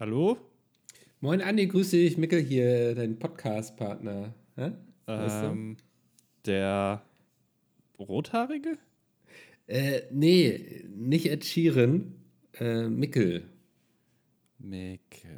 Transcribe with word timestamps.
Hallo? 0.00 0.36
Moin 1.20 1.40
Andi, 1.40 1.66
grüß 1.66 1.90
dich. 1.90 2.18
Mickel 2.18 2.40
hier, 2.42 2.94
dein 2.94 3.18
Podcast-Partner. 3.18 4.34
Ähm, 5.06 5.76
der 6.44 7.02
Rothaarige? 7.98 8.78
Äh, 9.66 10.02
nee, 10.10 10.84
nicht 10.94 11.26
Ed 11.30 11.44
Sheeran. 11.44 12.14
Äh, 12.58 12.88
Mickel, 12.88 13.44
Micke. 14.58 15.28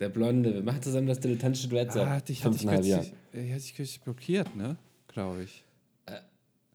der 0.00 0.08
Blonde. 0.08 0.54
Wir 0.54 0.62
machen 0.62 0.82
zusammen 0.82 1.06
das 1.06 1.20
dilettantische 1.20 1.68
Duett 1.68 1.92
seit 1.92 2.02
Ah, 2.06 2.06
dich 2.06 2.14
hatte 2.16 2.32
ich 2.32 2.40
fünfeinhalb 2.42 2.84
Jahren. 2.84 3.02
kürzlich, 3.32 3.48
äh, 3.50 3.52
hatte 3.52 3.64
ich 3.64 3.74
kürzlich 3.74 4.00
blockiert, 4.00 4.56
ne? 4.56 4.76
Glaube 5.08 5.42
ich. 5.44 5.64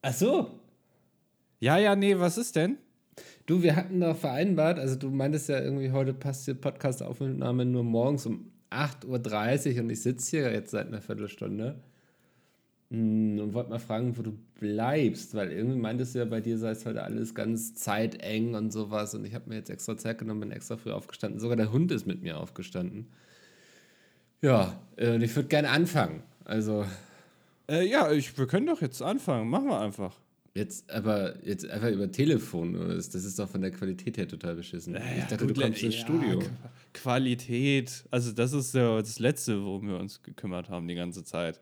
Ach 0.02 0.14
so. 0.14 0.60
Ja, 1.60 1.78
ja, 1.78 1.96
nee, 1.96 2.18
was 2.18 2.38
ist 2.38 2.56
denn? 2.56 2.78
Du, 3.46 3.64
wir 3.64 3.76
hatten 3.76 4.00
doch 4.02 4.16
vereinbart, 4.18 4.80
also 4.80 4.96
du 4.96 5.10
meintest 5.10 5.50
ja 5.50 5.60
irgendwie, 5.60 5.92
heute 5.92 6.14
passt 6.14 6.48
die 6.48 6.54
Podcast-Aufnahme 6.54 7.66
nur 7.66 7.84
morgens 7.84 8.26
um 8.26 8.52
8.30 8.72 9.76
Uhr 9.78 9.84
und 9.84 9.90
ich 9.90 10.02
sitze 10.02 10.38
hier 10.38 10.52
jetzt 10.52 10.72
seit 10.72 10.88
einer 10.88 11.02
Viertelstunde 11.02 11.82
Hm, 12.92 13.40
und 13.40 13.54
wollte 13.54 13.70
mal 13.70 13.80
fragen, 13.80 14.18
wo 14.18 14.24
du 14.24 14.34
bleibst, 14.60 15.36
weil 15.36 15.52
irgendwie 15.52 15.78
meintest 15.78 16.16
du 16.16 16.20
ja, 16.20 16.26
bei 16.26 16.42
dir 16.42 16.58
sei 16.58 16.72
es 16.72 16.86
heute 16.86 17.04
alles 17.04 17.36
ganz 17.36 17.76
zeiteng 17.76 18.56
und 18.56 18.72
sowas 18.72 19.14
und 19.14 19.26
ich 19.26 19.36
habe 19.36 19.50
mir 19.50 19.56
jetzt 19.58 19.70
extra 19.70 19.96
Zeit 19.98 20.18
genommen, 20.18 20.40
bin 20.42 20.52
extra 20.52 20.76
früh 20.78 20.92
aufgestanden. 20.92 21.40
Sogar 21.40 21.56
der 21.58 21.72
Hund 21.72 21.92
ist 21.92 22.08
mit 22.08 22.24
mir 22.24 22.38
aufgestanden. 22.40 23.08
Ja, 24.42 24.80
äh, 24.96 25.16
und 25.16 25.22
ich 25.22 25.36
würde 25.36 25.50
gerne 25.50 25.70
anfangen. 25.70 26.24
Also 26.46 26.86
Äh, 27.70 27.88
ja, 27.88 28.12
ich, 28.12 28.38
wir 28.38 28.48
können 28.48 28.68
doch 28.68 28.82
jetzt 28.82 29.02
anfangen. 29.02 29.50
Machen 29.50 29.68
wir 29.68 29.80
einfach. 29.82 30.16
Jetzt 30.56 30.90
aber 30.90 31.36
jetzt 31.46 31.70
einfach 31.70 31.90
über 31.90 32.12
Telefon, 32.12 32.74
das 32.74 33.14
ist 33.16 33.38
doch 33.40 33.50
von 33.50 33.62
der 33.62 33.72
Qualität 33.72 34.18
her 34.18 34.28
total 34.28 34.56
beschissen. 34.56 34.96
ich 34.96 35.26
dachte, 35.26 35.46
gut, 35.48 35.58
du 35.58 35.62
kommst 35.62 35.82
ja, 35.82 35.86
ins 35.88 35.96
Studio. 35.96 36.40
Qu- 36.40 36.50
Qualität. 36.94 38.06
Also, 38.12 38.32
das 38.32 38.54
ist 38.54 38.74
ja 38.76 38.98
das 38.98 39.20
Letzte, 39.20 39.64
worum 39.64 39.88
wir 39.88 39.98
uns 39.98 40.22
gekümmert 40.24 40.70
haben 40.70 40.88
die 40.88 40.96
ganze 40.96 41.24
Zeit. 41.24 41.60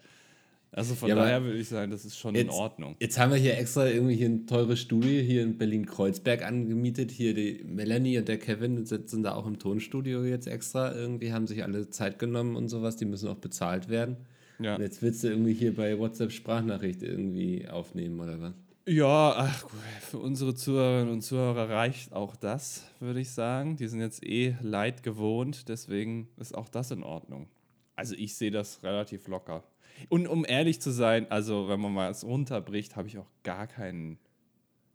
Also, 0.72 0.96
von 0.96 1.10
Ja, 1.10 1.16
daher 1.16 1.44
würde 1.44 1.58
ich 1.58 1.70
sagen, 1.70 1.92
das 1.92 2.06
ist 2.06 2.18
schon 2.18 2.36
in 2.36 2.50
Ordnung. 2.50 2.96
Jetzt 3.00 3.18
haben 3.18 3.32
wir 3.32 3.38
hier 3.38 3.58
extra 3.58 3.88
irgendwie 3.90 4.16
hier 4.16 4.28
ein 4.30 4.48
teures 4.48 4.80
Studio 4.80 5.22
hier 5.22 5.42
in 5.44 5.58
Berlin-Kreuzberg 5.58 6.44
angemietet. 6.46 7.10
Hier 7.12 7.34
die 7.34 7.64
Melanie 7.66 8.18
und 8.20 8.28
der 8.28 8.38
Kevin 8.38 8.86
sitzen 8.86 9.24
da 9.24 9.34
auch 9.34 9.48
im 9.48 9.60
Tonstudio 9.60 10.24
jetzt 10.26 10.48
extra. 10.48 10.94
Irgendwie 10.94 11.32
haben 11.32 11.48
sich 11.48 11.64
alle 11.64 11.90
Zeit 11.90 12.20
genommen 12.20 12.56
und 12.56 12.68
sowas. 12.68 12.98
Die 12.98 13.06
müssen 13.06 13.30
auch 13.30 13.38
bezahlt 13.38 13.90
werden. 13.90 14.18
Ja. 14.60 14.76
Und 14.76 14.82
jetzt 14.82 15.02
willst 15.02 15.24
du 15.24 15.30
irgendwie 15.30 15.54
hier 15.54 15.74
bei 15.76 15.98
WhatsApp 15.98 16.32
Sprachnachricht 16.32 17.02
irgendwie 17.02 17.68
aufnehmen 17.68 18.20
oder 18.20 18.40
was? 18.42 18.54
Ja, 18.90 19.34
ach, 19.36 19.70
für 20.00 20.18
unsere 20.18 20.56
Zuhörerinnen 20.56 21.12
und 21.12 21.22
Zuhörer 21.22 21.70
reicht 21.70 22.14
auch 22.14 22.38
das, 22.38 22.86
würde 23.02 23.20
ich 23.20 23.32
sagen. 23.32 23.76
Die 23.76 23.86
sind 23.90 24.00
jetzt 24.00 24.26
eh 24.26 24.56
leid 24.62 25.04
gewohnt, 25.04 25.68
deswegen 25.68 26.30
ist 26.38 26.56
auch 26.56 26.70
das 26.70 26.92
in 26.92 27.04
Ordnung. 27.04 27.50
Also 27.98 28.16
ich 28.16 28.36
sehe 28.36 28.50
das 28.50 28.84
relativ 28.84 29.28
locker. 29.28 29.66
Und 30.08 30.26
um 30.26 30.46
ehrlich 30.48 30.80
zu 30.80 30.92
sein, 30.92 31.30
also 31.30 31.68
wenn 31.68 31.82
man 31.82 31.94
mal 31.94 32.10
es 32.10 32.24
runterbricht, 32.24 32.96
habe 32.96 33.10
ich 33.10 33.18
auch 33.18 33.30
gar 33.44 33.68
keinen 33.68 34.20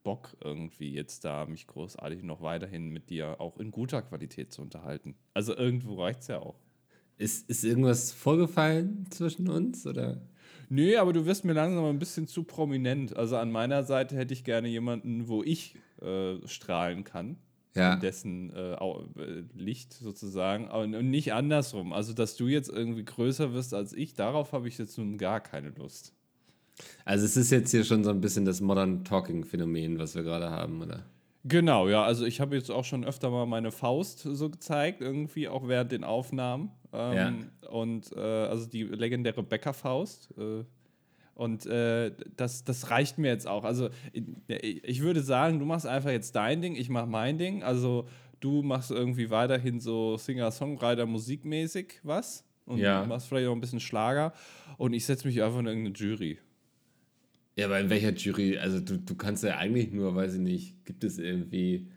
Bock 0.04 0.38
irgendwie 0.42 0.94
jetzt 0.94 1.26
da 1.26 1.44
mich 1.44 1.66
großartig 1.66 2.22
noch 2.22 2.40
weiterhin 2.40 2.88
mit 2.88 3.10
dir 3.10 3.42
auch 3.42 3.58
in 3.58 3.70
guter 3.72 4.00
Qualität 4.00 4.54
zu 4.54 4.62
unterhalten. 4.62 5.16
Also 5.34 5.54
irgendwo 5.54 6.00
reicht 6.00 6.20
es 6.20 6.28
ja 6.28 6.38
auch. 6.38 6.58
Ist, 7.18 7.50
ist 7.50 7.62
irgendwas 7.62 8.10
vorgefallen 8.10 9.06
zwischen 9.10 9.50
uns? 9.50 9.86
Oder? 9.86 10.22
Nö, 10.68 10.96
aber 10.98 11.12
du 11.12 11.26
wirst 11.26 11.44
mir 11.44 11.52
langsam 11.52 11.84
ein 11.84 11.98
bisschen 11.98 12.26
zu 12.26 12.44
prominent. 12.44 13.16
Also 13.16 13.36
an 13.36 13.50
meiner 13.50 13.84
Seite 13.84 14.16
hätte 14.16 14.34
ich 14.34 14.44
gerne 14.44 14.68
jemanden, 14.68 15.28
wo 15.28 15.42
ich 15.42 15.76
äh, 16.00 16.36
strahlen 16.46 17.04
kann. 17.04 17.36
Ja. 17.74 17.94
In 17.94 18.00
dessen 18.00 18.54
äh, 18.54 18.74
äh, 18.74 19.44
Licht 19.54 19.94
sozusagen. 19.94 20.68
Und 20.68 20.90
nicht 21.10 21.32
andersrum. 21.32 21.92
Also, 21.92 22.12
dass 22.12 22.36
du 22.36 22.48
jetzt 22.48 22.68
irgendwie 22.68 23.04
größer 23.04 23.54
wirst 23.54 23.72
als 23.72 23.94
ich, 23.94 24.14
darauf 24.14 24.52
habe 24.52 24.68
ich 24.68 24.76
jetzt 24.76 24.98
nun 24.98 25.16
gar 25.16 25.40
keine 25.40 25.70
Lust. 25.70 26.12
Also 27.04 27.24
es 27.24 27.36
ist 27.36 27.50
jetzt 27.50 27.70
hier 27.70 27.84
schon 27.84 28.04
so 28.04 28.10
ein 28.10 28.20
bisschen 28.20 28.44
das 28.44 28.60
Modern 28.60 29.04
Talking-Phänomen, 29.04 29.98
was 29.98 30.14
wir 30.14 30.22
gerade 30.22 30.50
haben, 30.50 30.82
oder? 30.82 31.04
Genau, 31.44 31.88
ja. 31.88 32.04
Also, 32.04 32.24
ich 32.24 32.40
habe 32.40 32.56
jetzt 32.56 32.70
auch 32.70 32.84
schon 32.84 33.04
öfter 33.04 33.30
mal 33.30 33.46
meine 33.46 33.72
Faust 33.72 34.20
so 34.20 34.48
gezeigt, 34.48 35.00
irgendwie 35.00 35.48
auch 35.48 35.66
während 35.66 35.92
den 35.92 36.04
Aufnahmen. 36.04 36.70
Ähm, 36.92 37.50
Und 37.70 38.12
äh, 38.16 38.20
also 38.20 38.66
die 38.66 38.82
legendäre 38.84 39.42
Bäckerfaust. 39.42 40.30
Äh, 40.36 40.64
und 41.34 41.64
äh, 41.66 42.12
das, 42.36 42.64
das 42.64 42.90
reicht 42.90 43.18
mir 43.18 43.28
jetzt 43.28 43.46
auch. 43.48 43.64
Also 43.64 43.88
ich, 44.12 44.84
ich 44.84 45.00
würde 45.00 45.22
sagen, 45.22 45.58
du 45.58 45.64
machst 45.64 45.86
einfach 45.86 46.10
jetzt 46.10 46.36
dein 46.36 46.60
Ding, 46.60 46.76
ich 46.76 46.88
mache 46.90 47.06
mein 47.06 47.38
Ding. 47.38 47.62
Also 47.62 48.06
du 48.40 48.62
machst 48.62 48.90
irgendwie 48.90 49.30
weiterhin 49.30 49.80
so 49.80 50.16
Singer-Songwriter 50.18 51.06
musikmäßig 51.06 52.00
was. 52.02 52.44
Und 52.66 52.78
Ja. 52.78 53.04
machst 53.06 53.28
vielleicht 53.28 53.48
auch 53.48 53.54
ein 53.54 53.60
bisschen 53.60 53.80
Schlager. 53.80 54.32
Und 54.76 54.92
ich 54.92 55.06
setze 55.06 55.26
mich 55.26 55.42
einfach 55.42 55.60
in 55.60 55.66
irgendeine 55.66 55.96
Jury. 55.96 56.38
Ja, 57.56 57.66
aber 57.66 57.80
in 57.80 57.90
welcher 57.90 58.12
Jury? 58.12 58.58
Also 58.58 58.80
du, 58.80 58.98
du 58.98 59.14
kannst 59.14 59.42
ja 59.44 59.56
eigentlich 59.56 59.90
nur, 59.92 60.14
weiß 60.14 60.34
ich 60.34 60.40
nicht, 60.40 60.84
gibt 60.84 61.04
es 61.04 61.18
irgendwie 61.18 61.88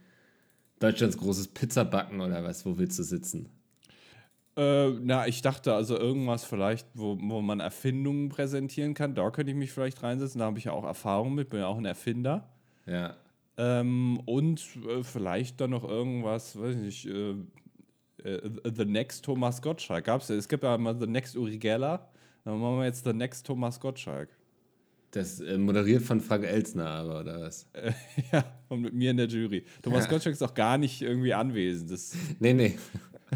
Deutschlands 0.80 1.18
großes 1.18 1.50
Pizzabacken 1.50 2.20
oder 2.20 2.44
was? 2.44 2.66
Wo 2.66 2.78
willst 2.78 3.00
du 3.00 3.04
sitzen? 3.04 3.50
Äh, 4.58 4.92
na, 5.02 5.28
ich 5.28 5.42
dachte 5.42 5.74
also 5.74 5.98
irgendwas 5.98 6.46
vielleicht, 6.46 6.88
wo, 6.94 7.18
wo 7.20 7.42
man 7.42 7.60
Erfindungen 7.60 8.30
präsentieren 8.30 8.94
kann. 8.94 9.14
Da 9.16 9.30
könnte 9.32 9.52
ich 9.52 9.58
mich 9.58 9.72
vielleicht 9.72 10.02
reinsetzen. 10.02 10.40
Da 10.40 10.46
habe 10.46 10.58
ich 10.58 10.66
ja 10.66 10.72
auch 10.72 10.86
Erfahrung 10.86 11.36
mit, 11.36 11.50
bin 11.50 11.60
ja 11.60 11.68
auch 11.68 11.78
ein 11.78 11.86
Erfinder. 11.86 12.50
Ja. 12.86 13.16
Ähm, 13.58 14.20
und 14.26 14.62
äh, 14.88 15.04
vielleicht 15.04 15.60
dann 15.62 15.72
noch 15.72 15.84
irgendwas, 15.84 16.60
weiß 16.60 16.76
ich 16.76 16.82
nicht, 16.82 17.06
äh, 17.06 17.36
äh, 18.24 18.50
The 18.76 18.86
Next 18.86 19.26
Thomas 19.26 19.62
Gottschalk. 19.62 20.06
Gab's 20.06 20.30
ja. 20.30 20.36
Es 20.36 20.48
gibt 20.48 20.64
ja 20.64 20.78
mal 20.78 20.98
The 21.00 21.08
Next 21.08 21.36
Uri 21.36 21.58
Geller. 21.58 22.10
Dann 22.44 22.60
machen 22.60 22.78
wir 22.78 22.86
jetzt 22.86 23.04
The 23.04 23.14
Next 23.14 23.46
Thomas 23.46 23.80
Gottschalk. 23.80 24.30
Das 25.12 25.40
äh, 25.40 25.58
moderiert 25.58 26.04
von 26.04 26.20
Frank 26.20 26.44
Elsner 26.44 26.88
aber, 26.88 27.22
oder 27.22 27.42
was? 27.42 27.68
Äh, 27.74 27.94
ja, 28.32 28.44
und 28.68 28.82
mit 28.82 28.94
mir 28.94 29.12
in 29.12 29.18
der 29.18 29.28
Jury. 29.28 29.64
Thomas 29.82 30.06
Ja. 30.06 30.12
Gottschalk 30.12 30.34
ist 30.34 30.42
auch 30.42 30.54
gar 30.54 30.78
nicht 30.78 31.02
irgendwie 31.02 31.34
anwesend. 31.34 31.92
Das, 31.92 32.16
Nee, 32.40 32.54
nee. 32.54 32.78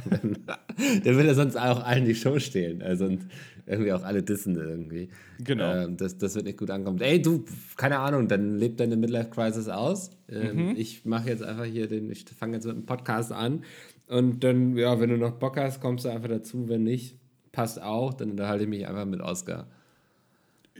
Der 1.05 1.17
will 1.17 1.25
ja 1.25 1.33
sonst 1.33 1.55
auch 1.57 1.83
allen 1.83 2.05
die 2.05 2.15
Show 2.15 2.39
stehlen. 2.39 2.81
Also 2.81 3.05
und 3.05 3.27
irgendwie 3.65 3.93
auch 3.93 4.03
alle 4.03 4.23
dissen 4.23 4.55
irgendwie. 4.55 5.09
Genau. 5.43 5.71
Ähm, 5.73 5.97
das, 5.97 6.17
das 6.17 6.35
wird 6.35 6.45
nicht 6.45 6.57
gut 6.57 6.71
ankommen. 6.71 6.99
Ey, 7.01 7.21
du, 7.21 7.45
keine 7.77 7.99
Ahnung, 7.99 8.27
dann 8.27 8.57
lebt 8.57 8.79
deine 8.79 8.97
Midlife-Crisis 8.97 9.67
aus. 9.69 10.09
Ähm, 10.27 10.73
Ich 10.75 11.05
mache 11.05 11.29
jetzt 11.29 11.43
einfach 11.43 11.65
hier 11.65 11.87
den, 11.87 12.09
ich 12.11 12.25
fange 12.25 12.55
jetzt 12.55 12.65
mit 12.65 12.75
dem 12.75 12.85
Podcast 12.85 13.31
an. 13.31 13.63
Und 14.07 14.43
dann, 14.43 14.75
ja, 14.75 14.99
wenn 14.99 15.09
du 15.09 15.17
noch 15.17 15.33
Bock 15.33 15.57
hast, 15.57 15.81
kommst 15.81 16.05
du 16.05 16.09
einfach 16.09 16.29
dazu. 16.29 16.67
Wenn 16.67 16.83
nicht, 16.83 17.17
passt 17.51 17.81
auch. 17.81 18.13
Dann 18.15 18.31
unterhalte 18.31 18.63
ich 18.63 18.69
mich 18.69 18.87
einfach 18.87 19.05
mit 19.05 19.21
Oscar. 19.21 19.67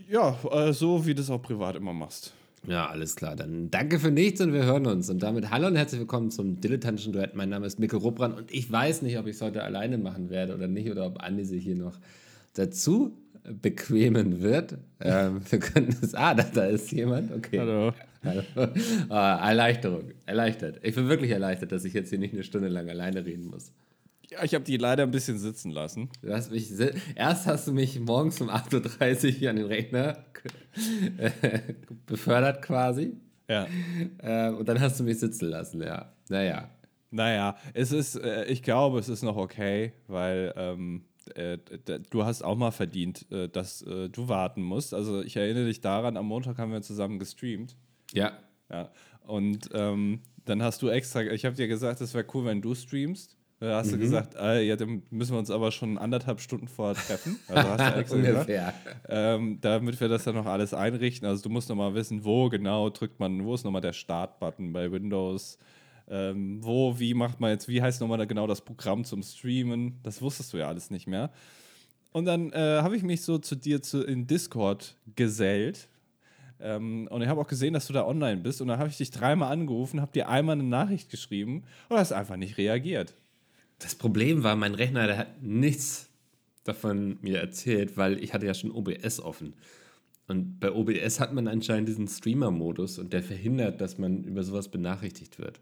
ja, 0.10 0.36
äh, 0.52 0.74
so 0.74 1.06
wie 1.06 1.14
du 1.14 1.22
es 1.22 1.30
auch 1.30 1.42
privat 1.42 1.76
immer 1.76 1.94
machst. 1.94 2.34
Ja, 2.68 2.88
alles 2.88 3.16
klar. 3.16 3.36
Dann 3.36 3.72
danke 3.72 4.00
für 4.00 4.12
nichts 4.12 4.42
und 4.42 4.54
wir 4.54 4.66
hören 4.66 4.86
uns. 4.86 5.10
Und 5.10 5.24
damit 5.24 5.50
hallo 5.50 5.68
und 5.68 5.76
herzlich 5.76 6.00
willkommen 6.00 6.30
zum 6.30 6.60
dilettantischen 6.60 7.14
Duett. 7.14 7.36
Mein 7.36 7.50
Name 7.50 7.66
ist 7.66 7.80
Mikkel 7.80 8.00
Ruppran 8.00 8.34
und 8.34 8.54
ich 8.54 8.72
weiß 8.72 9.02
nicht, 9.02 9.18
ob 9.18 9.28
ich 9.28 9.36
es 9.36 9.42
heute 9.42 9.64
alleine 9.64 9.98
machen 9.98 10.30
werde 10.30 10.54
oder 10.54 10.68
nicht 10.68 10.90
oder 10.90 11.06
ob 11.06 11.24
Andi 11.24 11.46
sich 11.46 11.64
hier 11.64 11.76
noch 11.76 11.98
dazu 12.54 13.18
bequemen 13.44 14.42
wird. 14.42 14.78
Ähm, 15.00 15.42
wir 15.50 15.60
können 15.60 15.96
es. 16.02 16.14
Ah, 16.14 16.34
da, 16.34 16.44
da 16.44 16.66
ist 16.66 16.92
jemand. 16.92 17.32
Okay. 17.32 17.60
Hallo. 17.60 17.94
Hallo. 18.24 18.44
Ah, 19.10 19.50
Erleichterung. 19.50 20.12
Erleichtert. 20.26 20.80
Ich 20.84 20.96
bin 20.96 21.08
wirklich 21.08 21.32
erleichtert, 21.32 21.72
dass 21.72 21.86
ich 21.86 21.94
jetzt 21.94 22.10
hier 22.10 22.20
nicht 22.20 22.34
eine 22.34 22.44
Stunde 22.44 22.68
lang 22.68 22.90
alleine 22.90 23.26
reden 23.26 23.46
muss. 23.46 23.72
Ja, 24.30 24.44
ich 24.44 24.54
habe 24.54 24.64
die 24.64 24.78
leider 24.78 25.04
ein 25.04 25.12
bisschen 25.12 25.40
sitzen 25.40 25.72
lassen. 25.72 26.10
Du 26.22 26.32
hast 26.32 26.52
mich, 26.52 26.72
erst 27.16 27.48
hast 27.48 27.68
du 27.68 27.72
mich 27.72 28.00
morgens 28.00 28.40
um 28.42 28.50
8.30 28.50 29.26
Uhr 29.26 29.32
hier 29.32 29.50
an 29.50 29.56
den 29.56 29.66
Rechner 29.66 30.24
befördert 32.06 32.62
quasi. 32.62 33.16
Ja. 33.48 33.68
Äh, 34.20 34.50
und 34.50 34.68
dann 34.70 34.80
hast 34.80 35.00
du 35.00 35.04
mich 35.04 35.20
sitzen 35.20 35.50
lassen, 35.50 35.82
ja. 35.82 36.14
Naja. 36.30 36.70
Naja, 37.12 37.56
es 37.74 37.92
ist, 37.92 38.16
äh, 38.16 38.46
ich 38.46 38.62
glaube, 38.62 39.00
es 39.00 39.10
ist 39.10 39.24
noch 39.24 39.36
okay, 39.36 39.94
weil 40.08 40.54
ähm, 40.56 41.06
äh, 41.36 41.58
du 42.10 42.24
hast 42.24 42.44
auch 42.44 42.56
mal 42.56 42.72
verdient, 42.72 43.26
äh, 43.32 43.50
dass 43.50 43.82
äh, 43.82 44.10
du 44.10 44.28
warten 44.28 44.62
musst. 44.62 44.94
Also 44.94 45.22
ich 45.22 45.36
erinnere 45.36 45.66
dich 45.66 45.82
daran, 45.82 46.18
am 46.18 46.28
Montag 46.28 46.58
haben 46.60 46.72
wir 46.72 46.82
zusammen 46.82 47.18
gestreamt. 47.18 47.76
Ja. 48.14 48.34
Ja. 48.70 48.92
Und 49.24 49.70
ähm, 49.74 50.22
dann 50.46 50.62
hast 50.62 50.82
du 50.82 50.90
extra, 50.90 51.22
ich 51.22 51.46
habe 51.46 51.56
dir 51.56 51.68
gesagt, 51.68 52.02
es 52.02 52.14
wäre 52.14 52.26
cool, 52.34 52.46
wenn 52.46 52.62
du 52.62 52.76
streamst. 52.76 53.39
Da 53.62 53.76
hast 53.76 53.92
du 53.92 53.98
gesagt, 53.98 54.36
äh, 54.36 54.64
ja, 54.64 54.78
dann 54.78 55.04
müssen 55.10 55.34
wir 55.34 55.40
uns 55.40 55.52
aber 55.52 55.72
schon 55.72 55.98
anderthalb 55.98 56.40
Stunden 56.40 56.70
vorher 56.70 56.96
treffen. 56.96 57.38
Also 57.50 57.70
hast 57.70 57.96
du 57.96 58.00
gesagt. 58.24 58.28
Ungefähr. 58.28 58.74
Ähm, 59.10 59.58
damit 59.60 60.00
wir 60.00 60.08
das 60.08 60.24
dann 60.24 60.36
noch 60.36 60.46
alles 60.46 60.74
einrichten. 60.74 61.28
Also 61.28 61.44
du 61.44 61.50
musst 61.50 61.68
noch 61.68 61.76
mal 61.76 61.94
wissen, 61.94 62.24
wo 62.24 62.48
genau 62.48 62.90
drückt 62.90 63.20
man, 63.20 63.44
wo 63.44 63.54
ist 63.54 63.66
nochmal 63.66 63.82
der 63.82 63.92
Start-Button 63.92 64.72
bei 64.72 64.90
Windows, 64.90 65.58
ähm, 66.10 66.64
wo, 66.64 66.98
wie 67.00 67.14
macht 67.14 67.42
man 67.42 67.52
jetzt, 67.52 67.68
wie 67.68 67.82
heißt 67.82 68.00
nochmal 68.00 68.26
genau 68.28 68.48
das 68.48 68.62
Programm 68.62 69.04
zum 69.04 69.24
Streamen. 69.24 70.00
Das 70.04 70.22
wusstest 70.22 70.54
du 70.54 70.58
ja 70.58 70.70
alles 70.70 70.90
nicht 70.90 71.08
mehr. 71.08 71.30
Und 72.14 72.26
dann 72.26 72.54
äh, 72.54 72.80
habe 72.82 72.96
ich 72.96 73.04
mich 73.04 73.24
so 73.24 73.40
zu 73.40 73.56
dir 73.56 73.82
zu, 73.82 74.04
in 74.06 74.26
Discord 74.26 74.96
gesellt. 75.18 75.90
Ähm, 76.62 77.10
und 77.12 77.22
ich 77.22 77.28
habe 77.28 77.42
auch 77.42 77.48
gesehen, 77.48 77.74
dass 77.74 77.88
du 77.88 77.94
da 77.94 78.06
online 78.06 78.38
bist. 78.38 78.62
Und 78.62 78.70
dann 78.70 78.80
habe 78.80 78.90
ich 78.90 78.98
dich 78.98 79.12
dreimal 79.12 79.52
angerufen, 79.52 80.00
habe 80.00 80.14
dir 80.14 80.30
einmal 80.30 80.54
eine 80.54 80.64
Nachricht 80.64 81.10
geschrieben 81.10 81.64
und 81.90 81.98
hast 81.98 82.14
einfach 82.14 82.38
nicht 82.38 82.58
reagiert. 82.58 83.14
Das 83.80 83.96
Problem 83.96 84.44
war, 84.44 84.56
mein 84.56 84.76
Rechner, 84.76 85.08
der 85.08 85.18
hat 85.18 85.42
nichts 85.42 86.10
davon 86.64 87.18
mir 87.22 87.40
erzählt, 87.40 87.98
weil 87.98 88.22
ich 88.24 88.34
hatte 88.34 88.46
ja 88.46 88.54
schon 88.54 88.72
OBS 88.72 89.20
offen. 89.20 89.54
Und 90.28 90.60
bei 90.60 90.72
OBS 90.72 91.20
hat 91.20 91.34
man 91.34 91.48
anscheinend 91.48 91.90
diesen 91.90 92.08
Streamer-Modus 92.08 93.00
und 93.00 93.14
der 93.14 93.24
verhindert, 93.24 93.82
dass 93.82 93.98
man 93.98 94.24
über 94.24 94.44
sowas 94.44 94.70
benachrichtigt 94.70 95.40
wird. 95.40 95.60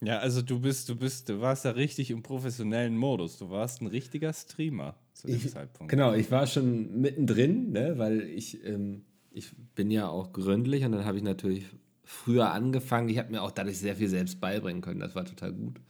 Ja, 0.00 0.18
also 0.18 0.42
du 0.42 0.60
bist, 0.60 0.88
du 0.88 0.96
bist, 0.96 1.28
du 1.28 1.40
warst 1.40 1.64
da 1.64 1.70
richtig 1.70 2.10
im 2.10 2.22
professionellen 2.22 2.96
Modus. 2.96 3.38
Du 3.38 3.50
warst 3.50 3.80
ein 3.80 3.86
richtiger 3.86 4.32
Streamer 4.32 4.96
zu 5.12 5.26
dem 5.26 5.36
ich, 5.36 5.50
Zeitpunkt. 5.50 5.90
Genau, 5.90 6.14
ich 6.14 6.30
war 6.30 6.46
schon 6.46 7.00
mittendrin, 7.00 7.72
ne, 7.72 7.98
weil 7.98 8.22
ich, 8.22 8.64
ähm, 8.64 9.04
ich 9.30 9.52
bin 9.74 9.90
ja 9.90 10.08
auch 10.08 10.32
gründlich 10.32 10.84
und 10.84 10.92
dann 10.92 11.04
habe 11.04 11.16
ich 11.16 11.24
natürlich 11.24 11.66
früher 12.04 12.52
angefangen. 12.52 13.08
Ich 13.08 13.18
habe 13.18 13.30
mir 13.30 13.42
auch 13.42 13.50
dadurch 13.50 13.78
sehr 13.78 13.96
viel 13.96 14.08
selbst 14.08 14.40
beibringen 14.40 14.82
können. 14.82 15.00
Das 15.00 15.14
war 15.14 15.24
total 15.24 15.52
gut. 15.52 15.80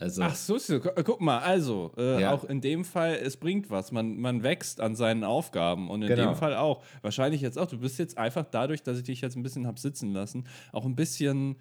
Also, 0.00 0.22
Ach 0.22 0.34
so, 0.34 0.56
so, 0.56 0.80
guck 0.80 1.20
mal, 1.20 1.40
also 1.40 1.92
äh, 1.98 2.22
ja. 2.22 2.32
auch 2.32 2.44
in 2.44 2.62
dem 2.62 2.86
Fall, 2.86 3.18
es 3.22 3.36
bringt 3.36 3.68
was. 3.68 3.92
Man, 3.92 4.18
man 4.18 4.42
wächst 4.42 4.80
an 4.80 4.96
seinen 4.96 5.24
Aufgaben 5.24 5.90
und 5.90 6.00
in 6.00 6.08
genau. 6.08 6.32
dem 6.32 6.36
Fall 6.36 6.56
auch. 6.56 6.82
Wahrscheinlich 7.02 7.42
jetzt 7.42 7.58
auch. 7.58 7.66
Du 7.66 7.78
bist 7.78 7.98
jetzt 7.98 8.16
einfach 8.16 8.46
dadurch, 8.50 8.82
dass 8.82 8.96
ich 8.96 9.04
dich 9.04 9.20
jetzt 9.20 9.36
ein 9.36 9.42
bisschen 9.42 9.66
habe 9.66 9.78
sitzen 9.78 10.14
lassen, 10.14 10.46
auch 10.72 10.86
ein 10.86 10.96
bisschen 10.96 11.56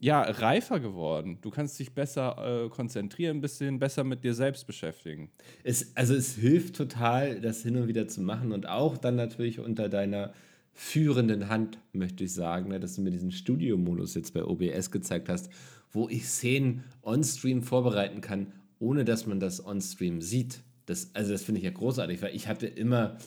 ja, 0.00 0.22
reifer 0.22 0.80
geworden. 0.80 1.38
Du 1.40 1.50
kannst 1.50 1.78
dich 1.78 1.92
besser 1.92 2.64
äh, 2.64 2.68
konzentrieren, 2.68 3.38
ein 3.38 3.40
bisschen 3.40 3.78
besser 3.78 4.02
mit 4.02 4.24
dir 4.24 4.34
selbst 4.34 4.66
beschäftigen. 4.66 5.30
Es, 5.62 5.96
also 5.96 6.14
es 6.14 6.34
hilft 6.34 6.76
total, 6.76 7.40
das 7.40 7.62
hin 7.62 7.76
und 7.76 7.86
wieder 7.86 8.08
zu 8.08 8.20
machen 8.20 8.52
und 8.52 8.68
auch 8.68 8.96
dann 8.96 9.14
natürlich 9.14 9.60
unter 9.60 9.88
deiner 9.88 10.32
führenden 10.72 11.48
Hand, 11.48 11.78
möchte 11.92 12.22
ich 12.22 12.32
sagen, 12.32 12.68
ne, 12.68 12.78
dass 12.78 12.94
du 12.94 13.02
mir 13.02 13.10
diesen 13.10 13.32
Studio-Modus 13.32 14.14
jetzt 14.14 14.32
bei 14.32 14.44
OBS 14.44 14.92
gezeigt 14.92 15.28
hast, 15.28 15.50
wo 15.92 16.08
ich 16.08 16.26
Szenen 16.26 16.84
on-stream 17.02 17.62
vorbereiten 17.62 18.20
kann, 18.20 18.52
ohne 18.78 19.04
dass 19.04 19.26
man 19.26 19.40
das 19.40 19.64
on-stream 19.64 20.20
sieht. 20.20 20.60
Das, 20.86 21.10
also 21.14 21.32
das 21.32 21.42
finde 21.42 21.58
ich 21.58 21.64
ja 21.64 21.70
großartig, 21.70 22.22
weil 22.22 22.34
ich 22.34 22.48
hatte 22.48 22.66
immer 22.66 23.18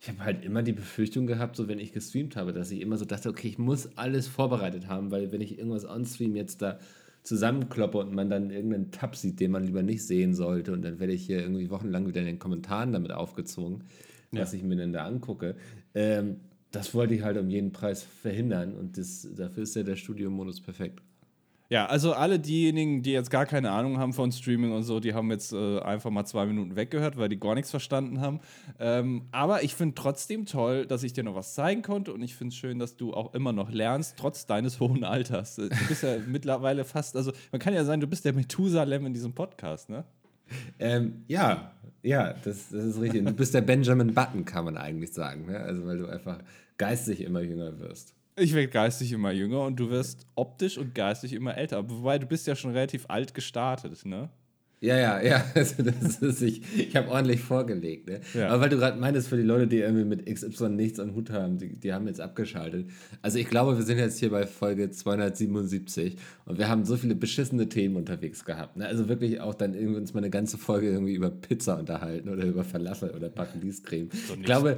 ich 0.00 0.08
habe 0.08 0.20
halt 0.20 0.44
immer 0.44 0.62
die 0.62 0.72
Befürchtung 0.72 1.26
gehabt, 1.26 1.56
so 1.56 1.66
wenn 1.66 1.78
ich 1.78 1.92
gestreamt 1.92 2.36
habe, 2.36 2.52
dass 2.52 2.70
ich 2.70 2.80
immer 2.80 2.96
so 2.96 3.04
dachte, 3.04 3.28
okay, 3.28 3.48
ich 3.48 3.58
muss 3.58 3.96
alles 3.96 4.28
vorbereitet 4.28 4.86
haben, 4.86 5.10
weil 5.10 5.32
wenn 5.32 5.40
ich 5.40 5.58
irgendwas 5.58 5.84
on-stream 5.84 6.36
jetzt 6.36 6.62
da 6.62 6.78
zusammenkloppe 7.24 7.98
und 7.98 8.14
man 8.14 8.30
dann 8.30 8.50
irgendeinen 8.50 8.92
Tab 8.92 9.16
sieht, 9.16 9.40
den 9.40 9.50
man 9.50 9.64
lieber 9.64 9.82
nicht 9.82 10.06
sehen 10.06 10.34
sollte 10.34 10.72
und 10.72 10.82
dann 10.82 11.00
werde 11.00 11.12
ich 11.12 11.26
hier 11.26 11.40
irgendwie 11.40 11.68
wochenlang 11.68 12.06
wieder 12.06 12.20
in 12.20 12.26
den 12.26 12.38
Kommentaren 12.38 12.92
damit 12.92 13.10
aufgezogen, 13.10 13.84
ja. 14.30 14.42
was 14.42 14.52
ich 14.52 14.62
mir 14.62 14.76
denn 14.76 14.92
da 14.92 15.04
angucke. 15.04 15.56
Ähm, 15.94 16.36
das 16.70 16.94
wollte 16.94 17.14
ich 17.14 17.22
halt 17.22 17.36
um 17.36 17.48
jeden 17.50 17.72
Preis 17.72 18.02
verhindern 18.02 18.74
und 18.74 18.98
das, 18.98 19.28
dafür 19.36 19.64
ist 19.64 19.74
ja 19.74 19.82
der 19.82 19.96
Studio-Modus 19.96 20.60
perfekt. 20.60 21.02
Ja, 21.70 21.84
also 21.84 22.14
alle 22.14 22.40
diejenigen, 22.40 23.02
die 23.02 23.12
jetzt 23.12 23.30
gar 23.30 23.44
keine 23.44 23.70
Ahnung 23.72 23.98
haben 23.98 24.14
von 24.14 24.32
Streaming 24.32 24.72
und 24.72 24.84
so, 24.84 25.00
die 25.00 25.12
haben 25.12 25.30
jetzt 25.30 25.52
äh, 25.52 25.80
einfach 25.80 26.08
mal 26.10 26.24
zwei 26.24 26.46
Minuten 26.46 26.76
weggehört, 26.76 27.18
weil 27.18 27.28
die 27.28 27.38
gar 27.38 27.54
nichts 27.54 27.70
verstanden 27.70 28.22
haben. 28.22 28.40
Ähm, 28.78 29.26
aber 29.32 29.62
ich 29.62 29.74
finde 29.74 29.94
trotzdem 29.94 30.46
toll, 30.46 30.86
dass 30.86 31.02
ich 31.02 31.12
dir 31.12 31.24
noch 31.24 31.34
was 31.34 31.52
zeigen 31.52 31.82
konnte 31.82 32.14
und 32.14 32.22
ich 32.22 32.34
finde 32.36 32.52
es 32.52 32.56
schön, 32.56 32.78
dass 32.78 32.96
du 32.96 33.12
auch 33.12 33.34
immer 33.34 33.52
noch 33.52 33.70
lernst, 33.70 34.16
trotz 34.16 34.46
deines 34.46 34.80
hohen 34.80 35.04
Alters. 35.04 35.56
Du 35.56 35.68
bist 35.88 36.02
ja 36.02 36.16
mittlerweile 36.26 36.84
fast, 36.84 37.16
also 37.16 37.32
man 37.52 37.60
kann 37.60 37.74
ja 37.74 37.84
sagen, 37.84 38.00
du 38.00 38.06
bist 38.06 38.24
der 38.24 38.32
Methusalem 38.32 39.04
in 39.04 39.12
diesem 39.12 39.34
Podcast, 39.34 39.90
ne? 39.90 40.04
Ähm, 40.78 41.24
ja, 41.28 41.72
ja, 42.02 42.32
das, 42.32 42.70
das 42.70 42.84
ist 42.84 43.00
richtig. 43.00 43.26
Du 43.26 43.32
bist 43.34 43.52
der 43.52 43.60
Benjamin 43.60 44.14
Button, 44.14 44.46
kann 44.46 44.64
man 44.64 44.78
eigentlich 44.78 45.12
sagen, 45.12 45.44
ne? 45.44 45.58
Also 45.60 45.84
weil 45.84 45.98
du 45.98 46.06
einfach 46.06 46.38
geistig 46.78 47.20
immer 47.20 47.42
jünger 47.42 47.78
wirst. 47.78 48.14
Ich 48.40 48.54
werde 48.54 48.68
geistig 48.68 49.12
immer 49.12 49.32
jünger 49.32 49.62
und 49.62 49.76
du 49.76 49.90
wirst 49.90 50.26
optisch 50.36 50.78
und 50.78 50.94
geistig 50.94 51.32
immer 51.32 51.56
älter. 51.56 51.88
Wobei 51.90 52.18
du 52.18 52.26
bist 52.26 52.46
ja 52.46 52.54
schon 52.54 52.70
relativ 52.70 53.06
alt 53.08 53.34
gestartet, 53.34 54.04
ne? 54.04 54.30
Ja, 54.80 54.96
ja, 54.96 55.20
ja. 55.20 55.44
Also 55.54 55.82
das 55.82 56.18
ist, 56.22 56.42
ich 56.42 56.62
ich 56.76 56.94
habe 56.94 57.08
ordentlich 57.08 57.40
vorgelegt. 57.40 58.08
Ne? 58.08 58.20
Ja. 58.34 58.48
Aber 58.48 58.62
weil 58.62 58.68
du 58.68 58.76
gerade 58.76 58.98
meintest, 58.98 59.28
für 59.28 59.36
die 59.36 59.42
Leute, 59.42 59.66
die 59.66 59.78
irgendwie 59.78 60.04
mit 60.04 60.26
XY 60.26 60.70
nichts 60.70 61.00
am 61.00 61.14
Hut 61.14 61.30
haben, 61.30 61.58
die, 61.58 61.74
die 61.74 61.92
haben 61.92 62.06
jetzt 62.06 62.20
abgeschaltet. 62.20 62.86
Also 63.20 63.38
ich 63.38 63.48
glaube, 63.48 63.76
wir 63.76 63.84
sind 63.84 63.98
jetzt 63.98 64.18
hier 64.20 64.30
bei 64.30 64.46
Folge 64.46 64.90
277 64.90 66.16
und 66.44 66.58
wir 66.58 66.68
haben 66.68 66.84
so 66.84 66.96
viele 66.96 67.14
beschissene 67.14 67.68
Themen 67.68 67.96
unterwegs 67.96 68.44
gehabt. 68.44 68.76
Ne? 68.76 68.86
Also 68.86 69.08
wirklich 69.08 69.40
auch 69.40 69.54
dann 69.54 69.74
irgendwie 69.74 69.98
uns 69.98 70.14
mal 70.14 70.20
eine 70.20 70.30
ganze 70.30 70.58
Folge 70.58 70.90
irgendwie 70.90 71.14
über 71.14 71.30
Pizza 71.30 71.78
unterhalten 71.78 72.28
oder 72.28 72.44
über 72.44 72.62
Falafel 72.62 73.10
oder 73.10 73.28
Backeliescreme. 73.28 74.08
Ich 74.38 74.44
glaube, 74.44 74.76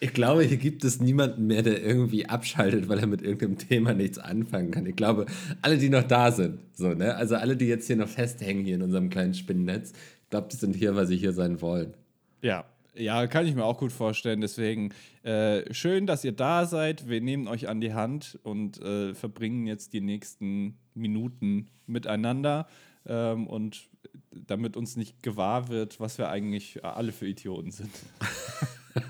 ich 0.00 0.12
glaube, 0.14 0.42
hier 0.42 0.56
gibt 0.56 0.84
es 0.84 1.00
niemanden 1.00 1.46
mehr, 1.46 1.62
der 1.62 1.82
irgendwie 1.82 2.26
abschaltet, 2.26 2.88
weil 2.88 2.98
er 2.98 3.06
mit 3.06 3.22
irgendeinem 3.22 3.58
Thema 3.58 3.92
nichts 3.94 4.18
anfangen 4.18 4.70
kann. 4.70 4.86
Ich 4.86 4.96
glaube, 4.96 5.26
alle, 5.60 5.76
die 5.76 5.88
noch 5.88 6.02
da 6.02 6.32
sind, 6.32 6.58
so, 6.74 6.94
ne? 6.94 7.14
Also 7.14 7.36
alle, 7.36 7.56
die 7.56 7.66
jetzt 7.66 7.86
hier 7.86 7.96
noch 7.96 8.08
festhängen 8.08 8.64
hier 8.64 8.76
in 8.76 8.82
unserem 8.82 9.10
kleinen 9.10 9.34
Spinnennetz. 9.34 9.92
Ich 10.24 10.30
glaube, 10.30 10.48
die 10.50 10.56
sind 10.56 10.74
hier, 10.74 10.96
weil 10.96 11.06
sie 11.06 11.16
hier 11.16 11.32
sein 11.32 11.60
wollen. 11.60 11.94
Ja, 12.40 12.64
ja, 12.94 13.26
kann 13.26 13.46
ich 13.46 13.54
mir 13.54 13.64
auch 13.64 13.78
gut 13.78 13.92
vorstellen. 13.92 14.40
Deswegen 14.40 14.92
äh, 15.22 15.72
schön, 15.72 16.06
dass 16.06 16.24
ihr 16.24 16.32
da 16.32 16.66
seid. 16.66 17.08
Wir 17.08 17.20
nehmen 17.20 17.48
euch 17.48 17.68
an 17.68 17.80
die 17.80 17.94
Hand 17.94 18.38
und 18.42 18.80
äh, 18.82 19.14
verbringen 19.14 19.66
jetzt 19.66 19.92
die 19.92 20.00
nächsten 20.00 20.78
Minuten 20.94 21.68
miteinander. 21.86 22.66
Ähm, 23.06 23.46
und 23.46 23.88
damit 24.30 24.76
uns 24.76 24.96
nicht 24.96 25.22
gewahr 25.22 25.68
wird, 25.68 26.00
was 26.00 26.18
wir 26.18 26.28
eigentlich 26.28 26.84
alle 26.84 27.12
für 27.12 27.26
Idioten 27.26 27.70
sind. 27.70 27.90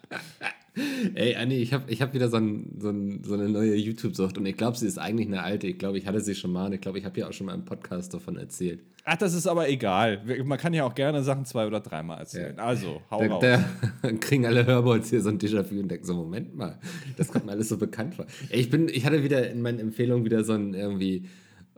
Ey, 1.14 1.36
Anni, 1.36 1.56
ich 1.56 1.72
habe 1.72 1.90
ich 1.90 2.02
hab 2.02 2.14
wieder 2.14 2.28
so, 2.28 2.36
ein, 2.36 2.76
so, 2.78 2.90
ein, 2.90 3.22
so 3.25 3.34
eine 3.34 3.48
neue 3.48 3.75
YouTube-Sucht 3.75 4.38
und 4.38 4.46
ich 4.46 4.56
glaube, 4.56 4.76
sie 4.76 4.86
ist 4.86 4.98
eigentlich 4.98 5.26
eine 5.26 5.42
alte. 5.42 5.66
Ich 5.66 5.78
glaube, 5.78 5.98
ich 5.98 6.06
hatte 6.06 6.20
sie 6.20 6.34
schon 6.34 6.52
mal 6.52 6.66
und 6.66 6.72
ich 6.72 6.80
glaube, 6.80 6.98
ich 6.98 7.04
habe 7.04 7.19
ja 7.20 7.28
auch 7.28 7.32
schon 7.32 7.46
mal 7.46 7.54
im 7.54 7.64
Podcast 7.64 8.14
davon 8.14 8.36
erzählt. 8.36 8.80
Ach, 9.04 9.16
das 9.16 9.32
ist 9.32 9.46
aber 9.46 9.70
egal. 9.70 10.22
Man 10.44 10.58
kann 10.58 10.75
ja 10.75 10.84
auch 10.84 10.94
gerne 10.94 11.22
Sachen 11.22 11.46
zwei 11.46 11.66
oder 11.66 11.80
dreimal 11.80 12.19
erzählen. 12.19 12.54
Ja. 12.56 12.62
Also, 12.62 13.00
hau 13.10 13.20
da, 13.20 13.26
raus. 13.26 13.64
Da 14.02 14.12
kriegen 14.20 14.44
alle 14.44 14.66
Hörboards 14.66 15.08
hier 15.08 15.22
so 15.22 15.30
ein 15.30 15.38
Déjà-vu 15.38 15.80
und 15.80 15.88
denken 15.88 16.04
so, 16.04 16.14
Moment 16.14 16.54
mal, 16.54 16.78
das 17.16 17.28
kommt 17.28 17.46
mir 17.46 17.52
alles 17.52 17.70
so 17.70 17.78
bekannt 17.78 18.16
vor. 18.16 18.26
Ey, 18.50 18.60
ich, 18.60 18.69
bin, 18.69 18.88
ich 18.88 19.06
hatte 19.06 19.25
wieder 19.25 19.50
in 19.50 19.62
meinen 19.62 19.78
Empfehlungen 19.78 20.26
wieder 20.26 20.44
so 20.44 20.52
ein 20.52 20.75
irgendwie 20.75 21.25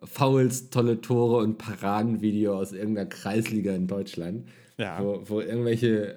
Fouls, 0.03 0.71
tolle 0.71 1.01
Tore 1.01 1.43
und 1.45 1.59
Paradenvideo 1.59 2.57
aus 2.57 2.73
irgendeiner 2.73 3.09
Kreisliga 3.09 3.75
in 3.75 3.87
Deutschland. 3.87 4.49
Ja. 4.79 5.01
Wo, 5.01 5.23
wo 5.27 5.41
irgendwelche 5.41 6.17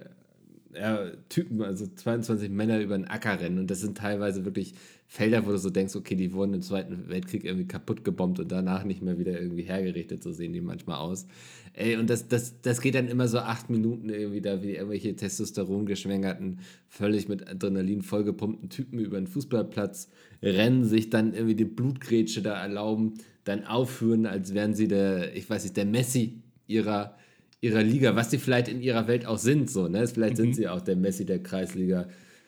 ja, 0.75 1.11
Typen, 1.29 1.61
also 1.61 1.85
22 1.87 2.49
Männer 2.49 2.79
über 2.79 2.97
den 2.97 3.07
Acker 3.07 3.39
rennen 3.39 3.59
und 3.59 3.71
das 3.71 3.81
sind 3.81 3.97
teilweise 3.97 4.45
wirklich 4.45 4.73
Felder, 5.07 5.45
wo 5.45 5.51
du 5.51 5.57
so 5.57 5.69
denkst, 5.69 5.95
okay, 5.95 6.15
die 6.15 6.33
wurden 6.33 6.55
im 6.55 6.61
Zweiten 6.63 7.07
Weltkrieg 7.07 7.43
irgendwie 7.43 7.67
kaputt 7.67 8.03
gebombt 8.03 8.39
und 8.39 8.51
danach 8.51 8.83
nicht 8.83 9.03
mehr 9.03 9.19
wieder 9.19 9.39
irgendwie 9.39 9.61
hergerichtet, 9.61 10.23
so 10.23 10.31
sehen 10.31 10.53
die 10.53 10.61
manchmal 10.61 10.97
aus. 10.97 11.27
Ey, 11.73 11.97
und 11.97 12.09
das, 12.09 12.27
das, 12.27 12.61
das 12.61 12.81
geht 12.81 12.95
dann 12.95 13.07
immer 13.07 13.27
so 13.27 13.37
acht 13.39 13.69
Minuten 13.69 14.09
irgendwie 14.09 14.41
da, 14.41 14.63
wie 14.63 14.71
irgendwelche 14.71 15.15
Testosteron 15.15 15.85
geschwängerten, 15.85 16.59
völlig 16.87 17.29
mit 17.29 17.47
Adrenalin 17.47 18.01
vollgepumpten 18.01 18.69
Typen 18.69 18.97
über 18.97 19.17
den 19.17 19.27
Fußballplatz 19.27 20.09
rennen, 20.41 20.83
sich 20.83 21.11
dann 21.11 21.33
irgendwie 21.33 21.55
die 21.55 21.65
Blutgrätsche 21.65 22.41
da 22.41 22.59
erlauben, 22.59 23.13
dann 23.43 23.65
aufführen, 23.65 24.25
als 24.25 24.53
wären 24.53 24.73
sie 24.73 24.87
der, 24.87 25.35
ich 25.35 25.47
weiß 25.47 25.63
nicht, 25.63 25.77
der 25.77 25.85
Messi 25.85 26.41
ihrer 26.65 27.15
ihrer 27.63 27.81
Liga, 27.81 28.15
was 28.15 28.29
sie 28.29 28.39
vielleicht 28.39 28.67
in 28.67 28.81
ihrer 28.81 29.07
Welt 29.07 29.25
auch 29.25 29.37
sind, 29.37 29.71
so, 29.71 29.87
ne? 29.87 30.05
Vielleicht 30.05 30.33
mhm. 30.33 30.41
sind 30.41 30.55
sie 30.55 30.67
auch 30.67 30.81
der 30.81 30.97
Messi 30.97 31.25
der 31.25 31.41
Kreisliga 31.41 32.07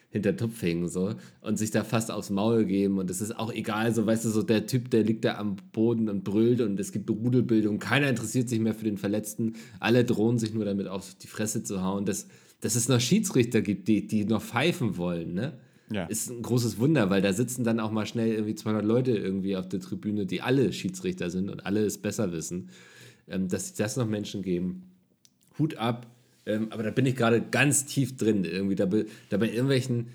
hinter 0.09 0.35
Tupfingen, 0.35 0.89
so, 0.89 1.15
und 1.41 1.57
sich 1.57 1.71
da 1.71 1.85
fast 1.85 2.11
aufs 2.11 2.29
Maul 2.29 2.65
geben 2.65 2.99
und 2.99 3.09
es 3.09 3.21
ist 3.21 3.37
auch 3.37 3.51
egal, 3.51 3.93
so, 3.93 4.05
weißt 4.05 4.25
du, 4.25 4.29
so 4.29 4.43
der 4.43 4.67
Typ, 4.67 4.91
der 4.91 5.03
liegt 5.03 5.23
da 5.23 5.37
am 5.37 5.55
Boden 5.71 6.09
und 6.09 6.25
brüllt 6.25 6.59
und 6.59 6.79
es 6.79 6.91
gibt 6.91 7.09
Rudelbildung, 7.09 7.79
keiner 7.79 8.09
interessiert 8.09 8.49
sich 8.49 8.59
mehr 8.59 8.73
für 8.73 8.83
den 8.83 8.97
Verletzten, 8.97 9.53
alle 9.79 10.03
drohen 10.03 10.37
sich 10.37 10.53
nur 10.53 10.65
damit 10.65 10.87
auf 10.87 11.15
die 11.15 11.27
Fresse 11.27 11.63
zu 11.63 11.81
hauen, 11.81 12.05
dass, 12.05 12.27
dass 12.59 12.75
es 12.75 12.89
noch 12.89 12.99
Schiedsrichter 12.99 13.61
gibt, 13.61 13.87
die, 13.87 14.07
die 14.07 14.25
noch 14.25 14.41
pfeifen 14.41 14.97
wollen, 14.97 15.33
ne? 15.33 15.53
Ja. 15.91 16.05
Ist 16.07 16.31
ein 16.31 16.41
großes 16.41 16.79
Wunder, 16.79 17.11
weil 17.11 17.21
da 17.21 17.31
sitzen 17.31 17.63
dann 17.63 17.79
auch 17.79 17.91
mal 17.91 18.07
schnell 18.07 18.33
irgendwie 18.33 18.55
200 18.55 18.83
Leute 18.83 19.11
irgendwie 19.11 19.55
auf 19.55 19.69
der 19.69 19.79
Tribüne, 19.79 20.25
die 20.25 20.41
alle 20.41 20.73
Schiedsrichter 20.73 21.29
sind 21.29 21.49
und 21.49 21.65
alle 21.67 21.85
es 21.85 21.99
besser 21.99 22.31
wissen, 22.31 22.69
ähm, 23.27 23.47
dass 23.47 23.65
es 23.65 23.73
das 23.75 23.95
noch 23.95 24.07
Menschen 24.07 24.41
geben 24.41 24.94
Hut 25.57 25.77
ab. 25.77 26.07
Ähm, 26.45 26.67
aber 26.71 26.83
da 26.83 26.91
bin 26.91 27.05
ich 27.05 27.15
gerade 27.15 27.41
ganz 27.41 27.85
tief 27.85 28.15
drin, 28.17 28.45
irgendwie 28.45 28.75
da, 28.75 28.85
da 29.29 29.37
bei 29.37 29.49
irgendwelchen, 29.49 30.09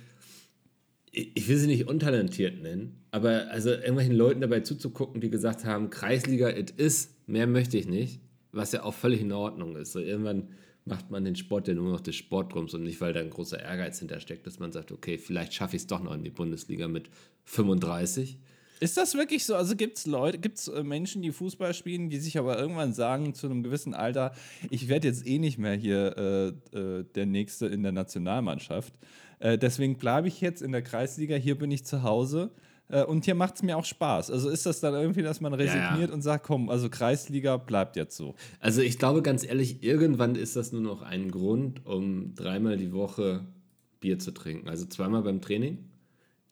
ich 1.10 1.48
will 1.48 1.56
sie 1.56 1.66
nicht 1.66 1.88
untalentiert 1.88 2.62
nennen, 2.62 3.00
aber 3.10 3.50
also 3.50 3.70
irgendwelchen 3.70 4.14
Leuten 4.14 4.40
dabei 4.40 4.60
zuzugucken, 4.60 5.20
die 5.20 5.30
gesagt 5.30 5.64
haben, 5.64 5.90
Kreisliga, 5.90 6.50
it 6.50 6.70
is, 6.70 7.16
mehr 7.26 7.48
möchte 7.48 7.76
ich 7.78 7.88
nicht, 7.88 8.20
was 8.52 8.70
ja 8.70 8.84
auch 8.84 8.94
völlig 8.94 9.20
in 9.20 9.32
Ordnung 9.32 9.74
ist. 9.74 9.90
So 9.92 9.98
irgendwann 9.98 10.50
macht 10.84 11.10
man 11.10 11.24
den 11.24 11.36
Sport 11.36 11.68
ja 11.68 11.74
nur 11.74 11.90
noch 11.90 12.00
des 12.00 12.16
Sportgrums 12.16 12.74
und 12.74 12.84
nicht, 12.84 13.00
weil 13.00 13.12
da 13.12 13.20
ein 13.20 13.30
großer 13.30 13.60
Ehrgeiz 13.60 13.98
hintersteckt, 13.98 14.46
dass 14.46 14.58
man 14.58 14.72
sagt, 14.72 14.92
okay, 14.92 15.18
vielleicht 15.18 15.54
schaffe 15.54 15.76
ich 15.76 15.82
es 15.82 15.88
doch 15.88 16.02
noch 16.02 16.14
in 16.14 16.22
die 16.22 16.30
Bundesliga 16.30 16.88
mit 16.88 17.10
35. 17.44 18.38
Ist 18.80 18.96
das 18.96 19.14
wirklich 19.14 19.44
so? 19.44 19.54
Also 19.54 19.76
gibt 19.76 19.98
es 19.98 20.06
Leute, 20.06 20.38
gibt 20.38 20.58
es 20.58 20.68
äh, 20.68 20.82
Menschen, 20.82 21.20
die 21.20 21.32
Fußball 21.32 21.74
spielen, 21.74 22.08
die 22.08 22.18
sich 22.18 22.38
aber 22.38 22.58
irgendwann 22.58 22.94
sagen, 22.94 23.34
zu 23.34 23.46
einem 23.46 23.62
gewissen 23.62 23.92
Alter, 23.94 24.32
ich 24.70 24.88
werde 24.88 25.06
jetzt 25.06 25.26
eh 25.26 25.38
nicht 25.38 25.58
mehr 25.58 25.74
hier 25.74 26.16
äh, 26.72 26.78
äh, 26.78 27.04
der 27.14 27.26
Nächste 27.26 27.66
in 27.66 27.82
der 27.82 27.92
Nationalmannschaft. 27.92 28.94
Äh, 29.38 29.58
deswegen 29.58 29.96
bleibe 29.96 30.28
ich 30.28 30.40
jetzt 30.40 30.62
in 30.62 30.72
der 30.72 30.82
Kreisliga, 30.82 31.36
hier 31.36 31.58
bin 31.58 31.70
ich 31.70 31.84
zu 31.84 32.02
Hause. 32.02 32.50
Äh, 32.88 33.04
und 33.04 33.26
hier 33.26 33.34
macht 33.34 33.56
es 33.56 33.62
mir 33.62 33.76
auch 33.76 33.84
Spaß. 33.84 34.30
Also 34.30 34.48
ist 34.48 34.64
das 34.64 34.80
dann 34.80 34.94
irgendwie, 34.94 35.22
dass 35.22 35.42
man 35.42 35.52
resigniert 35.52 36.00
Ja, 36.00 36.06
ja. 36.06 36.12
und 36.12 36.22
sagt, 36.22 36.46
komm, 36.46 36.70
also 36.70 36.88
Kreisliga 36.88 37.58
bleibt 37.58 37.96
jetzt 37.96 38.16
so. 38.16 38.34
Also 38.60 38.80
ich 38.80 38.98
glaube 38.98 39.20
ganz 39.20 39.44
ehrlich, 39.44 39.82
irgendwann 39.82 40.34
ist 40.36 40.56
das 40.56 40.72
nur 40.72 40.80
noch 40.80 41.02
ein 41.02 41.30
Grund, 41.30 41.84
um 41.86 42.34
dreimal 42.34 42.76
die 42.76 42.92
Woche 42.92 43.46
Bier 44.00 44.18
zu 44.18 44.32
trinken. 44.32 44.68
Also 44.68 44.86
zweimal 44.86 45.22
beim 45.22 45.40
Training. 45.42 45.89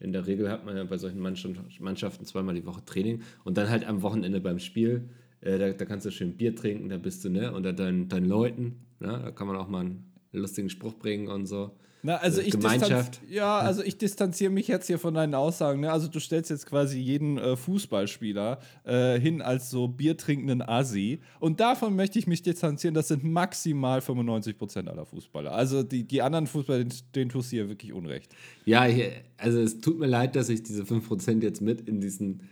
In 0.01 0.13
der 0.13 0.27
Regel 0.27 0.51
hat 0.51 0.65
man 0.65 0.77
ja 0.77 0.85
bei 0.85 0.97
solchen 0.97 1.21
Mannschaft- 1.21 1.81
Mannschaften 1.81 2.25
zweimal 2.25 2.55
die 2.55 2.67
Woche 2.67 2.85
Training 2.85 3.23
und 3.45 3.59
dann 3.59 3.69
halt 3.69 3.87
am 3.87 4.03
Wochenende 4.03 4.41
beim 4.41 4.59
Spiel. 4.59 5.09
Äh, 5.41 5.59
da, 5.59 5.71
da 5.71 5.85
kannst 5.85 6.07
du 6.07 6.11
schön 6.11 6.37
Bier 6.37 6.55
trinken, 6.55 6.89
da 6.89 6.99
bist 6.99 7.25
du 7.25 7.31
ne 7.31 7.53
unter 7.53 7.73
deinen, 7.73 8.09
deinen 8.09 8.27
Leuten. 8.27 8.87
Ne? 9.01 9.09
Da 9.09 9.31
kann 9.31 9.47
man 9.47 9.57
auch 9.57 9.69
mal 9.69 9.81
einen 9.81 10.05
lustigen 10.33 10.71
Spruch 10.71 10.95
bringen 10.95 11.29
und 11.29 11.47
so. 11.47 11.77
Na, 12.03 12.17
also 12.17 12.41
Äh, 12.41 12.45
ich 12.45 12.53
Gemeinschaft. 12.53 13.21
ja, 13.29 13.59
also 13.59 13.83
ich 13.83 13.99
distanziere 13.99 14.51
mich 14.51 14.69
jetzt 14.69 14.87
hier 14.87 14.99
von 14.99 15.15
deinen 15.15 15.35
Aussagen. 15.35 15.81
Ne? 15.81 15.91
Also 15.91 16.09
du 16.09 16.21
stellst 16.21 16.51
jetzt 16.51 16.67
quasi 16.67 16.99
jeden 16.99 17.39
äh, 17.39 17.57
Fußballspieler 17.57 18.61
äh, 18.85 19.19
hin 19.19 19.43
als 19.43 19.71
so 19.71 19.89
biertrinkenden 19.89 20.63
Assi. 20.63 21.21
Und 21.41 21.61
davon 21.61 21.97
möchte 21.97 22.19
ich 22.19 22.27
mich 22.27 22.43
distanzieren. 22.43 22.95
Das 22.95 23.09
sind 23.09 23.25
maximal 23.25 23.99
95% 24.01 24.87
aller 24.89 25.07
Fußballer. 25.07 25.53
Also 25.53 25.83
die, 25.83 26.05
die 26.05 26.23
anderen 26.23 26.47
Fußballer, 26.47 26.79
denen, 26.81 26.95
denen 27.15 27.31
tust 27.31 27.51
du 27.53 27.57
hier 27.57 27.69
wirklich 27.69 27.93
Unrecht. 27.93 28.35
Ja, 28.65 28.87
ich, 28.87 29.11
also 29.37 29.61
es 29.61 29.81
tut 29.81 29.99
mir 29.99 30.07
leid, 30.07 30.37
dass 30.37 30.49
ich 30.49 30.63
diese 30.63 30.85
5% 30.85 31.43
jetzt 31.43 31.61
mit 31.61 31.89
in 31.89 32.01
diesen 32.01 32.43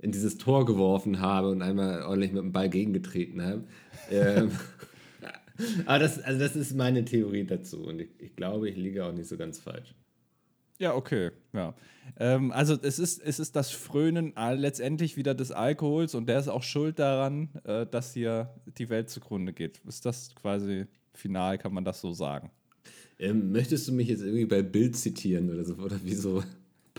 in 0.00 0.12
dieses 0.12 0.38
Tor 0.38 0.64
geworfen 0.64 1.20
habe 1.20 1.50
und 1.50 1.60
einmal 1.60 2.02
ordentlich 2.04 2.30
mit 2.32 2.42
dem 2.42 2.52
Ball 2.52 2.68
gegengetreten 2.68 3.42
habe. 3.42 3.64
ähm, 4.12 4.52
aber 5.86 5.98
das, 5.98 6.18
also 6.20 6.38
das 6.38 6.56
ist 6.56 6.74
meine 6.74 7.04
Theorie 7.04 7.44
dazu 7.44 7.84
und 7.84 8.00
ich, 8.00 8.08
ich 8.18 8.36
glaube, 8.36 8.68
ich 8.68 8.76
liege 8.76 9.04
auch 9.04 9.12
nicht 9.12 9.28
so 9.28 9.36
ganz 9.36 9.58
falsch. 9.58 9.94
Ja, 10.78 10.94
okay. 10.94 11.30
Ja. 11.52 11.74
Ähm, 12.18 12.52
also 12.52 12.78
es 12.80 12.98
ist, 12.98 13.20
es 13.20 13.40
ist 13.40 13.56
das 13.56 13.70
Frönen 13.70 14.32
letztendlich 14.36 15.16
wieder 15.16 15.34
des 15.34 15.50
Alkohols 15.50 16.14
und 16.14 16.28
der 16.28 16.38
ist 16.38 16.48
auch 16.48 16.62
schuld 16.62 16.98
daran, 16.98 17.48
äh, 17.64 17.84
dass 17.86 18.14
hier 18.14 18.54
die 18.78 18.88
Welt 18.88 19.10
zugrunde 19.10 19.52
geht. 19.52 19.80
Ist 19.86 20.06
das 20.06 20.34
quasi 20.36 20.86
final, 21.14 21.58
kann 21.58 21.74
man 21.74 21.84
das 21.84 22.00
so 22.00 22.12
sagen? 22.12 22.50
Ähm, 23.18 23.50
möchtest 23.50 23.88
du 23.88 23.92
mich 23.92 24.08
jetzt 24.08 24.22
irgendwie 24.22 24.46
bei 24.46 24.62
Bild 24.62 24.96
zitieren 24.96 25.50
oder 25.50 25.64
so? 25.64 25.74
Oder 25.74 25.98
wieso 26.04 26.44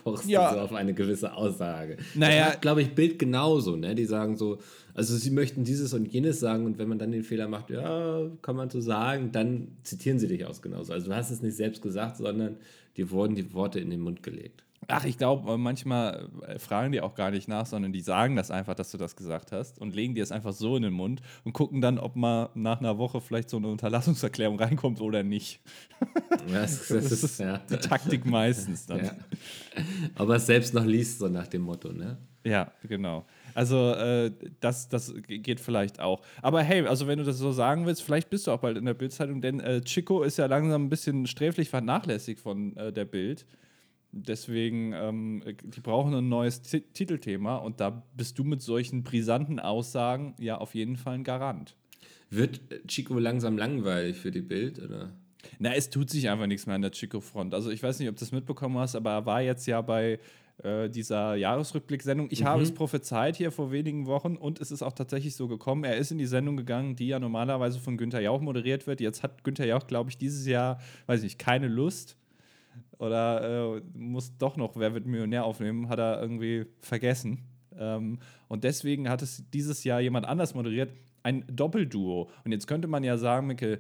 pochst 0.04 0.28
Ja. 0.30 0.50
du 0.50 0.56
so 0.56 0.62
auf 0.62 0.74
eine 0.74 0.94
gewisse 0.94 1.34
Aussage? 1.34 1.98
Naja. 2.16 2.56
Glaube 2.60 2.82
ich, 2.82 2.96
Bild 2.96 3.20
genauso. 3.20 3.76
Ne? 3.76 3.96
Die 3.96 4.06
sagen 4.06 4.36
so, 4.38 4.58
also 4.94 5.16
sie 5.16 5.32
möchten 5.32 5.64
dieses 5.64 5.94
und 5.94 6.06
jenes 6.08 6.40
sagen 6.40 6.66
und 6.66 6.78
wenn 6.78 6.90
man 6.90 7.00
dann 7.00 7.12
den 7.12 7.24
Fehler 7.24 7.48
macht, 7.48 7.70
ja, 7.70 8.22
kann 8.42 8.56
man 8.56 8.70
so 8.70 8.82
sagen, 8.82 9.32
dann 9.32 9.70
zitieren 9.84 10.20
sie 10.20 10.28
dich 10.28 10.46
aus 10.46 10.62
genauso. 10.62 10.94
Also 10.94 11.08
du 11.08 11.16
hast 11.16 11.32
es 11.32 11.42
nicht 11.42 11.56
selbst 11.56 11.82
gesagt, 11.82 12.18
sondern 12.18 12.58
dir 12.98 13.12
wurden 13.12 13.36
die 13.36 13.54
Worte 13.54 13.80
in 13.80 13.90
den 13.90 14.02
Mund 14.02 14.24
gelegt. 14.24 14.64
Ach, 14.92 15.06
ich 15.06 15.20
glaube, 15.20 15.56
manchmal 15.60 16.30
äh, 16.48 16.58
fragen 16.58 16.92
die 16.92 17.02
auch 17.02 17.14
gar 17.14 17.30
nicht 17.30 17.48
nach, 17.48 17.68
sondern 17.68 17.94
die 17.94 18.02
sagen 18.02 18.36
das 18.36 18.50
einfach, 18.50 18.74
dass 18.74 18.90
du 18.90 18.98
das 18.98 19.16
gesagt 19.16 19.52
hast 19.52 19.80
und 19.80 19.94
legen 19.96 20.16
dir 20.16 20.24
es 20.24 20.32
einfach 20.32 20.52
so 20.52 20.76
in 20.76 20.82
den 20.82 20.94
Mund 20.94 21.22
und 21.44 21.54
gucken 21.54 21.80
dann, 21.80 22.00
ob 22.00 22.16
mal 22.16 22.50
nach 22.56 22.80
einer 22.80 22.98
Woche 22.98 23.22
vielleicht 23.22 23.52
so 23.52 23.58
eine 23.58 23.68
Unterlassungserklärung 23.68 24.60
reinkommt 24.60 25.00
oder 25.00 25.22
nicht. 25.22 25.60
Das, 26.52 26.88
das 26.88 27.12
ist, 27.12 27.40
ja. 27.40 27.60
Die 27.70 27.78
Taktik 27.78 28.26
meistens 28.26 28.88
dann. 28.88 29.06
ja. 29.06 29.12
Aber 30.16 30.38
es 30.38 30.48
selbst 30.48 30.74
noch 30.74 30.86
liest, 30.86 31.20
so 31.20 31.28
nach 31.28 31.48
dem 31.48 31.62
Motto, 31.62 31.92
ne? 31.92 32.18
Ja, 32.44 32.72
genau. 32.88 33.26
Also 33.54 33.92
äh, 33.92 34.32
das, 34.60 34.90
das 34.90 35.14
geht 35.28 35.60
vielleicht 35.60 36.00
auch. 36.00 36.22
Aber 36.42 36.64
hey, 36.64 36.88
also 36.88 37.06
wenn 37.06 37.20
du 37.20 37.26
das 37.26 37.38
so 37.38 37.52
sagen 37.52 37.86
willst, 37.86 38.02
vielleicht 38.02 38.30
bist 38.30 38.48
du 38.48 38.52
auch 38.52 38.60
bald 38.60 38.78
in 38.78 38.86
der 38.86 38.94
Bildzeitung, 38.94 39.42
denn 39.42 39.60
äh, 39.60 39.82
Chico 39.82 40.24
ist 40.24 40.38
ja 40.38 40.46
langsam 40.46 40.86
ein 40.86 40.90
bisschen 40.90 41.28
sträflich 41.28 41.70
vernachlässigt 41.70 42.40
von 42.40 42.76
äh, 42.78 42.92
der 42.92 43.06
Bild. 43.06 43.46
Deswegen, 44.12 44.92
ähm, 44.94 45.44
die 45.64 45.82
brauchen 45.82 46.14
ein 46.16 46.30
neues 46.30 46.62
Ti- 46.64 46.82
Titelthema 46.94 47.58
und 47.58 47.80
da 47.80 48.04
bist 48.16 48.40
du 48.40 48.44
mit 48.44 48.62
solchen 48.62 49.04
brisanten 49.04 49.60
Aussagen 49.60 50.34
ja 50.40 50.58
auf 50.58 50.74
jeden 50.74 50.96
Fall 50.98 51.16
ein 51.16 51.24
Garant. 51.24 51.76
Wird 52.32 52.60
Chico 52.88 53.20
langsam 53.20 53.58
langweilig 53.58 54.18
für 54.18 54.32
die 54.32 54.42
Bild, 54.42 54.80
oder? 54.80 55.12
Na, 55.60 55.74
es 55.74 55.90
tut 55.90 56.10
sich 56.10 56.30
einfach 56.30 56.48
nichts 56.48 56.66
mehr 56.66 56.76
an 56.76 56.82
der 56.82 56.92
Chico-Front. 56.92 57.54
Also 57.54 57.70
ich 57.70 57.82
weiß 57.82 58.00
nicht, 58.00 58.10
ob 58.10 58.16
du 58.16 58.20
das 58.20 58.32
mitbekommen 58.32 58.78
hast, 58.78 58.96
aber 58.96 59.12
er 59.12 59.26
war 59.26 59.42
jetzt 59.42 59.66
ja 59.68 59.82
bei 59.82 60.20
äh, 60.64 60.90
dieser 60.90 61.36
Jahresrückblick-Sendung. 61.36 62.28
Ich 62.32 62.44
habe 62.44 62.62
es 62.62 62.74
prophezeit 62.74 63.36
hier 63.38 63.52
vor 63.52 63.72
wenigen 63.72 64.06
Wochen 64.06 64.36
und 64.36 64.60
es 64.60 64.72
ist 64.72 64.82
auch 64.84 64.94
tatsächlich 64.94 65.36
so 65.36 65.48
gekommen. 65.48 65.84
Er 65.84 65.98
ist 65.98 66.12
in 66.12 66.18
die 66.18 66.26
Sendung 66.26 66.58
gegangen, 66.58 66.96
die 66.96 67.08
ja 67.08 67.20
normalerweise 67.20 67.80
von 67.80 67.96
Günther 67.96 68.22
Jauch 68.22 68.42
moderiert 68.42 68.86
wird. 68.86 69.02
Jetzt 69.02 69.24
hat 69.24 69.44
Günther 69.44 69.66
Jauch, 69.66 69.88
glaube 69.88 70.10
ich, 70.10 70.18
dieses 70.18 70.46
Jahr, 70.46 70.80
weiß 71.06 71.20
ich 71.20 71.24
nicht, 71.26 71.40
keine 71.40 71.68
Lust 71.68 72.18
oder 72.98 73.78
äh, 73.78 73.82
muss 73.94 74.38
doch 74.38 74.58
noch 74.58 74.76
Wer 74.76 74.94
wird 74.94 75.06
Millionär 75.06 75.46
aufnehmen, 75.46 75.90
hat 75.90 76.00
er 76.00 76.22
irgendwie 76.22 76.66
vergessen. 76.80 77.40
Ähm, 77.78 78.20
und 78.48 78.64
deswegen 78.64 79.10
hat 79.10 79.22
es 79.22 79.44
dieses 79.52 79.84
Jahr 79.84 80.02
jemand 80.02 80.26
anders 80.26 80.54
moderiert, 80.54 80.92
ein 81.24 81.44
Doppelduo. 81.48 82.30
Und 82.44 82.52
jetzt 82.52 82.68
könnte 82.68 82.88
man 82.88 83.04
ja 83.04 83.18
sagen, 83.18 83.48
Mikkel, 83.48 83.80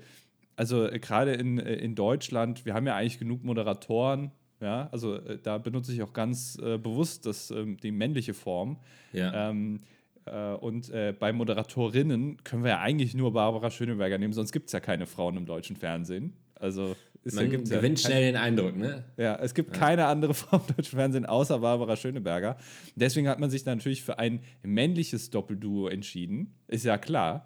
also 0.55 0.87
äh, 0.87 0.99
gerade 0.99 1.33
in, 1.33 1.59
äh, 1.59 1.75
in 1.75 1.95
Deutschland, 1.95 2.65
wir 2.65 2.73
haben 2.73 2.87
ja 2.87 2.95
eigentlich 2.95 3.19
genug 3.19 3.43
Moderatoren, 3.43 4.31
ja, 4.61 4.89
also 4.91 5.15
äh, 5.15 5.37
da 5.41 5.57
benutze 5.57 5.93
ich 5.93 6.01
auch 6.01 6.13
ganz 6.13 6.57
äh, 6.59 6.77
bewusst 6.77 7.25
das, 7.25 7.49
ähm, 7.51 7.77
die 7.77 7.91
männliche 7.91 8.33
Form. 8.33 8.77
Ja. 9.13 9.49
Ähm, 9.49 9.81
äh, 10.25 10.53
und 10.53 10.89
äh, 10.89 11.13
bei 11.17 11.31
Moderatorinnen 11.31 12.43
können 12.43 12.63
wir 12.63 12.71
ja 12.71 12.79
eigentlich 12.79 13.15
nur 13.15 13.33
Barbara 13.33 13.71
Schöneberger 13.71 14.17
nehmen, 14.17 14.33
sonst 14.33 14.51
gibt 14.51 14.67
es 14.67 14.73
ja 14.73 14.79
keine 14.79 15.05
Frauen 15.05 15.37
im 15.37 15.45
deutschen 15.45 15.75
Fernsehen. 15.75 16.33
Also 16.55 16.95
es 17.23 17.33
Man 17.33 17.49
gibt 17.49 17.69
gewinnt 17.69 18.01
ja, 18.01 18.09
schnell 18.09 18.31
den 18.31 18.35
Eindruck, 18.35 18.77
ne? 18.77 19.03
ja, 19.17 19.35
es 19.35 19.53
gibt 19.53 19.73
keine 19.73 20.05
andere 20.05 20.33
Frau 20.35 20.57
im 20.57 20.75
deutschen 20.75 20.97
Fernsehen 20.97 21.25
außer 21.25 21.59
Barbara 21.59 21.95
Schöneberger. 21.95 22.57
Deswegen 22.95 23.27
hat 23.27 23.39
man 23.39 23.49
sich 23.49 23.65
natürlich 23.65 24.03
für 24.03 24.19
ein 24.19 24.41
männliches 24.63 25.29
Doppelduo 25.29 25.87
entschieden. 25.87 26.53
Ist 26.67 26.85
ja 26.85 26.97
klar. 26.97 27.45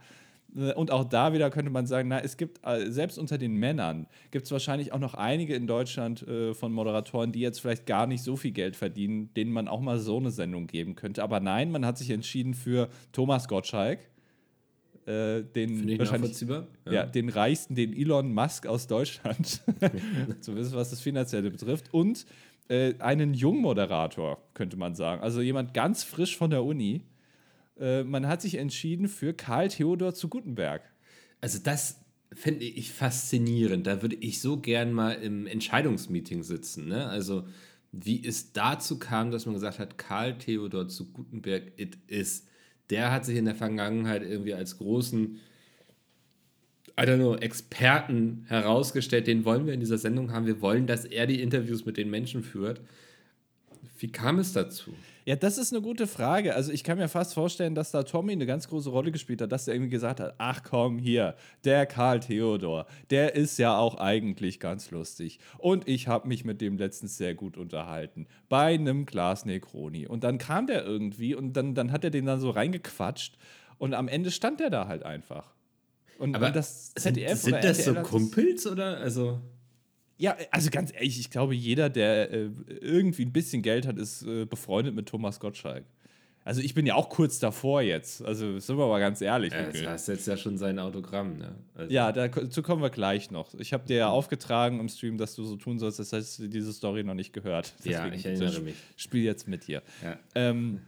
Und 0.75 0.91
auch 0.91 1.03
da 1.03 1.33
wieder 1.33 1.49
könnte 1.49 1.71
man 1.71 1.87
sagen, 1.87 2.09
na, 2.09 2.19
es 2.19 2.37
gibt, 2.37 2.59
äh, 2.63 2.91
selbst 2.91 3.17
unter 3.17 3.39
den 3.39 3.55
Männern, 3.55 4.05
gibt 4.29 4.45
es 4.45 4.51
wahrscheinlich 4.51 4.93
auch 4.93 4.99
noch 4.99 5.15
einige 5.15 5.55
in 5.55 5.65
Deutschland 5.65 6.27
äh, 6.27 6.53
von 6.53 6.71
Moderatoren, 6.71 7.31
die 7.31 7.39
jetzt 7.39 7.59
vielleicht 7.59 7.87
gar 7.87 8.05
nicht 8.05 8.23
so 8.23 8.35
viel 8.35 8.51
Geld 8.51 8.75
verdienen, 8.75 9.33
denen 9.33 9.51
man 9.51 9.67
auch 9.67 9.81
mal 9.81 9.97
so 9.97 10.17
eine 10.17 10.29
Sendung 10.29 10.67
geben 10.67 10.93
könnte. 10.93 11.23
Aber 11.23 11.39
nein, 11.39 11.71
man 11.71 11.85
hat 11.85 11.97
sich 11.97 12.11
entschieden 12.11 12.53
für 12.53 12.89
Thomas 13.11 13.47
Gottschalk, 13.47 13.99
äh, 15.05 15.43
den 15.43 15.99
wahrscheinlich 15.99 16.11
nachvollziehbar. 16.11 16.67
ja. 16.89 17.05
den 17.05 17.29
reichsten, 17.29 17.75
den 17.75 17.93
Elon 17.93 18.33
Musk 18.33 18.67
aus 18.67 18.87
Deutschland, 18.87 19.61
zumindest 20.41 20.75
was 20.75 20.89
das 20.89 21.01
Finanzielle 21.01 21.51
betrifft, 21.51 21.93
und 21.93 22.25
äh, 22.69 22.95
einen 22.99 23.33
Jungmoderator, 23.33 24.41
könnte 24.53 24.77
man 24.77 24.95
sagen. 24.95 25.21
Also 25.21 25.41
jemand 25.41 25.73
ganz 25.73 26.03
frisch 26.03 26.37
von 26.37 26.49
der 26.49 26.63
Uni. 26.63 27.01
Äh, 27.79 28.03
man 28.03 28.27
hat 28.27 28.41
sich 28.41 28.55
entschieden 28.55 29.07
für 29.07 29.33
Karl 29.33 29.67
Theodor 29.67 30.13
zu 30.13 30.29
Gutenberg. 30.29 30.81
Also 31.41 31.59
das 31.61 31.99
finde 32.33 32.65
ich 32.65 32.91
faszinierend. 32.91 33.85
Da 33.85 34.01
würde 34.01 34.15
ich 34.15 34.41
so 34.41 34.57
gern 34.57 34.93
mal 34.93 35.13
im 35.13 35.45
Entscheidungsmeeting 35.45 36.43
sitzen. 36.43 36.87
Ne? 36.87 37.07
Also 37.07 37.45
wie 37.91 38.25
es 38.25 38.53
dazu 38.53 38.97
kam, 38.97 39.31
dass 39.31 39.45
man 39.45 39.53
gesagt 39.55 39.79
hat, 39.79 39.97
Karl 39.97 40.37
Theodor 40.37 40.87
zu 40.87 41.11
Gutenberg, 41.11 41.73
it 41.77 41.97
is. 42.07 42.47
Der 42.89 43.11
hat 43.11 43.25
sich 43.25 43.37
in 43.37 43.45
der 43.45 43.55
Vergangenheit 43.55 44.23
irgendwie 44.23 44.53
als 44.53 44.77
großen, 44.77 45.39
I 46.99 47.01
don't 47.01 47.17
know, 47.17 47.35
Experten 47.35 48.45
herausgestellt. 48.47 49.27
Den 49.27 49.45
wollen 49.45 49.65
wir 49.65 49.73
in 49.73 49.79
dieser 49.79 49.97
Sendung 49.97 50.31
haben. 50.31 50.45
Wir 50.45 50.61
wollen, 50.61 50.85
dass 50.85 51.05
er 51.05 51.25
die 51.25 51.41
Interviews 51.41 51.85
mit 51.85 51.97
den 51.97 52.09
Menschen 52.09 52.43
führt. 52.43 52.81
Wie 53.97 54.11
kam 54.11 54.39
es 54.39 54.53
dazu? 54.53 54.93
Ja, 55.25 55.35
das 55.37 55.57
ist 55.57 55.71
eine 55.71 55.81
gute 55.81 56.05
Frage. 56.05 56.53
Also 56.53 56.71
ich 56.71 56.83
kann 56.83 56.97
mir 56.97 57.07
fast 57.07 57.33
vorstellen, 57.33 57.75
dass 57.75 57.91
da 57.91 58.03
Tommy 58.03 58.33
eine 58.33 58.45
ganz 58.45 58.67
große 58.67 58.89
Rolle 58.89 59.11
gespielt 59.11 59.41
hat, 59.41 59.51
dass 59.51 59.67
er 59.67 59.73
irgendwie 59.73 59.91
gesagt 59.91 60.19
hat, 60.19 60.35
ach 60.37 60.63
komm 60.63 60.99
hier, 60.99 61.35
der 61.63 61.85
Karl 61.85 62.19
Theodor, 62.19 62.85
der 63.09 63.35
ist 63.35 63.57
ja 63.57 63.77
auch 63.77 63.95
eigentlich 63.95 64.59
ganz 64.59 64.91
lustig. 64.91 65.39
Und 65.57 65.87
ich 65.87 66.07
habe 66.07 66.27
mich 66.27 66.43
mit 66.43 66.59
dem 66.59 66.77
letztens 66.77 67.17
sehr 67.17 67.35
gut 67.35 67.57
unterhalten. 67.57 68.27
Bei 68.49 68.73
einem 68.73 69.05
Glas 69.05 69.45
Negroni. 69.45 70.07
Und 70.07 70.23
dann 70.23 70.37
kam 70.37 70.67
der 70.67 70.83
irgendwie 70.83 71.35
und 71.35 71.53
dann, 71.53 71.73
dann 71.73 71.91
hat 71.91 72.03
er 72.03 72.09
den 72.09 72.25
dann 72.25 72.39
so 72.39 72.49
reingequatscht 72.49 73.37
und 73.77 73.93
am 73.93 74.07
Ende 74.07 74.31
stand 74.31 74.59
der 74.59 74.69
da 74.69 74.87
halt 74.87 75.03
einfach. 75.03 75.53
Und, 76.19 76.35
und 76.35 76.55
das 76.55 76.91
sind, 76.97 77.15
ZDF 77.15 77.39
sind 77.39 77.53
oder 77.53 77.61
das 77.61 77.85
so 77.85 77.93
Kumpels 77.95 78.67
oder? 78.67 78.97
Also 78.97 79.39
ja, 80.17 80.37
also 80.51 80.69
ganz 80.69 80.93
ehrlich, 80.93 81.19
ich 81.19 81.29
glaube, 81.29 81.55
jeder, 81.55 81.89
der 81.89 82.31
äh, 82.31 82.49
irgendwie 82.81 83.25
ein 83.25 83.33
bisschen 83.33 83.61
Geld 83.61 83.87
hat, 83.87 83.97
ist 83.97 84.23
äh, 84.23 84.45
befreundet 84.45 84.95
mit 84.95 85.07
Thomas 85.07 85.39
Gottschalk. 85.39 85.85
Also 86.45 86.61
ich 86.61 86.73
bin 86.73 86.85
ja 86.85 86.95
auch 86.95 87.09
kurz 87.09 87.39
davor 87.39 87.81
jetzt. 87.81 88.23
Also 88.23 88.59
sind 88.59 88.77
wir 88.77 88.87
mal 88.87 88.99
ganz 88.99 89.21
ehrlich. 89.21 89.53
ja, 89.53 89.71
du 89.71 89.89
hast 89.89 90.07
jetzt 90.07 90.27
ja 90.27 90.35
schon 90.35 90.57
sein 90.57 90.77
Autogramm. 90.77 91.37
Ne? 91.37 91.55
Also, 91.73 91.93
ja, 91.93 92.11
dazu 92.11 92.61
kommen 92.61 92.81
wir 92.81 92.89
gleich 92.89 93.31
noch. 93.31 93.53
Ich 93.55 93.71
habe 93.71 93.85
dir 93.87 93.95
ja 93.95 94.09
aufgetragen 94.09 94.79
im 94.79 94.89
Stream, 94.89 95.17
dass 95.17 95.35
du 95.35 95.45
so 95.45 95.55
tun 95.55 95.79
sollst, 95.79 95.99
das 95.99 96.11
heißt, 96.11 96.41
diese 96.53 96.73
Story 96.73 97.03
noch 97.03 97.13
nicht 97.13 97.31
gehört. 97.31 97.73
Ja, 97.83 98.03
Deswegen 98.03 98.15
ich 98.15 98.25
erinnere 98.25 98.61
mich. 98.61 98.75
Spiel 98.97 99.23
jetzt 99.23 99.47
mit 99.47 99.67
dir. 99.67 99.81
Ja. 100.03 100.19
Ähm, 100.35 100.81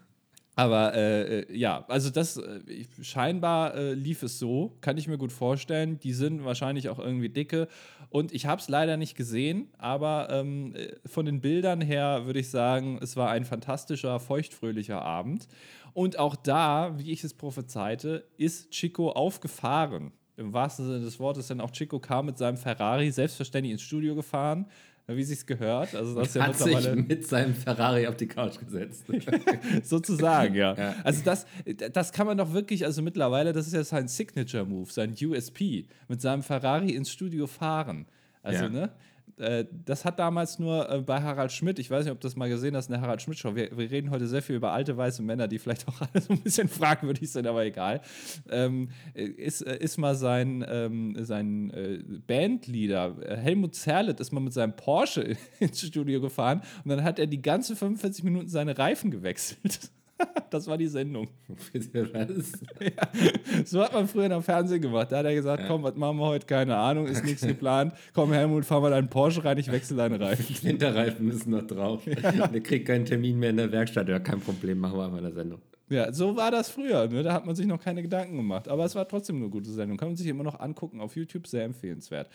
Aber 0.55 0.93
äh, 0.93 1.39
äh, 1.39 1.57
ja, 1.57 1.83
also 1.89 2.09
das 2.09 2.37
äh, 2.37 2.61
scheinbar 3.01 3.75
äh, 3.75 3.93
lief 3.93 4.23
es 4.23 4.39
so, 4.39 4.77
kann 4.79 4.97
ich 4.97 5.07
mir 5.07 5.17
gut 5.17 5.33
vorstellen. 5.33 5.99
Die 5.99 6.13
sind 6.13 6.45
wahrscheinlich 6.45 6.87
auch 6.87 6.99
irgendwie 6.99 7.29
dicke. 7.29 7.67
Und 8.09 8.33
ich 8.33 8.45
habe 8.45 8.61
es 8.61 8.69
leider 8.69 8.95
nicht 8.95 9.15
gesehen, 9.15 9.67
aber 9.77 10.29
ähm, 10.31 10.73
äh, 10.73 10.93
von 11.05 11.25
den 11.25 11.41
Bildern 11.41 11.81
her 11.81 12.25
würde 12.25 12.39
ich 12.39 12.49
sagen, 12.49 12.97
es 13.01 13.17
war 13.17 13.29
ein 13.29 13.43
fantastischer, 13.43 14.19
feuchtfröhlicher 14.21 15.01
Abend. 15.01 15.47
Und 15.93 16.19
auch 16.19 16.37
da, 16.37 16.93
wie 16.97 17.11
ich 17.11 17.23
es 17.25 17.33
prophezeite, 17.33 18.25
ist 18.37 18.71
Chico 18.71 19.11
aufgefahren. 19.11 20.13
Im 20.37 20.53
wahrsten 20.53 20.85
Sinne 20.85 21.01
des 21.01 21.19
Wortes, 21.19 21.47
denn 21.47 21.61
auch 21.61 21.71
Chico 21.71 21.99
kam 21.99 22.27
mit 22.27 22.37
seinem 22.37 22.57
Ferrari 22.57 23.11
selbstverständlich 23.11 23.71
ins 23.71 23.81
Studio 23.81 24.15
gefahren, 24.15 24.67
wie 25.07 25.23
sich's 25.23 25.45
gehört. 25.45 25.93
Also 25.95 26.15
das 26.15 26.29
ist 26.29 26.35
ja 26.35 26.47
Hat 26.47 26.55
sich 26.57 26.95
mit 26.95 27.27
seinem 27.27 27.53
Ferrari 27.53 28.07
auf 28.07 28.15
die 28.17 28.27
Couch 28.27 28.57
gesetzt. 28.59 29.05
Sozusagen, 29.83 30.55
ja. 30.55 30.73
Ja. 30.75 30.95
Also 31.03 31.21
das, 31.23 31.45
das 31.93 32.11
kann 32.11 32.27
man 32.27 32.37
doch 32.37 32.53
wirklich, 32.53 32.85
also 32.85 33.01
mittlerweile, 33.01 33.53
das 33.53 33.67
ist 33.67 33.73
ja 33.73 33.83
sein 33.83 34.07
Signature-Move, 34.07 34.91
sein 34.91 35.15
USP, 35.21 35.85
mit 36.07 36.21
seinem 36.21 36.43
Ferrari 36.43 36.91
ins 36.91 37.11
Studio 37.11 37.47
fahren. 37.47 38.07
Also, 38.41 38.63
Ja. 38.65 38.69
ne? 38.69 38.89
Äh, 39.37 39.65
Das 39.85 40.05
hat 40.05 40.19
damals 40.19 40.59
nur 40.59 40.89
äh, 40.89 41.01
bei 41.01 41.21
Harald 41.21 41.51
Schmidt, 41.51 41.79
ich 41.79 41.89
weiß 41.89 42.05
nicht, 42.05 42.11
ob 42.11 42.19
du 42.19 42.27
das 42.27 42.35
mal 42.35 42.49
gesehen 42.49 42.75
hast, 42.75 42.87
in 42.87 42.93
der 42.93 43.01
Harald 43.01 43.21
Schmidt-Show. 43.21 43.55
Wir, 43.55 43.75
wir 43.77 43.89
reden 43.91 44.09
heute 44.09 44.27
sehr 44.27 44.41
viel 44.41 44.55
über 44.55 44.71
alte 44.71 44.95
weiße 44.95 45.21
Männer, 45.21 45.47
die 45.47 45.59
vielleicht 45.59 45.87
auch 45.87 46.01
alle 46.13 46.21
so 46.21 46.33
ein 46.33 46.41
bisschen 46.41 46.67
fragwürdig 46.67 47.31
sind, 47.31 47.47
aber 47.47 47.65
egal. 47.65 48.01
Ähm, 48.49 48.89
äh, 49.13 49.23
ist, 49.23 49.61
äh, 49.61 49.77
ist 49.77 49.97
mal 49.97 50.15
sein, 50.15 50.65
ähm, 50.67 51.15
sein 51.25 51.71
äh, 51.71 51.99
Bandleader, 52.27 53.15
Helmut 53.37 53.75
Zerlett, 53.75 54.19
ist 54.19 54.31
mal 54.31 54.39
mit 54.39 54.53
seinem 54.53 54.75
Porsche 54.75 55.35
ins 55.59 55.81
Studio 55.81 56.21
gefahren 56.21 56.61
und 56.83 56.89
dann 56.89 57.03
hat 57.03 57.19
er 57.19 57.27
die 57.27 57.41
ganze 57.41 57.75
45 57.75 58.23
Minuten 58.23 58.47
seine 58.47 58.77
Reifen 58.77 59.11
gewechselt. 59.11 59.91
Das 60.49 60.67
war 60.67 60.77
die 60.77 60.87
Sendung. 60.87 61.27
Was? 61.47 62.53
So 63.65 63.81
hat 63.83 63.93
man 63.93 64.07
früher 64.07 64.31
am 64.31 64.43
Fernsehen 64.43 64.81
gemacht. 64.81 65.11
Da 65.11 65.17
hat 65.17 65.25
er 65.25 65.35
gesagt, 65.35 65.63
komm, 65.67 65.83
was 65.83 65.95
machen 65.95 66.17
wir 66.17 66.25
heute? 66.25 66.45
Keine 66.45 66.75
Ahnung, 66.77 67.07
ist 67.07 67.25
nichts 67.25 67.45
geplant. 67.45 67.93
Komm, 68.13 68.31
Helmut, 68.31 68.65
fahr 68.65 68.81
mal 68.81 68.91
deinen 68.91 69.09
Porsche 69.09 69.43
rein, 69.43 69.57
ich 69.57 69.71
wechsle 69.71 69.97
deine 69.97 70.19
Reifen. 70.19 70.55
Winterreifen 70.63 71.25
müssen 71.25 71.51
noch 71.51 71.65
drauf. 71.67 72.03
Der 72.05 72.61
kriegt 72.61 72.87
keinen 72.87 73.05
Termin 73.05 73.39
mehr 73.39 73.49
in 73.49 73.57
der 73.57 73.71
Werkstatt. 73.71 74.07
Ja, 74.07 74.19
kein 74.19 74.39
Problem, 74.39 74.79
machen 74.79 74.97
wir 74.97 75.05
einfach 75.05 75.17
eine 75.17 75.31
Sendung. 75.31 75.61
Ja, 75.89 76.11
so 76.11 76.35
war 76.35 76.51
das 76.51 76.69
früher. 76.69 77.07
Ne? 77.07 77.21
Da 77.21 77.33
hat 77.33 77.45
man 77.45 77.55
sich 77.55 77.67
noch 77.67 77.79
keine 77.79 78.01
Gedanken 78.01 78.37
gemacht. 78.37 78.67
Aber 78.67 78.85
es 78.85 78.95
war 78.95 79.07
trotzdem 79.07 79.37
eine 79.37 79.49
gute 79.49 79.69
Sendung. 79.69 79.97
Kann 79.97 80.09
man 80.09 80.17
sich 80.17 80.27
immer 80.27 80.43
noch 80.43 80.59
angucken 80.59 80.99
auf 80.99 81.15
YouTube, 81.15 81.47
sehr 81.47 81.63
empfehlenswert. 81.63 82.29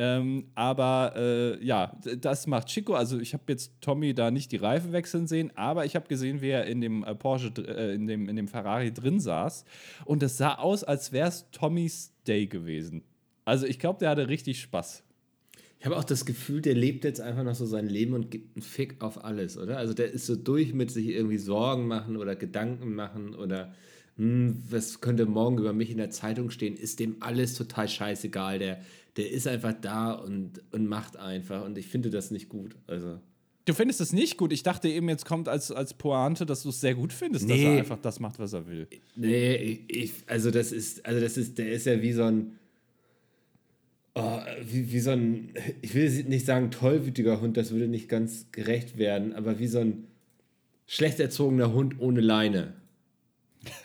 Ähm, 0.00 0.44
aber 0.54 1.14
äh, 1.16 1.64
ja, 1.64 1.98
das 2.20 2.46
macht 2.46 2.68
Chico. 2.68 2.94
Also 2.94 3.18
ich 3.18 3.34
habe 3.34 3.42
jetzt 3.48 3.72
Tommy 3.80 4.14
da 4.14 4.30
nicht 4.30 4.52
die 4.52 4.56
Reifen 4.56 4.92
wechseln 4.92 5.26
sehen, 5.26 5.50
aber 5.56 5.84
ich 5.86 5.96
habe 5.96 6.06
gesehen, 6.06 6.40
wie 6.40 6.50
er 6.50 6.66
in 6.66 6.80
dem 6.80 7.02
äh, 7.02 7.16
Porsche, 7.16 7.52
äh, 7.66 7.94
in, 7.94 8.06
dem, 8.06 8.28
in 8.28 8.36
dem 8.36 8.46
Ferrari 8.46 8.92
drin 8.94 9.18
saß. 9.18 9.64
Und 10.04 10.22
es 10.22 10.36
sah 10.38 10.54
aus, 10.54 10.84
als 10.84 11.10
wäre 11.10 11.28
es 11.28 11.50
Tommys 11.50 12.14
Day 12.28 12.46
gewesen. 12.46 13.02
Also 13.44 13.66
ich 13.66 13.80
glaube, 13.80 13.98
der 13.98 14.10
hatte 14.10 14.28
richtig 14.28 14.60
Spaß. 14.60 15.02
Ich 15.80 15.86
habe 15.86 15.96
auch 15.96 16.04
das 16.04 16.24
Gefühl, 16.24 16.60
der 16.60 16.74
lebt 16.74 17.04
jetzt 17.04 17.20
einfach 17.20 17.42
noch 17.42 17.56
so 17.56 17.66
sein 17.66 17.88
Leben 17.88 18.14
und 18.14 18.30
gibt 18.30 18.56
einen 18.56 18.62
Fick 18.62 19.02
auf 19.02 19.24
alles, 19.24 19.58
oder? 19.58 19.78
Also 19.78 19.94
der 19.94 20.12
ist 20.12 20.26
so 20.26 20.36
durch 20.36 20.74
mit 20.74 20.92
sich 20.92 21.08
irgendwie 21.08 21.38
Sorgen 21.38 21.88
machen 21.88 22.16
oder 22.16 22.36
Gedanken 22.36 22.94
machen 22.94 23.34
oder 23.34 23.72
hm, 24.16 24.60
was 24.68 25.00
könnte 25.00 25.26
morgen 25.26 25.58
über 25.58 25.72
mich 25.72 25.90
in 25.90 25.96
der 25.96 26.10
Zeitung 26.10 26.50
stehen, 26.50 26.76
ist 26.76 26.98
dem 26.98 27.16
alles 27.20 27.54
total 27.54 27.88
scheißegal. 27.88 28.58
Der, 28.58 28.80
der 29.18 29.30
ist 29.30 29.46
einfach 29.46 29.74
da 29.80 30.12
und, 30.12 30.62
und 30.72 30.86
macht 30.86 31.16
einfach 31.18 31.64
und 31.64 31.76
ich 31.76 31.86
finde 31.88 32.08
das 32.10 32.30
nicht 32.30 32.48
gut. 32.48 32.76
Also 32.86 33.20
Du 33.66 33.74
findest 33.74 34.00
es 34.00 34.14
nicht 34.14 34.38
gut. 34.38 34.50
Ich 34.54 34.62
dachte 34.62 34.88
eben, 34.88 35.10
jetzt 35.10 35.26
kommt 35.26 35.46
als, 35.46 35.70
als 35.70 35.92
Pointe, 35.92 36.46
dass 36.46 36.62
du 36.62 36.70
es 36.70 36.80
sehr 36.80 36.94
gut 36.94 37.12
findest, 37.12 37.44
dass 37.50 37.54
Nee. 37.54 37.64
er 37.74 37.78
einfach 37.80 37.98
das 38.00 38.18
macht, 38.18 38.38
was 38.38 38.54
er 38.54 38.66
will. 38.66 38.86
Nee, 39.14 39.56
ich, 39.56 39.94
ich, 39.94 40.12
also 40.26 40.50
das 40.50 40.72
ist, 40.72 41.04
also 41.04 41.20
das 41.20 41.36
ist, 41.36 41.58
der 41.58 41.70
ist 41.72 41.84
ja 41.84 42.00
wie 42.00 42.12
so 42.14 42.22
ein, 42.22 42.52
oh, 44.14 44.38
wie, 44.64 44.90
wie 44.90 45.00
so 45.00 45.10
ein, 45.10 45.50
ich 45.82 45.94
will 45.94 46.08
nicht 46.24 46.46
sagen 46.46 46.70
tollwütiger 46.70 47.42
Hund, 47.42 47.58
das 47.58 47.70
würde 47.70 47.88
nicht 47.88 48.08
ganz 48.08 48.46
gerecht 48.52 48.96
werden, 48.96 49.34
aber 49.34 49.58
wie 49.58 49.66
so 49.68 49.80
ein 49.80 50.04
schlecht 50.86 51.20
erzogener 51.20 51.72
Hund 51.74 51.96
ohne 51.98 52.22
Leine. 52.22 52.72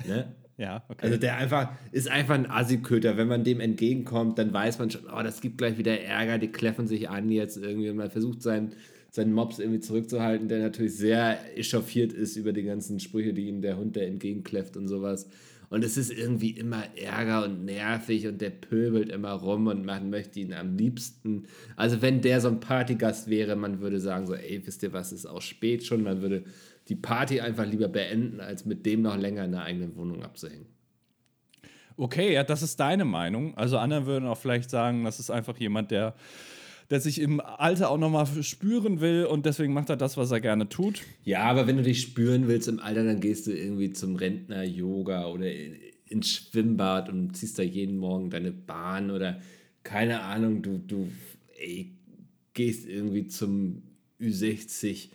Ne? 0.07 0.33
Ja, 0.57 0.83
okay. 0.87 1.05
Also 1.05 1.17
der 1.17 1.37
einfach, 1.37 1.71
ist 1.91 2.07
einfach 2.09 2.35
ein 2.35 2.49
Assi-Köter. 2.49 3.17
Wenn 3.17 3.27
man 3.27 3.43
dem 3.43 3.59
entgegenkommt, 3.59 4.37
dann 4.37 4.53
weiß 4.53 4.79
man 4.79 4.91
schon, 4.91 5.01
oh, 5.05 5.23
das 5.23 5.41
gibt 5.41 5.57
gleich 5.57 5.77
wieder 5.77 5.99
Ärger, 5.99 6.37
die 6.37 6.49
kläffen 6.49 6.87
sich 6.87 7.09
an 7.09 7.29
jetzt 7.29 7.57
irgendwie 7.57 7.89
und 7.89 7.97
man 7.97 8.11
versucht 8.11 8.41
seinen, 8.41 8.73
seinen 9.09 9.33
Mops 9.33 9.59
irgendwie 9.59 9.79
zurückzuhalten, 9.79 10.47
der 10.47 10.59
natürlich 10.59 10.95
sehr 10.95 11.39
echauffiert 11.57 12.13
ist 12.13 12.35
über 12.35 12.53
die 12.53 12.63
ganzen 12.63 12.99
Sprüche, 12.99 13.33
die 13.33 13.47
ihm 13.47 13.61
der 13.61 13.77
Hund 13.77 13.95
da 13.95 14.01
entgegenkläfft 14.01 14.77
und 14.77 14.87
sowas. 14.87 15.27
Und 15.73 15.83
es 15.83 15.97
ist 15.97 16.11
irgendwie 16.11 16.51
immer 16.51 16.83
Ärger 16.95 17.45
und 17.45 17.65
nervig 17.65 18.27
und 18.27 18.41
der 18.41 18.51
pöbelt 18.51 19.09
immer 19.09 19.31
rum 19.31 19.65
und 19.65 19.83
man 19.83 20.11
möchte 20.11 20.39
ihn 20.39 20.53
am 20.53 20.77
liebsten. 20.77 21.47
Also 21.75 22.03
wenn 22.03 22.21
der 22.21 22.41
so 22.41 22.49
ein 22.49 22.59
Partygast 22.59 23.27
wäre, 23.27 23.55
man 23.55 23.81
würde 23.81 23.99
sagen 23.99 24.27
so, 24.27 24.35
ey, 24.35 24.61
wisst 24.63 24.83
ihr 24.83 24.93
was, 24.93 25.11
ist 25.11 25.25
auch 25.25 25.41
spät 25.41 25.83
schon. 25.83 26.03
Man 26.03 26.21
würde 26.21 26.43
die 26.89 26.95
Party 26.95 27.39
einfach 27.39 27.65
lieber 27.65 27.87
beenden, 27.87 28.39
als 28.39 28.65
mit 28.65 28.85
dem 28.85 29.01
noch 29.01 29.17
länger 29.17 29.45
in 29.45 29.51
der 29.51 29.63
eigenen 29.63 29.95
Wohnung 29.95 30.23
abzuhängen. 30.23 30.65
Okay, 31.95 32.33
ja, 32.33 32.43
das 32.43 32.61
ist 32.63 32.79
deine 32.79 33.05
Meinung. 33.05 33.55
Also 33.55 33.77
andere 33.77 34.05
würden 34.05 34.27
auch 34.27 34.37
vielleicht 34.37 34.69
sagen, 34.69 35.03
das 35.03 35.19
ist 35.19 35.29
einfach 35.29 35.57
jemand, 35.59 35.91
der, 35.91 36.15
der 36.89 36.99
sich 36.99 37.21
im 37.21 37.39
Alter 37.39 37.89
auch 37.91 37.97
nochmal 37.99 38.25
spüren 38.43 38.99
will 38.99 39.25
und 39.25 39.45
deswegen 39.45 39.73
macht 39.73 39.89
er 39.89 39.95
das, 39.97 40.17
was 40.17 40.31
er 40.31 40.41
gerne 40.41 40.67
tut. 40.69 41.01
Ja, 41.23 41.43
aber 41.43 41.67
wenn 41.67 41.77
du 41.77 41.83
dich 41.83 42.01
spüren 42.01 42.47
willst 42.47 42.67
im 42.67 42.79
Alter, 42.79 43.03
dann 43.05 43.19
gehst 43.19 43.45
du 43.47 43.51
irgendwie 43.51 43.91
zum 43.91 44.15
Rentner-Yoga 44.15 45.27
oder 45.27 45.51
in- 45.51 45.75
ins 46.07 46.29
Schwimmbad 46.29 47.09
und 47.09 47.35
ziehst 47.37 47.57
da 47.59 47.63
jeden 47.63 47.97
Morgen 47.97 48.29
deine 48.29 48.51
Bahn 48.51 49.09
oder 49.11 49.39
keine 49.83 50.21
Ahnung, 50.21 50.61
du, 50.61 50.77
du 50.79 51.09
ey, 51.59 51.91
gehst 52.53 52.87
irgendwie 52.87 53.27
zum 53.27 53.83
Ü60, 54.19 55.09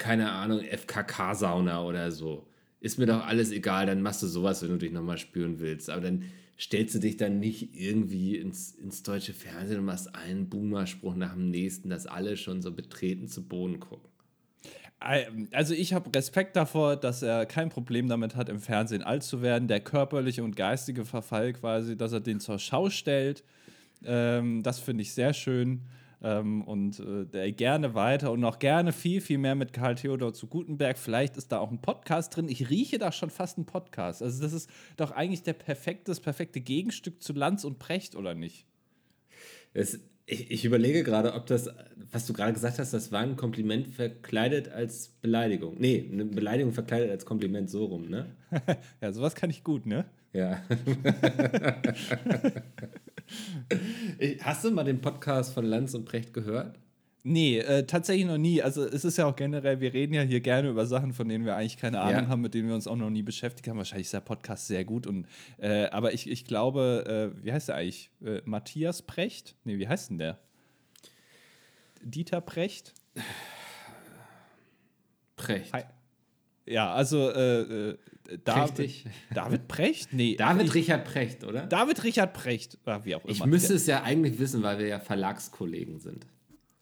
keine 0.00 0.32
Ahnung, 0.32 0.60
FKK-Sauna 0.60 1.84
oder 1.84 2.10
so. 2.10 2.48
Ist 2.80 2.98
mir 2.98 3.06
doch 3.06 3.24
alles 3.24 3.52
egal, 3.52 3.86
dann 3.86 4.02
machst 4.02 4.22
du 4.22 4.26
sowas, 4.26 4.62
wenn 4.62 4.70
du 4.70 4.78
dich 4.78 4.90
nochmal 4.90 5.18
spüren 5.18 5.60
willst. 5.60 5.90
Aber 5.90 6.00
dann 6.00 6.24
stellst 6.58 6.94
du 6.94 6.98
dich 6.98 7.16
dann 7.16 7.38
nicht 7.38 7.74
irgendwie 7.78 8.36
ins, 8.36 8.72
ins 8.72 9.02
deutsche 9.02 9.34
Fernsehen 9.34 9.78
und 9.78 9.84
machst 9.84 10.14
einen 10.14 10.48
Boomer-Spruch 10.48 11.14
nach 11.14 11.34
dem 11.34 11.50
nächsten, 11.50 11.90
dass 11.90 12.06
alle 12.06 12.36
schon 12.36 12.62
so 12.62 12.72
betreten 12.72 13.28
zu 13.28 13.46
Boden 13.46 13.78
gucken. 13.78 14.08
Also 15.52 15.72
ich 15.72 15.94
habe 15.94 16.14
Respekt 16.14 16.56
davor, 16.56 16.96
dass 16.96 17.22
er 17.22 17.46
kein 17.46 17.70
Problem 17.70 18.08
damit 18.08 18.36
hat, 18.36 18.50
im 18.50 18.60
Fernsehen 18.60 19.02
alt 19.02 19.22
zu 19.22 19.40
werden. 19.40 19.68
Der 19.68 19.80
körperliche 19.80 20.44
und 20.44 20.56
geistige 20.56 21.06
Verfall 21.06 21.54
quasi, 21.54 21.96
dass 21.96 22.12
er 22.12 22.20
den 22.20 22.40
zur 22.40 22.58
Schau 22.58 22.90
stellt. 22.90 23.42
Ähm, 24.04 24.62
das 24.62 24.78
finde 24.78 25.02
ich 25.02 25.14
sehr 25.14 25.32
schön. 25.32 25.82
Ähm, 26.22 26.62
und 26.62 27.00
äh, 27.00 27.24
der 27.24 27.50
gerne 27.52 27.94
weiter 27.94 28.30
und 28.30 28.40
noch 28.40 28.58
gerne 28.58 28.92
viel, 28.92 29.20
viel 29.20 29.38
mehr 29.38 29.54
mit 29.54 29.72
Karl 29.72 29.94
Theodor 29.94 30.34
zu 30.34 30.48
Gutenberg. 30.48 30.98
Vielleicht 30.98 31.36
ist 31.36 31.50
da 31.50 31.58
auch 31.58 31.70
ein 31.70 31.80
Podcast 31.80 32.36
drin. 32.36 32.48
Ich 32.48 32.68
rieche 32.68 32.98
da 32.98 33.10
schon 33.10 33.30
fast 33.30 33.56
einen 33.56 33.66
Podcast. 33.66 34.22
Also 34.22 34.42
das 34.42 34.52
ist 34.52 34.68
doch 34.96 35.12
eigentlich 35.12 35.42
der 35.42 35.54
perfekte, 35.54 36.10
das 36.10 36.20
perfekte 36.20 36.60
Gegenstück 36.60 37.22
zu 37.22 37.32
Lanz 37.32 37.64
und 37.64 37.78
Precht, 37.78 38.16
oder 38.16 38.34
nicht? 38.34 38.66
Es, 39.72 40.00
ich, 40.26 40.50
ich 40.50 40.64
überlege 40.64 41.02
gerade, 41.02 41.34
ob 41.34 41.46
das, 41.46 41.70
was 42.12 42.26
du 42.26 42.32
gerade 42.32 42.52
gesagt 42.52 42.78
hast, 42.78 42.92
das 42.92 43.10
war 43.12 43.20
ein 43.20 43.36
Kompliment 43.36 43.88
verkleidet 43.88 44.68
als 44.68 45.08
Beleidigung. 45.08 45.76
Nee, 45.78 46.08
eine 46.10 46.24
Beleidigung 46.24 46.72
verkleidet 46.72 47.10
als 47.10 47.24
Kompliment, 47.24 47.68
so 47.70 47.86
rum, 47.86 48.08
ne? 48.08 48.26
Ja, 49.00 49.12
sowas 49.12 49.34
kann 49.34 49.50
ich 49.50 49.64
gut, 49.64 49.86
ne? 49.86 50.04
Ja. 50.32 50.62
Hast 54.42 54.64
du 54.64 54.70
mal 54.70 54.84
den 54.84 55.00
Podcast 55.00 55.54
von 55.54 55.64
Lanz 55.64 55.94
und 55.94 56.04
Precht 56.04 56.32
gehört? 56.34 56.78
Nee, 57.22 57.58
äh, 57.58 57.84
tatsächlich 57.86 58.24
noch 58.26 58.38
nie. 58.38 58.62
Also 58.62 58.82
es 58.84 59.04
ist 59.04 59.18
ja 59.18 59.26
auch 59.26 59.36
generell, 59.36 59.80
wir 59.80 59.92
reden 59.92 60.14
ja 60.14 60.22
hier 60.22 60.40
gerne 60.40 60.70
über 60.70 60.86
Sachen, 60.86 61.12
von 61.12 61.28
denen 61.28 61.44
wir 61.44 61.54
eigentlich 61.54 61.76
keine 61.76 62.00
Ahnung 62.00 62.22
Ja. 62.24 62.28
haben, 62.28 62.40
mit 62.40 62.54
denen 62.54 62.68
wir 62.68 62.74
uns 62.74 62.86
auch 62.86 62.96
noch 62.96 63.10
nie 63.10 63.22
beschäftigt 63.22 63.68
haben. 63.68 63.76
Wahrscheinlich 63.76 64.06
ist 64.06 64.14
der 64.14 64.20
Podcast 64.20 64.68
sehr 64.68 64.86
gut. 64.86 65.06
Und, 65.06 65.26
äh, 65.58 65.84
aber 65.90 66.14
ich, 66.14 66.30
ich 66.30 66.46
glaube, 66.46 67.32
äh, 67.36 67.44
wie 67.44 67.52
heißt 67.52 67.68
der 67.68 67.74
eigentlich? 67.76 68.10
Äh, 68.24 68.40
Matthias 68.46 69.02
Precht? 69.02 69.54
Nee, 69.64 69.78
wie 69.78 69.86
heißt 69.86 70.08
denn 70.10 70.18
der? 70.18 70.38
Dieter 72.02 72.40
Precht? 72.40 72.94
Precht. 75.36 75.72
Hi. 75.74 75.82
Ja, 76.66 76.92
also 76.94 77.30
äh, 77.30 77.60
äh, 77.90 77.98
David, 78.44 78.74
Prächtig. 78.74 79.04
David 79.34 79.68
Precht? 79.68 80.12
Nee. 80.12 80.36
David 80.36 80.66
ich, 80.68 80.74
Richard 80.74 81.04
Precht, 81.04 81.44
oder? 81.44 81.66
David 81.66 82.04
Richard 82.04 82.32
Precht. 82.34 82.78
Ach, 82.84 83.04
wie 83.04 83.14
auch 83.14 83.24
immer. 83.24 83.32
Ich 83.32 83.44
müsste 83.44 83.74
es 83.74 83.86
ja 83.86 84.02
eigentlich 84.02 84.38
wissen, 84.38 84.62
weil 84.62 84.78
wir 84.78 84.86
ja 84.86 85.00
Verlagskollegen 85.00 85.98
sind. 86.00 86.26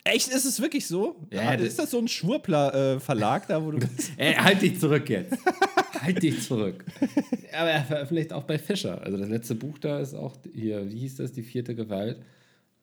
Echt, 0.05 0.29
ist 0.29 0.45
es 0.47 0.61
wirklich 0.61 0.87
so? 0.87 1.17
Ja, 1.31 1.57
das- 1.57 1.67
ist 1.67 1.79
das 1.79 1.91
so 1.91 1.99
ein 1.99 2.09
Schwurbler-Verlag 2.09 3.47
da, 3.49 3.63
wo 3.65 3.73
du 3.73 3.79
bist? 3.79 4.13
Ey, 4.17 4.35
halt 4.35 4.63
dich 4.63 4.79
zurück 4.81 5.09
jetzt. 5.11 5.37
halt 6.01 6.23
dich 6.23 6.43
zurück. 6.43 6.85
Aber 7.53 7.71
er 7.71 7.85
veröffentlicht 7.85 8.33
auch 8.33 8.45
bei 8.45 8.59
Fischer. 8.59 9.03
Also 9.03 9.19
das 9.19 9.29
letzte 9.29 9.55
Buch 9.55 9.79
da 9.79 10.01
ist 10.01 10.15
auch 10.15 10.37
hier, 10.55 10.89
wie 10.91 10.99
hieß 11.01 11.17
das, 11.17 11.33
die 11.33 11.43
vierte 11.43 11.75
Gewalt. 11.75 12.19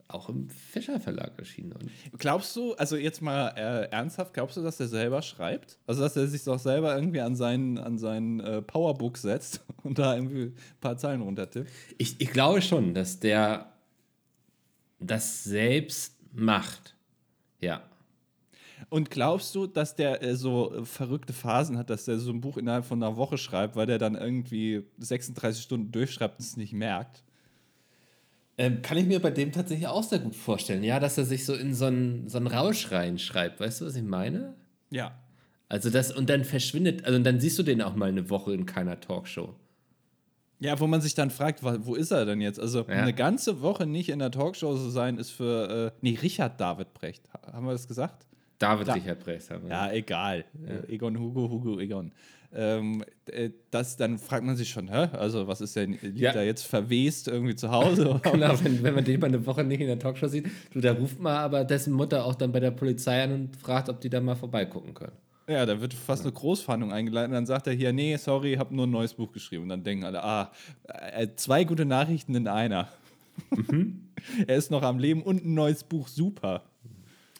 Auch 0.08 0.30
im 0.30 0.50
Fischer 0.50 1.00
Verlag 1.00 1.38
erschienen. 1.38 1.74
Und 1.74 1.90
Glaubst 2.18 2.56
du, 2.56 2.74
also 2.76 2.96
jetzt 2.96 3.22
mal 3.22 3.50
äh, 3.58 3.90
ernsthaft, 3.92 4.34
glaubst 4.34 4.58
du, 4.58 4.62
dass 4.62 4.80
er 4.80 4.88
selber 4.88 5.22
schreibt? 5.22 5.80
Also, 5.88 6.02
dass 6.02 6.16
er 6.16 6.28
sich 6.28 6.44
doch 6.44 6.60
selber 6.60 6.96
irgendwie 6.96 7.22
an 7.22 7.36
seinen, 7.36 7.78
an 7.78 7.98
seinen 7.98 8.40
äh, 8.40 8.62
Powerbook 8.62 9.18
setzt 9.18 9.62
und 9.84 9.98
da 9.98 10.16
irgendwie 10.16 10.44
ein 10.44 10.80
paar 10.80 10.98
Zeilen 10.98 11.22
runtertippt? 11.22 11.72
ich, 11.98 12.20
ich 12.20 12.32
glaube 12.32 12.62
schon, 12.62 12.94
dass 12.94 13.20
der 13.20 13.74
das 15.00 15.44
selbst 15.44 16.18
macht. 16.34 16.96
Ja. 17.60 17.82
Und 18.90 19.10
glaubst 19.10 19.56
du, 19.56 19.68
dass 19.68 19.96
der 19.96 20.22
äh, 20.22 20.36
so 20.36 20.84
verrückte 20.84 21.34
Phasen 21.34 21.78
hat, 21.78 21.90
dass 21.90 22.06
der 22.06 22.20
so 22.20 22.32
ein 22.32 22.42
Buch 22.42 22.58
innerhalb 22.58 22.86
von 22.86 23.02
einer 23.02 23.18
Woche 23.18 23.38
schreibt, 23.38 23.76
weil 23.76 23.88
der 23.88 23.98
dann 23.98 24.16
irgendwie 24.16 24.84
36 25.00 25.64
Stunden 25.64 25.92
durchschreibt 25.92 26.40
und 26.40 26.46
es 26.46 26.58
nicht 26.58 26.74
merkt? 26.74 27.25
Ähm, 28.58 28.82
kann 28.82 28.98
ich 28.98 29.06
mir 29.06 29.20
bei 29.22 29.32
dem 29.32 29.52
tatsächlich 29.52 29.88
auch 29.88 30.04
sehr 30.04 30.20
gut 30.20 30.36
vorstellen. 30.36 30.84
Ja, 30.84 31.00
dass 31.00 31.18
er 31.18 31.26
sich 31.26 31.46
so 31.46 31.54
in 31.54 31.74
so 31.74 31.86
einen, 31.86 32.30
so 32.30 32.38
einen 32.38 32.48
Rausch 32.48 32.92
reinschreibt. 32.92 33.60
Weißt 33.60 33.82
du, 33.82 33.86
was 33.86 33.96
ich 33.96 34.04
meine? 34.04 34.54
Ja. 34.92 35.14
Also 35.68 35.90
das, 35.90 36.12
und 36.14 36.30
dann 36.30 36.46
verschwindet, 36.46 37.04
also 37.06 37.20
dann 37.20 37.40
siehst 37.40 37.58
du 37.60 37.64
den 37.64 37.82
auch 37.82 37.96
mal 37.96 38.08
eine 38.10 38.30
Woche 38.30 38.54
in 38.54 38.66
keiner 38.66 39.00
Talkshow. 39.00 39.56
Ja, 40.60 40.80
wo 40.80 40.88
man 40.88 41.02
sich 41.02 41.14
dann 41.16 41.32
fragt, 41.32 41.64
wo 41.64 41.96
ist 41.96 42.12
er 42.12 42.26
denn 42.26 42.40
jetzt? 42.40 42.60
Also 42.60 42.80
Ja. 42.82 42.86
eine 42.88 43.14
ganze 43.14 43.62
Woche 43.62 43.86
nicht 43.86 44.08
in 44.10 44.20
der 44.20 44.32
Talkshow 44.32 44.76
zu 44.78 44.90
sein, 44.90 45.18
ist 45.18 45.32
für, 45.32 45.92
äh, 45.94 45.98
nee, 46.02 46.18
Richard 46.22 46.62
David 46.62 46.94
Brecht. 46.94 47.24
Ha- 47.34 47.52
Haben 47.54 47.66
wir 47.66 47.74
das 47.74 47.88
gesagt? 47.90 48.26
David 48.58 48.88
Da- 48.88 48.94
Richard 48.94 49.20
Brecht 49.20 49.50
haben 49.50 49.64
wir. 49.64 49.72
Ja, 49.72 49.92
egal. 49.92 50.46
Äh, 50.66 50.94
Egon 50.94 51.20
Hugo, 51.20 51.50
Hugo 51.50 51.78
Egon. 51.80 52.14
Ähm, 52.54 53.04
äh, 53.28 53.50
das, 53.72 53.98
dann 53.98 54.18
fragt 54.18 54.46
man 54.46 54.56
sich 54.56 54.70
schon, 54.70 54.88
hä? 54.90 55.10
Also, 55.14 55.48
was 55.48 55.62
ist 55.62 55.76
denn, 55.76 55.94
liegt 56.02 56.20
Ja. 56.20 56.32
da 56.34 56.42
jetzt 56.44 56.66
verwest 56.66 57.28
irgendwie 57.28 57.56
zu 57.56 57.72
Hause? 57.72 58.10
oder? 58.16 58.32
Genau, 58.32 58.54
wenn, 58.64 58.82
wenn 58.84 58.96
man 58.96 59.04
den 59.04 59.20
mal 59.20 59.28
eine 59.28 59.46
Woche 59.46 59.64
nicht 59.64 59.82
in 59.82 59.88
der 59.88 60.00
Talkshow 60.00 60.28
sieht, 60.28 60.48
du, 60.72 60.80
da 60.82 60.94
ruft 60.94 61.20
man 61.20 61.36
aber 61.38 61.64
dessen 61.66 61.94
Mutter 61.94 62.26
auch 62.26 62.36
dann 62.36 62.52
bei 62.52 62.60
der 62.60 62.72
Polizei 62.72 63.24
an 63.24 63.32
und 63.34 63.56
fragt, 63.58 63.90
ob 63.90 64.00
die 64.02 64.10
da 64.10 64.22
mal 64.22 64.36
vorbeigucken 64.36 64.94
können. 64.94 65.14
Ja, 65.48 65.66
da 65.66 65.80
wird 65.80 65.94
fast 65.94 66.24
eine 66.24 66.32
Großfahndung 66.32 66.92
eingeleitet 66.92 67.30
und 67.30 67.36
dann 67.36 67.46
sagt 67.46 67.68
er 67.68 67.74
hier, 67.74 67.94
nee, 67.94 68.16
sorry, 68.18 68.54
ich 68.54 68.60
habe 68.60 68.76
nur 68.76 68.88
ein 68.88 68.92
neues 68.92 69.14
Buch 69.14 69.32
geschrieben. 69.32 69.64
Und 69.64 69.70
dann 69.70 69.84
denken 69.84 70.04
alle, 70.04 70.24
ah, 70.24 70.52
äh, 70.88 71.28
zwei 71.36 71.64
gute 71.66 71.86
Nachrichten 71.86 72.34
in 72.34 72.48
einer. 72.48 72.88
er 74.48 74.56
ist 74.56 74.72
noch 74.72 74.82
am 74.82 74.98
Leben 74.98 75.22
und 75.22 75.46
ein 75.46 75.54
neues 75.54 75.84
Buch, 75.84 76.08
super. 76.08 76.64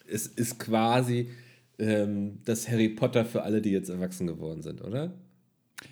Es 0.08 0.28
ist 0.28 0.60
quasi 0.60 1.30
ähm, 1.80 2.40
das 2.46 2.70
Harry 2.70 2.90
Potter 2.90 3.26
für 3.26 3.44
alle, 3.44 3.62
die 3.62 3.72
jetzt 3.72 3.90
erwachsen 3.90 4.28
geworden 4.28 4.62
sind, 4.62 4.82
oder? 4.82 5.14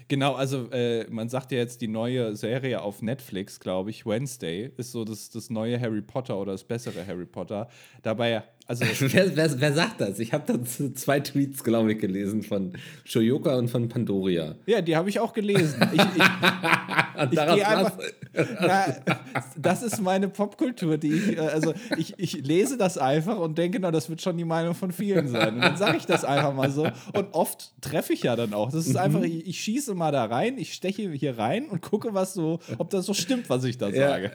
Genau, 0.08 0.34
also 0.34 0.70
äh, 0.72 1.06
man 1.10 1.30
sagt 1.30 1.52
ja 1.52 1.58
jetzt 1.58 1.82
die 1.82 1.88
neue 1.88 2.36
Serie 2.36 2.82
auf 2.82 3.02
Netflix, 3.02 3.60
glaube 3.60 3.90
ich, 3.90 4.06
Wednesday, 4.06 4.72
ist 4.78 4.92
so 4.92 5.04
das, 5.04 5.30
das 5.30 5.50
neue 5.50 5.80
Harry 5.80 6.02
Potter 6.02 6.40
oder 6.40 6.54
das 6.54 6.64
bessere 6.64 7.06
Harry 7.06 7.26
Potter. 7.26 7.68
Dabei, 8.02 8.44
also 8.68 8.86
wer, 9.00 9.36
wer, 9.36 9.60
wer 9.62 9.74
sagt 9.74 10.02
das? 10.02 10.20
Ich 10.20 10.34
habe 10.34 10.44
dazu 10.48 10.92
zwei 10.94 11.20
Tweets, 11.20 11.64
glaube 11.64 11.94
ich, 11.94 12.00
gelesen 12.00 12.44
von 12.44 12.74
Shoyoka 13.04 13.56
und 13.58 13.70
von 13.70 13.90
Pandoria. 13.90 14.56
ja, 14.66 14.82
die 14.82 14.96
habe 14.96 15.10
ich 15.10 15.20
auch 15.20 15.34
gelesen. 15.34 15.82
Ich, 15.94 16.00
ich, 16.02 16.24
Ich 17.32 17.40
einfach- 17.40 17.98
Na, 18.60 18.86
das 19.58 19.84
ist 19.84 20.02
meine 20.02 20.28
Popkultur, 20.28 20.98
die 20.98 21.14
ich, 21.14 21.38
äh, 21.38 21.42
also 21.42 21.74
ich, 21.98 22.16
ich 22.18 22.34
lese 22.46 22.76
das 22.78 22.98
einfach 22.98 23.38
und 23.38 23.58
denke, 23.58 23.80
na, 23.80 23.92
das 23.92 24.10
wird 24.10 24.22
schon 24.22 24.36
die 24.38 24.44
Meinung 24.46 24.74
von 24.74 24.92
vielen 24.92 25.28
sein. 25.28 25.56
Und 25.56 25.62
dann 25.62 25.78
sage 25.78 25.98
ich 25.98 26.06
das 26.08 26.26
einfach 26.26 26.54
mal 26.54 26.72
so. 26.72 26.86
Und 27.14 27.28
oft 27.34 27.72
treffe 27.82 28.14
ich 28.14 28.24
ja 28.24 28.36
dann 28.36 28.54
auch. 28.56 28.72
Das 28.72 28.88
ist 28.88 28.96
einfach, 28.96 29.22
ich, 29.22 29.48
ich 29.48 29.60
schieße 29.60 29.94
mal 29.94 30.12
da 30.12 30.26
rein, 30.26 30.58
ich 30.58 30.74
steche 30.74 31.12
hier 31.12 31.38
rein 31.38 31.66
und 31.70 31.82
gucke, 31.82 32.14
was 32.16 32.34
so, 32.34 32.60
ob 32.80 32.90
das 32.90 33.06
so 33.06 33.14
stimmt, 33.14 33.48
was 33.50 33.64
ich 33.64 33.78
da 33.78 33.90
Ja, 33.90 34.10
sage. 34.10 34.32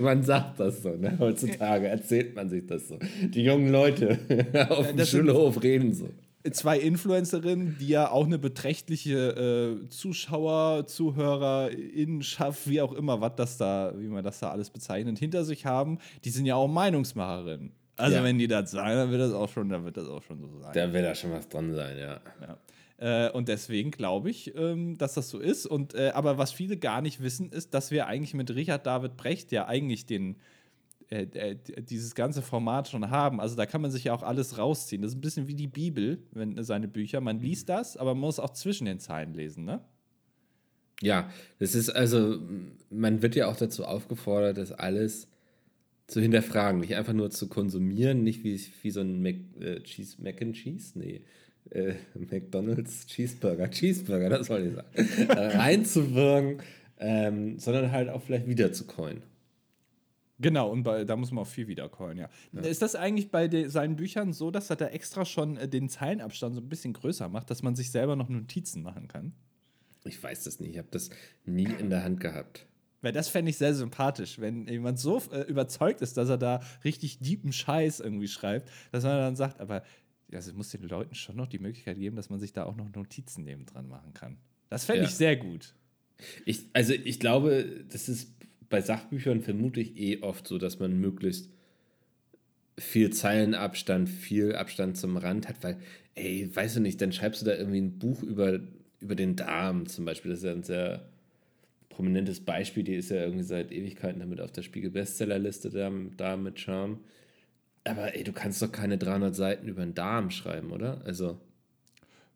man 0.00 0.22
sagt 0.22 0.60
das 0.60 0.82
so, 0.82 0.90
ne? 0.90 1.16
Heutzutage 1.18 1.88
erzählt 1.88 2.36
man 2.36 2.50
sich 2.50 2.66
das 2.66 2.88
so. 2.88 2.98
Die 3.22 3.42
jungen 3.42 3.67
Leute 3.70 4.18
auf 4.70 4.88
dem 4.92 5.04
Schulhof 5.04 5.62
reden 5.62 5.92
so. 5.94 6.08
Zwei 6.52 6.78
Influencerinnen, 6.78 7.76
die 7.80 7.88
ja 7.88 8.10
auch 8.10 8.24
eine 8.24 8.38
beträchtliche 8.38 9.80
äh, 9.84 9.88
Zuschauer, 9.90 10.86
ZuhörerInnenschaft, 10.86 12.68
wie 12.68 12.80
auch 12.80 12.92
immer, 12.92 13.20
was 13.20 13.34
das 13.36 13.56
da, 13.58 13.92
wie 13.96 14.08
man 14.08 14.24
das 14.24 14.40
da 14.40 14.50
alles 14.50 14.70
bezeichnet, 14.70 15.18
hinter 15.18 15.44
sich 15.44 15.66
haben, 15.66 15.98
die 16.24 16.30
sind 16.30 16.46
ja 16.46 16.54
auch 16.54 16.68
Meinungsmacherinnen. 16.68 17.72
Also 17.96 18.16
Ja. 18.16 18.24
wenn 18.24 18.38
die 18.38 18.46
das 18.46 18.70
sagen, 18.70 18.94
dann 18.96 19.10
wird 19.10 19.20
das 19.20 19.32
auch 19.32 19.48
schon, 19.48 19.68
dann 19.68 19.84
wird 19.84 19.96
das 19.96 20.08
auch 20.08 20.22
schon 20.22 20.40
so 20.40 20.48
sein. 20.60 20.70
Da 20.72 20.92
wird 20.92 21.04
da 21.04 21.14
schon 21.14 21.32
was 21.32 21.48
dran 21.48 21.74
sein, 21.74 21.98
ja. 21.98 22.20
Ja. 22.40 23.26
Äh, 23.26 23.30
und 23.32 23.48
deswegen 23.48 23.90
glaube 23.90 24.30
ich, 24.30 24.54
ähm, 24.56 24.96
dass 24.98 25.14
das 25.14 25.28
so 25.30 25.38
ist. 25.38 25.66
Und 25.66 25.94
äh, 25.94 26.10
aber 26.14 26.38
was 26.38 26.52
viele 26.52 26.76
gar 26.76 27.00
nicht 27.02 27.20
wissen, 27.22 27.50
ist, 27.50 27.74
dass 27.74 27.90
wir 27.90 28.06
eigentlich 28.06 28.34
mit 28.34 28.54
Richard 28.54 28.86
David 28.86 29.16
Brecht 29.16 29.50
ja 29.52 29.66
eigentlich 29.66 30.06
den 30.06 30.36
äh, 31.10 31.22
äh, 31.22 31.56
dieses 31.82 32.14
ganze 32.14 32.42
Format 32.42 32.88
schon 32.88 33.10
haben. 33.10 33.40
Also 33.40 33.56
da 33.56 33.64
kann 33.64 33.80
man 33.80 33.90
sich 33.90 34.04
ja 34.04 34.12
auch 34.12 34.22
alles 34.22 34.58
rausziehen. 34.58 35.00
Das 35.00 35.12
ist 35.12 35.16
ein 35.16 35.22
bisschen 35.22 35.48
wie 35.48 35.54
die 35.54 35.66
Bibel, 35.66 36.18
wenn 36.32 36.62
seine 36.62 36.86
Bücher. 36.86 37.22
Man 37.22 37.40
liest 37.40 37.70
das, 37.70 37.96
aber 37.96 38.14
man 38.14 38.20
muss 38.20 38.38
auch 38.38 38.50
zwischen 38.50 38.84
den 38.84 38.98
Zeilen 38.98 39.32
lesen, 39.32 39.64
ne? 39.64 39.80
Ja, 41.00 41.30
das 41.60 41.74
ist 41.74 41.90
also, 41.90 42.40
man 42.90 43.22
wird 43.22 43.36
ja 43.36 43.46
auch 43.46 43.56
dazu 43.56 43.84
aufgefordert, 43.84 44.58
das 44.58 44.72
alles 44.72 45.28
zu 46.08 46.20
hinterfragen, 46.20 46.80
nicht 46.80 46.96
einfach 46.96 47.12
nur 47.12 47.30
zu 47.30 47.48
konsumieren, 47.48 48.24
nicht 48.24 48.44
wie, 48.44 48.60
wie 48.82 48.90
so 48.90 49.00
ein 49.00 49.22
Mac, 49.22 49.36
äh, 49.60 49.80
Cheese, 49.80 50.16
Mac 50.20 50.42
and 50.42 50.56
Cheese, 50.56 50.98
nee, 50.98 51.22
äh, 51.70 51.94
McDonald's 52.14 53.06
Cheeseburger, 53.06 53.70
Cheeseburger, 53.70 54.28
das 54.28 54.48
soll 54.48 54.66
ich 54.66 54.74
sagen, 54.74 55.30
äh, 55.30 55.56
reinzuwirken, 55.56 56.62
ähm, 56.98 57.58
sondern 57.58 57.92
halt 57.92 58.08
auch 58.08 58.22
vielleicht 58.22 58.46
wieder 58.46 58.72
zu 58.72 58.84
coin. 58.84 59.22
Genau, 60.40 60.70
und 60.70 60.84
bei, 60.84 61.04
da 61.04 61.16
muss 61.16 61.32
man 61.32 61.42
auch 61.42 61.48
viel 61.48 61.66
wiedercallen, 61.66 62.16
ja. 62.18 62.28
Ist 62.60 62.82
das 62.82 62.94
eigentlich 62.94 63.30
bei 63.30 63.48
de, 63.48 63.68
seinen 63.68 63.96
Büchern 63.96 64.32
so, 64.32 64.50
dass 64.50 64.70
er 64.70 64.76
da 64.76 64.86
extra 64.86 65.24
schon 65.24 65.56
äh, 65.56 65.68
den 65.68 65.88
Zeilenabstand 65.88 66.54
so 66.54 66.60
ein 66.60 66.68
bisschen 66.68 66.92
größer 66.92 67.28
macht, 67.28 67.50
dass 67.50 67.62
man 67.62 67.74
sich 67.74 67.90
selber 67.90 68.14
noch 68.16 68.28
Notizen 68.28 68.82
machen 68.82 69.08
kann? 69.08 69.32
Ich 70.04 70.22
weiß 70.22 70.44
das 70.44 70.60
nicht, 70.60 70.70
ich 70.72 70.78
habe 70.78 70.88
das 70.90 71.10
nie 71.44 71.64
in 71.64 71.90
der 71.90 72.04
Hand 72.04 72.20
gehabt. 72.20 72.66
Weil 73.00 73.12
das 73.12 73.28
fände 73.28 73.50
ich 73.50 73.58
sehr 73.58 73.74
sympathisch, 73.74 74.38
wenn 74.40 74.66
jemand 74.66 74.98
so 74.98 75.20
äh, 75.32 75.42
überzeugt 75.42 76.02
ist, 76.02 76.16
dass 76.16 76.28
er 76.28 76.38
da 76.38 76.60
richtig 76.84 77.18
deepen 77.20 77.52
Scheiß 77.52 78.00
irgendwie 78.00 78.28
schreibt, 78.28 78.70
dass 78.92 79.04
man 79.04 79.18
dann 79.18 79.36
sagt, 79.36 79.60
aber 79.60 79.82
also 80.32 80.50
es 80.50 80.56
muss 80.56 80.70
den 80.70 80.82
Leuten 80.82 81.14
schon 81.14 81.36
noch 81.36 81.46
die 81.46 81.58
Möglichkeit 81.58 81.96
geben, 81.98 82.16
dass 82.16 82.28
man 82.30 82.38
sich 82.38 82.52
da 82.52 82.64
auch 82.64 82.76
noch 82.76 82.92
Notizen 82.94 83.44
neben 83.44 83.66
dran 83.66 83.88
machen 83.88 84.14
kann. 84.14 84.38
Das 84.68 84.84
fände 84.84 85.02
Ja. 85.02 85.08
ich 85.08 85.14
sehr 85.14 85.36
gut. 85.36 85.74
Ich, 86.44 86.66
also 86.72 86.92
ich 86.92 87.20
glaube, 87.20 87.84
das 87.90 88.08
ist 88.08 88.34
bei 88.68 88.80
Sachbüchern 88.80 89.42
vermute 89.42 89.80
ich 89.80 89.98
eh 89.98 90.22
oft 90.22 90.46
so, 90.46 90.58
dass 90.58 90.78
man 90.78 91.00
möglichst 91.00 91.50
viel 92.78 93.10
Zeilenabstand, 93.10 94.08
viel 94.08 94.54
Abstand 94.54 94.96
zum 94.96 95.16
Rand 95.16 95.48
hat, 95.48 95.62
weil, 95.62 95.78
ey, 96.14 96.48
weißt 96.54 96.76
du 96.76 96.80
nicht, 96.80 97.00
dann 97.00 97.12
schreibst 97.12 97.42
du 97.42 97.46
da 97.46 97.54
irgendwie 97.54 97.80
ein 97.80 97.98
Buch 97.98 98.22
über, 98.22 98.60
über 99.00 99.14
den 99.14 99.36
Darm 99.36 99.86
zum 99.86 100.04
Beispiel. 100.04 100.30
Das 100.30 100.40
ist 100.40 100.44
ja 100.44 100.52
ein 100.52 100.62
sehr 100.62 101.08
prominentes 101.88 102.40
Beispiel. 102.40 102.84
Die 102.84 102.94
ist 102.94 103.10
ja 103.10 103.22
irgendwie 103.22 103.44
seit 103.44 103.72
Ewigkeiten 103.72 104.20
damit 104.20 104.40
auf 104.40 104.52
der 104.52 104.62
Spiegel-Bestsellerliste, 104.62 105.70
Darm, 105.70 106.16
Darm 106.16 106.44
mit 106.44 106.60
Charme. 106.60 107.00
Aber 107.84 108.14
ey, 108.14 108.22
du 108.22 108.32
kannst 108.32 108.62
doch 108.62 108.70
keine 108.70 108.98
300 108.98 109.34
Seiten 109.34 109.66
über 109.66 109.82
den 109.82 109.94
Darm 109.94 110.30
schreiben, 110.30 110.70
oder? 110.70 111.02
Also, 111.04 111.40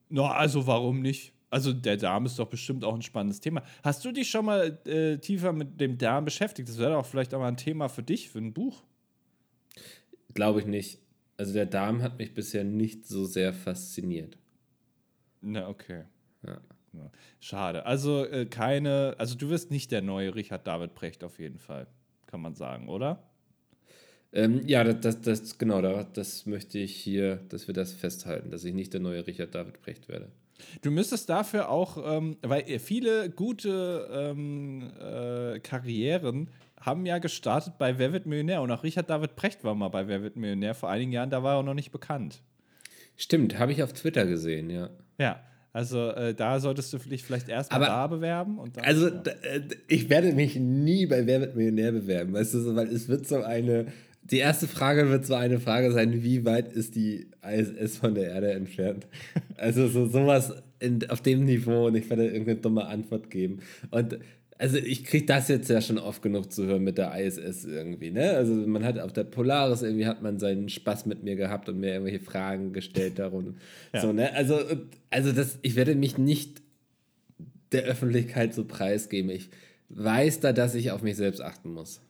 Na, 0.09 0.33
also 0.33 0.67
warum 0.67 1.03
nicht? 1.03 1.33
Also 1.53 1.73
der 1.73 1.97
Darm 1.99 2.25
ist 2.27 2.39
doch 2.39 2.49
bestimmt 2.49 2.83
auch 2.83 2.95
ein 2.95 3.03
spannendes 3.03 3.41
Thema. 3.41 3.63
Hast 3.83 4.05
du 4.05 4.11
dich 4.11 4.31
schon 4.31 4.47
mal 4.47 4.79
äh, 4.87 5.19
tiefer 5.19 5.53
mit 5.53 5.81
dem 5.81 5.99
Darm 5.99 6.25
beschäftigt? 6.25 6.69
Das 6.69 6.79
wäre 6.79 6.93
doch 6.93 7.05
vielleicht 7.07 7.35
auch 7.35 7.39
mal 7.41 7.49
ein 7.49 7.57
Thema 7.59 7.89
für 7.89 8.03
dich, 8.03 8.31
für 8.31 8.39
ein 8.39 8.53
Buch. 8.55 8.83
glaube 10.35 10.61
ich 10.61 10.67
nicht. 10.67 10.99
Also 11.37 11.53
der 11.53 11.67
Darm 11.67 12.03
hat 12.03 12.19
mich 12.19 12.35
bisher 12.35 12.65
nicht 12.65 13.07
so 13.07 13.25
sehr 13.25 13.53
fasziniert. 13.53 14.39
Na, 15.41 15.69
okay. 15.69 16.05
Ja. 16.47 16.61
Schade. 17.41 17.85
Also 17.87 18.25
äh, 18.27 18.47
keine, 18.47 19.15
also 19.19 19.35
du 19.35 19.49
wirst 19.49 19.71
nicht 19.71 19.91
der 19.93 20.03
neue 20.03 20.35
Richard 20.35 20.67
David 20.67 20.95
Brecht 20.95 21.25
auf 21.25 21.39
jeden 21.39 21.59
Fall, 21.59 21.87
kann 22.27 22.41
man 22.41 22.55
sagen, 22.55 22.89
oder? 22.89 23.23
Ähm, 24.33 24.63
ja, 24.67 24.85
das, 24.85 25.01
das, 25.01 25.21
das 25.43 25.59
genau, 25.59 25.81
da- 25.83 26.05
das 26.05 26.47
möchte 26.47 26.79
ich 26.79 26.95
hier, 26.95 27.37
dass 27.49 27.67
wir 27.67 27.75
das 27.75 27.93
festhalten, 27.93 28.51
dass 28.51 28.65
ich 28.65 28.73
nicht 28.75 28.93
der 28.93 29.01
neue 29.01 29.27
Richard 29.27 29.55
David 29.55 29.81
Brecht 29.83 30.09
werde. 30.09 30.31
Du 30.83 30.91
müsstest 30.91 31.29
dafür 31.29 31.69
auch, 31.69 31.99
ähm, 32.05 32.37
weil 32.43 32.79
viele 32.79 33.31
gute 33.31 34.09
ähm, 34.13 34.93
äh, 35.01 35.61
Karrieren 35.61 36.51
haben 36.81 37.07
ja 37.07 37.19
gestartet 37.19 37.75
bei 37.79 37.99
Wer 37.99 38.13
wird 38.13 38.27
Millionär 38.27 38.63
und 38.63 38.71
auch 38.71 38.83
Richard 38.83 39.09
David 39.09 39.37
Brecht 39.37 39.63
war 39.65 39.75
mal 39.75 39.89
bei 39.89 40.09
Wer 40.09 40.23
wird 40.23 40.37
Millionär 40.37 40.75
vor 40.75 40.91
einigen 40.91 41.13
Jahren, 41.13 41.31
da 41.31 41.43
war 41.43 41.57
er 41.57 41.63
noch 41.63 41.75
nicht 41.75 41.93
bekannt. 41.93 42.43
Stimmt, 43.17 43.59
habe 43.59 43.73
ich 43.73 43.83
auf 43.83 43.93
Twitter 43.93 44.27
gesehen, 44.27 44.71
ja. 44.71 44.91
Ja, 45.19 45.41
also 45.73 46.11
äh, 46.11 46.35
da 46.35 46.61
solltest 46.61 46.93
du 46.93 46.99
dich 46.99 47.23
vielleicht 47.23 47.49
erstmal 47.49 47.81
da 47.81 48.07
bewerben 48.07 48.59
und 48.59 48.77
dann, 48.77 48.85
Also, 48.85 49.09
ja. 49.09 49.21
äh, 49.43 49.61
ich 49.89 50.11
werde 50.11 50.33
mich 50.33 50.57
nie 50.57 51.07
bei 51.07 51.27
Wer 51.27 51.41
wird 51.41 51.57
Millionär 51.57 51.93
bewerben, 51.93 52.33
weißt 52.33 52.55
du, 52.55 52.61
so, 52.61 52.75
weil 52.77 52.89
es 52.89 53.09
wird 53.09 53.27
so 53.27 53.43
eine, 53.43 53.87
die 54.25 54.39
erste 54.39 54.69
Frage 54.69 55.11
wird 55.11 55.27
so 55.27 55.35
eine 55.35 55.61
Frage 55.61 55.93
sein, 55.93 56.23
wie 56.23 56.45
weit 56.45 56.73
ist 56.73 56.95
die 56.95 57.27
ISS 57.43 57.99
von 57.99 58.15
der 58.15 58.31
Erde 58.31 58.53
entfernt? 58.53 59.07
Also 59.57 59.89
so 59.89 60.07
sowas 60.07 60.55
in, 60.81 61.09
auf 61.11 61.21
dem 61.21 61.45
Niveau 61.45 61.87
und 61.87 61.95
ich 61.95 62.09
werde 62.09 62.27
irgendeine 62.27 62.61
dumme 62.61 62.87
Antwort 62.87 63.31
geben. 63.31 63.61
Und 63.91 64.19
also 64.59 64.77
ich 64.77 65.05
kriege 65.05 65.27
das 65.27 65.49
jetzt 65.49 65.69
ja 65.71 65.81
schon 65.81 65.99
oft 65.99 66.23
genug 66.23 66.53
zu 66.53 66.67
hören 66.67 66.85
mit 66.85 66.97
der 66.97 67.19
ISS 67.19 67.65
irgendwie, 67.65 68.13
ne? 68.13 68.31
Also 68.33 68.55
man 68.55 68.85
hat 68.85 68.99
auf 68.99 69.13
der 69.13 69.25
Polaris 69.25 69.83
irgendwie 69.83 70.07
hat 70.07 70.23
man 70.23 70.39
seinen 70.39 70.69
Spaß 70.69 71.07
mit 71.07 71.25
mir 71.25 71.35
gehabt 71.35 71.69
und 71.69 71.81
mir 71.81 71.95
irgendwelche 71.95 72.21
Fragen 72.21 72.73
gestellt 72.73 73.19
darum. 73.19 73.57
ja. 73.93 74.01
So, 74.01 74.13
ne? 74.13 74.33
Also, 74.35 74.61
also 75.11 75.33
das, 75.33 75.59
ich 75.63 75.75
werde 75.75 75.97
mich 75.97 76.17
nicht 76.17 76.63
der 77.73 77.83
Öffentlichkeit 77.85 78.55
so 78.55 78.65
preisgeben. 78.65 79.31
Ich 79.31 79.51
weiß 79.89 80.41
da, 80.41 80.53
dass 80.53 80.75
ich 80.75 80.93
auf 80.93 81.03
mich 81.03 81.17
selbst 81.17 81.41
achten 81.41 81.73
muss. 81.73 82.01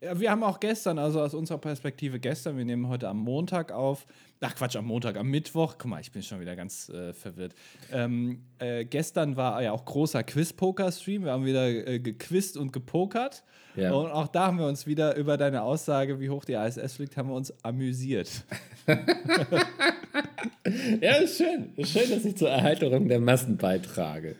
Ja, 0.00 0.18
wir 0.20 0.30
haben 0.30 0.42
auch 0.42 0.60
gestern, 0.60 0.98
also 0.98 1.20
aus 1.20 1.34
unserer 1.34 1.58
Perspektive 1.58 2.20
gestern, 2.20 2.56
wir 2.56 2.64
nehmen 2.64 2.88
heute 2.88 3.08
am 3.08 3.18
Montag 3.18 3.72
auf, 3.72 4.06
ach 4.40 4.54
Quatsch, 4.54 4.76
am 4.76 4.86
Montag, 4.86 5.16
am 5.16 5.28
Mittwoch, 5.28 5.74
guck 5.78 5.90
mal, 5.90 6.00
ich 6.00 6.12
bin 6.12 6.22
schon 6.22 6.40
wieder 6.40 6.54
ganz 6.56 6.88
äh, 6.88 7.12
verwirrt. 7.12 7.54
Ähm, 7.92 8.42
äh, 8.58 8.84
gestern 8.84 9.36
war 9.36 9.62
ja 9.62 9.72
auch 9.72 9.84
großer 9.84 10.22
Quiz-Poker-Stream, 10.22 11.24
wir 11.24 11.32
haben 11.32 11.44
wieder 11.44 11.68
äh, 11.68 11.98
gequizt 11.98 12.56
und 12.56 12.72
gepokert. 12.72 13.42
Ja. 13.74 13.92
Und 13.92 14.10
auch 14.10 14.28
da 14.28 14.46
haben 14.46 14.58
wir 14.58 14.66
uns 14.66 14.86
wieder 14.86 15.16
über 15.16 15.36
deine 15.36 15.62
Aussage, 15.62 16.20
wie 16.20 16.30
hoch 16.30 16.44
die 16.44 16.54
ISS 16.54 16.94
fliegt, 16.94 17.16
haben 17.16 17.28
wir 17.28 17.36
uns 17.36 17.52
amüsiert. 17.64 18.44
ja, 21.00 21.16
ist 21.16 21.38
schön. 21.38 21.72
Ist 21.76 21.92
schön, 21.92 22.10
dass 22.10 22.24
ich 22.24 22.36
zur 22.36 22.50
Erheiterung 22.50 23.08
der 23.08 23.20
Massen 23.20 23.56
beitrage. 23.56 24.36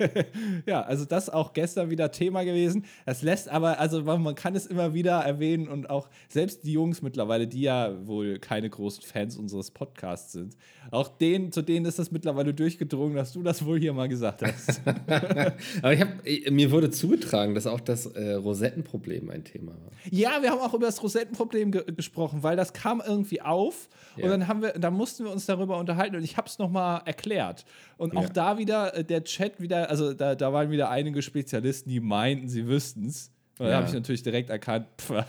ja, 0.66 0.82
also 0.82 1.04
das 1.04 1.30
auch 1.30 1.52
gestern 1.52 1.90
wieder 1.90 2.10
Thema 2.10 2.44
gewesen. 2.44 2.84
Das 3.06 3.22
lässt 3.22 3.48
aber, 3.48 3.78
also 3.78 4.02
man 4.02 4.34
kann 4.34 4.54
es 4.54 4.66
immer 4.66 4.94
wieder 4.94 5.20
erwähnen 5.20 5.68
und 5.68 5.90
auch 5.90 6.08
selbst 6.28 6.64
die 6.64 6.72
Jungs 6.72 7.02
mittlerweile, 7.02 7.46
die 7.46 7.62
ja 7.62 8.06
wohl 8.06 8.38
keine 8.38 8.70
großen 8.70 9.02
Fans 9.02 9.36
unseres 9.36 9.70
Podcasts 9.70 10.32
sind, 10.32 10.56
auch 10.90 11.08
denen, 11.08 11.52
zu 11.52 11.62
denen 11.62 11.86
ist 11.86 11.98
das 11.98 12.10
mittlerweile 12.10 12.54
durchgedrungen, 12.54 13.14
dass 13.14 13.32
du 13.32 13.42
das 13.42 13.64
wohl 13.64 13.78
hier 13.78 13.92
mal 13.92 14.08
gesagt 14.08 14.42
hast. 14.42 14.80
aber 15.82 15.92
ich 15.92 16.00
habe, 16.00 16.50
mir 16.50 16.70
wurde 16.70 16.90
zugetragen, 16.90 17.54
dass 17.54 17.66
auch 17.66 17.80
das 17.80 18.06
äh, 18.06 18.32
Rosettenproblem 18.32 19.30
ein 19.30 19.44
Thema 19.44 19.72
war. 19.72 19.92
Ja, 20.10 20.42
wir 20.42 20.50
haben 20.50 20.60
auch 20.60 20.74
über 20.74 20.86
das 20.86 21.02
Rosettenproblem 21.02 21.72
ge 21.72 21.84
gesprochen, 21.96 22.42
weil 22.42 22.56
das 22.56 22.72
kam 22.72 23.02
irgendwie 23.06 23.42
auf 23.42 23.88
ja. 24.16 24.24
und 24.24 24.30
dann 24.30 24.48
haben 24.48 24.62
wir, 24.62 24.72
dann 24.72 24.94
mussten 24.94 25.24
wir 25.24 25.32
uns 25.32 25.46
darüber 25.46 25.78
unterhalten 25.78 26.16
und 26.16 26.24
ich 26.24 26.36
habe 26.36 26.48
es 26.48 26.58
nochmal 26.58 27.02
erklärt. 27.04 27.64
Und 28.00 28.16
auch 28.16 28.22
ja. 28.22 28.28
da 28.30 28.56
wieder 28.56 28.96
äh, 28.96 29.04
der 29.04 29.24
Chat 29.24 29.60
wieder, 29.60 29.90
also 29.90 30.14
da, 30.14 30.34
da 30.34 30.54
waren 30.54 30.70
wieder 30.70 30.88
einige 30.88 31.20
Spezialisten, 31.20 31.90
die 31.90 32.00
meinten, 32.00 32.48
sie 32.48 32.66
wüssten 32.66 33.08
es. 33.08 33.30
Und 33.58 33.66
ja. 33.66 33.72
da 33.72 33.76
habe 33.76 33.88
ich 33.88 33.92
natürlich 33.92 34.22
direkt 34.22 34.48
erkannt, 34.48 34.86
pff, 34.98 35.22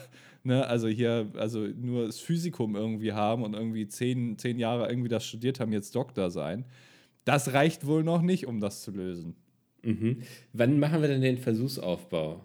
ne, 0.44 0.66
also 0.66 0.88
hier, 0.88 1.30
also 1.36 1.68
nur 1.68 2.06
das 2.06 2.20
Physikum 2.20 2.78
irgendwie 2.78 3.12
haben 3.12 3.44
und 3.44 3.56
irgendwie 3.56 3.90
zehn, 3.90 4.38
zehn 4.38 4.58
Jahre 4.58 4.88
irgendwie 4.88 5.10
das 5.10 5.26
studiert 5.26 5.60
haben, 5.60 5.74
jetzt 5.74 5.94
Doktor 5.94 6.32
sein. 6.32 6.64
Das 7.26 7.52
reicht 7.52 7.86
wohl 7.86 8.06
noch 8.06 8.22
nicht, 8.22 8.48
um 8.48 8.62
das 8.62 8.84
zu 8.84 8.92
lösen. 8.92 9.36
Mhm. 9.84 10.22
Wann 10.54 10.80
machen 10.80 11.02
wir 11.02 11.10
denn 11.10 11.20
den 11.20 11.40
Versuchsaufbau? 11.40 12.40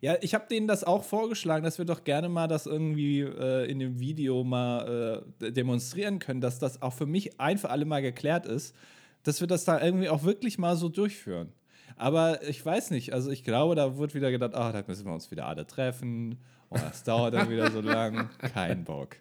Ja, 0.00 0.16
ich 0.22 0.34
habe 0.34 0.46
denen 0.50 0.66
das 0.66 0.82
auch 0.82 1.04
vorgeschlagen, 1.04 1.62
dass 1.62 1.78
wir 1.78 1.84
doch 1.84 2.02
gerne 2.02 2.28
mal 2.28 2.48
das 2.48 2.66
irgendwie 2.66 3.20
äh, 3.20 3.70
in 3.70 3.78
dem 3.78 4.00
Video 4.00 4.42
mal 4.42 5.22
äh, 5.40 5.52
demonstrieren 5.52 6.18
können, 6.18 6.40
dass 6.40 6.58
das 6.58 6.82
auch 6.82 6.94
für 6.94 7.06
mich 7.06 7.38
ein 7.38 7.58
für 7.58 7.70
alle 7.70 7.84
Mal 7.84 8.02
geklärt 8.02 8.44
ist, 8.44 8.74
dass 9.22 9.40
wir 9.40 9.48
das 9.48 9.64
da 9.64 9.80
irgendwie 9.80 10.08
auch 10.08 10.24
wirklich 10.24 10.58
mal 10.58 10.76
so 10.76 10.88
durchführen. 10.88 11.52
Aber 11.96 12.42
ich 12.48 12.64
weiß 12.64 12.90
nicht, 12.90 13.12
also 13.12 13.30
ich 13.30 13.44
glaube, 13.44 13.74
da 13.74 13.98
wird 13.98 14.14
wieder 14.14 14.30
gedacht, 14.30 14.54
ah, 14.54 14.72
da 14.72 14.82
müssen 14.86 15.06
wir 15.06 15.12
uns 15.12 15.30
wieder 15.30 15.46
alle 15.46 15.66
treffen. 15.66 16.38
Oh, 16.70 16.76
das 16.76 17.02
dauert 17.04 17.34
dann 17.34 17.50
wieder 17.50 17.70
so 17.70 17.80
lang. 17.80 18.30
Kein 18.38 18.84
Bock. 18.84 19.16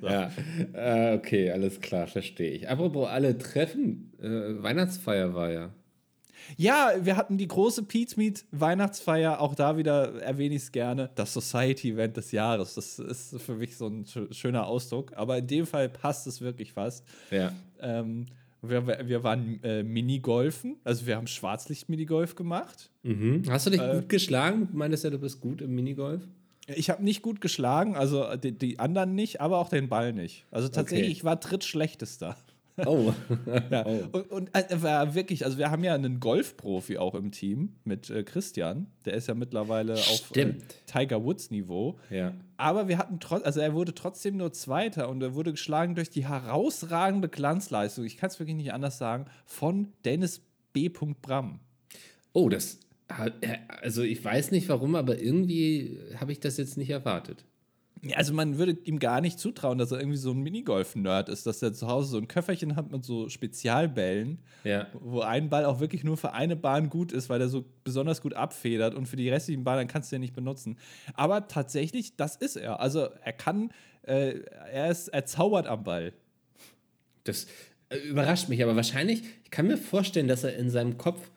So. 0.00 0.06
Ja, 0.06 0.30
äh, 0.72 1.16
okay, 1.16 1.50
alles 1.50 1.80
klar, 1.80 2.06
verstehe 2.06 2.52
ich. 2.52 2.68
Apropos 2.68 3.08
alle 3.08 3.36
treffen, 3.38 4.12
äh, 4.20 4.62
Weihnachtsfeier 4.62 5.34
war 5.34 5.50
ja. 5.50 5.70
Ja, 6.56 6.92
wir 7.00 7.16
hatten 7.16 7.38
die 7.38 7.46
große 7.46 7.84
Pete's 7.84 8.16
Meet 8.16 8.44
Weihnachtsfeier. 8.50 9.40
Auch 9.40 9.54
da 9.54 9.76
wieder 9.76 10.20
erwähne 10.22 10.56
ich 10.56 10.62
es 10.62 10.72
gerne. 10.72 11.10
Das 11.14 11.32
Society-Event 11.32 12.16
des 12.16 12.32
Jahres. 12.32 12.74
Das 12.74 12.98
ist 12.98 13.40
für 13.40 13.54
mich 13.54 13.76
so 13.76 13.86
ein 13.86 14.04
schöner 14.30 14.66
Ausdruck. 14.66 15.12
Aber 15.16 15.38
in 15.38 15.46
dem 15.46 15.66
Fall 15.66 15.88
passt 15.88 16.26
es 16.26 16.40
wirklich 16.40 16.72
fast. 16.72 17.06
Ja. 17.30 17.52
Ähm, 17.80 18.26
wir, 18.62 19.08
wir 19.08 19.24
waren 19.24 19.62
äh, 19.62 19.82
Minigolfen, 19.82 20.76
also 20.84 21.06
wir 21.06 21.16
haben 21.16 21.26
Schwarzlicht-Minigolf 21.26 22.36
gemacht. 22.36 22.90
Mhm. 23.02 23.42
Hast 23.48 23.66
du 23.66 23.70
dich 23.70 23.80
äh, 23.80 23.94
gut 23.96 24.08
geschlagen? 24.08 24.68
Du 24.70 24.76
meintest 24.76 25.04
ja, 25.04 25.10
du 25.10 25.18
bist 25.18 25.40
gut 25.40 25.60
im 25.60 25.74
Minigolf. 25.74 26.22
Ich 26.68 26.90
habe 26.90 27.02
nicht 27.02 27.22
gut 27.22 27.40
geschlagen, 27.40 27.96
also 27.96 28.24
äh, 28.24 28.38
die, 28.38 28.52
die, 28.52 28.78
anderen 28.78 29.14
nicht, 29.14 29.40
aber 29.40 29.58
auch 29.58 29.68
den 29.68 29.88
Ball 29.88 30.12
nicht. 30.12 30.46
Also 30.50 30.68
tatsächlich, 30.68 31.08
okay. 31.08 31.16
ich 31.16 31.24
war 31.24 31.36
drittschlechtester. 31.36 32.36
Oh. 32.86 33.12
ja. 33.70 33.86
oh. 33.86 34.08
Und, 34.12 34.30
und 34.30 34.50
äh, 34.54 35.14
wirklich, 35.14 35.44
also 35.44 35.58
wir 35.58 35.70
haben 35.70 35.84
ja 35.84 35.94
einen 35.94 36.20
Golfprofi 36.20 36.98
auch 36.98 37.14
im 37.14 37.30
Team 37.30 37.74
mit 37.84 38.10
äh, 38.10 38.22
Christian. 38.22 38.86
Der 39.04 39.14
ist 39.14 39.28
ja 39.28 39.34
mittlerweile 39.34 39.94
auf 39.94 40.36
äh, 40.36 40.54
Tiger 40.86 41.24
Woods 41.24 41.50
Niveau. 41.50 41.98
Ja. 42.10 42.32
Aber 42.56 42.88
wir 42.88 42.98
hatten 42.98 43.20
trotz, 43.20 43.44
also 43.44 43.60
er 43.60 43.74
wurde 43.74 43.94
trotzdem 43.94 44.36
nur 44.36 44.52
Zweiter 44.52 45.08
und 45.08 45.22
er 45.22 45.34
wurde 45.34 45.52
geschlagen 45.52 45.94
durch 45.94 46.10
die 46.10 46.26
herausragende 46.26 47.28
Glanzleistung, 47.28 48.04
ich 48.04 48.16
kann 48.16 48.30
es 48.30 48.38
wirklich 48.38 48.56
nicht 48.56 48.72
anders 48.72 48.98
sagen, 48.98 49.26
von 49.44 49.88
Dennis 50.04 50.40
B. 50.72 50.88
Bram. 50.88 51.60
Oh, 52.32 52.48
das, 52.48 52.78
also 53.82 54.02
ich 54.02 54.24
weiß 54.24 54.52
nicht 54.52 54.68
warum, 54.68 54.94
aber 54.94 55.20
irgendwie 55.20 55.98
habe 56.16 56.32
ich 56.32 56.40
das 56.40 56.56
jetzt 56.56 56.76
nicht 56.76 56.90
erwartet. 56.90 57.44
Also 58.16 58.34
man 58.34 58.58
würde 58.58 58.76
ihm 58.84 58.98
gar 58.98 59.20
nicht 59.20 59.38
zutrauen, 59.38 59.78
dass 59.78 59.92
er 59.92 60.00
irgendwie 60.00 60.18
so 60.18 60.32
ein 60.32 60.42
Minigolf-Nerd 60.42 61.28
ist, 61.28 61.46
dass 61.46 61.62
er 61.62 61.72
zu 61.72 61.86
Hause 61.86 62.10
so 62.10 62.18
ein 62.18 62.26
Köfferchen 62.26 62.74
hat 62.74 62.90
mit 62.90 63.04
so 63.04 63.28
Spezialbällen, 63.28 64.38
ja. 64.64 64.88
wo 64.92 65.20
ein 65.20 65.48
Ball 65.48 65.64
auch 65.64 65.78
wirklich 65.78 66.02
nur 66.02 66.16
für 66.16 66.32
eine 66.32 66.56
Bahn 66.56 66.90
gut 66.90 67.12
ist, 67.12 67.28
weil 67.28 67.40
er 67.40 67.48
so 67.48 67.64
besonders 67.84 68.20
gut 68.20 68.34
abfedert 68.34 68.94
und 68.94 69.06
für 69.06 69.14
die 69.14 69.28
restlichen 69.28 69.62
Bahnen 69.62 69.86
kannst 69.86 70.10
du 70.10 70.16
ja 70.16 70.20
nicht 70.20 70.34
benutzen. 70.34 70.78
Aber 71.14 71.46
tatsächlich, 71.46 72.16
das 72.16 72.34
ist 72.34 72.56
er. 72.56 72.80
Also 72.80 73.08
er 73.22 73.32
kann, 73.32 73.70
äh, 74.02 74.40
er 74.72 74.90
ist 74.90 75.06
erzaubert 75.08 75.68
am 75.68 75.84
Ball. 75.84 76.12
Das 77.22 77.46
äh, 77.88 77.98
überrascht 77.98 78.48
mich, 78.48 78.64
aber 78.64 78.74
wahrscheinlich, 78.74 79.22
ich 79.44 79.52
kann 79.52 79.68
mir 79.68 79.76
vorstellen, 79.76 80.26
dass 80.26 80.42
er 80.42 80.56
in 80.56 80.70
seinem 80.70 80.98
Kopf 80.98 81.30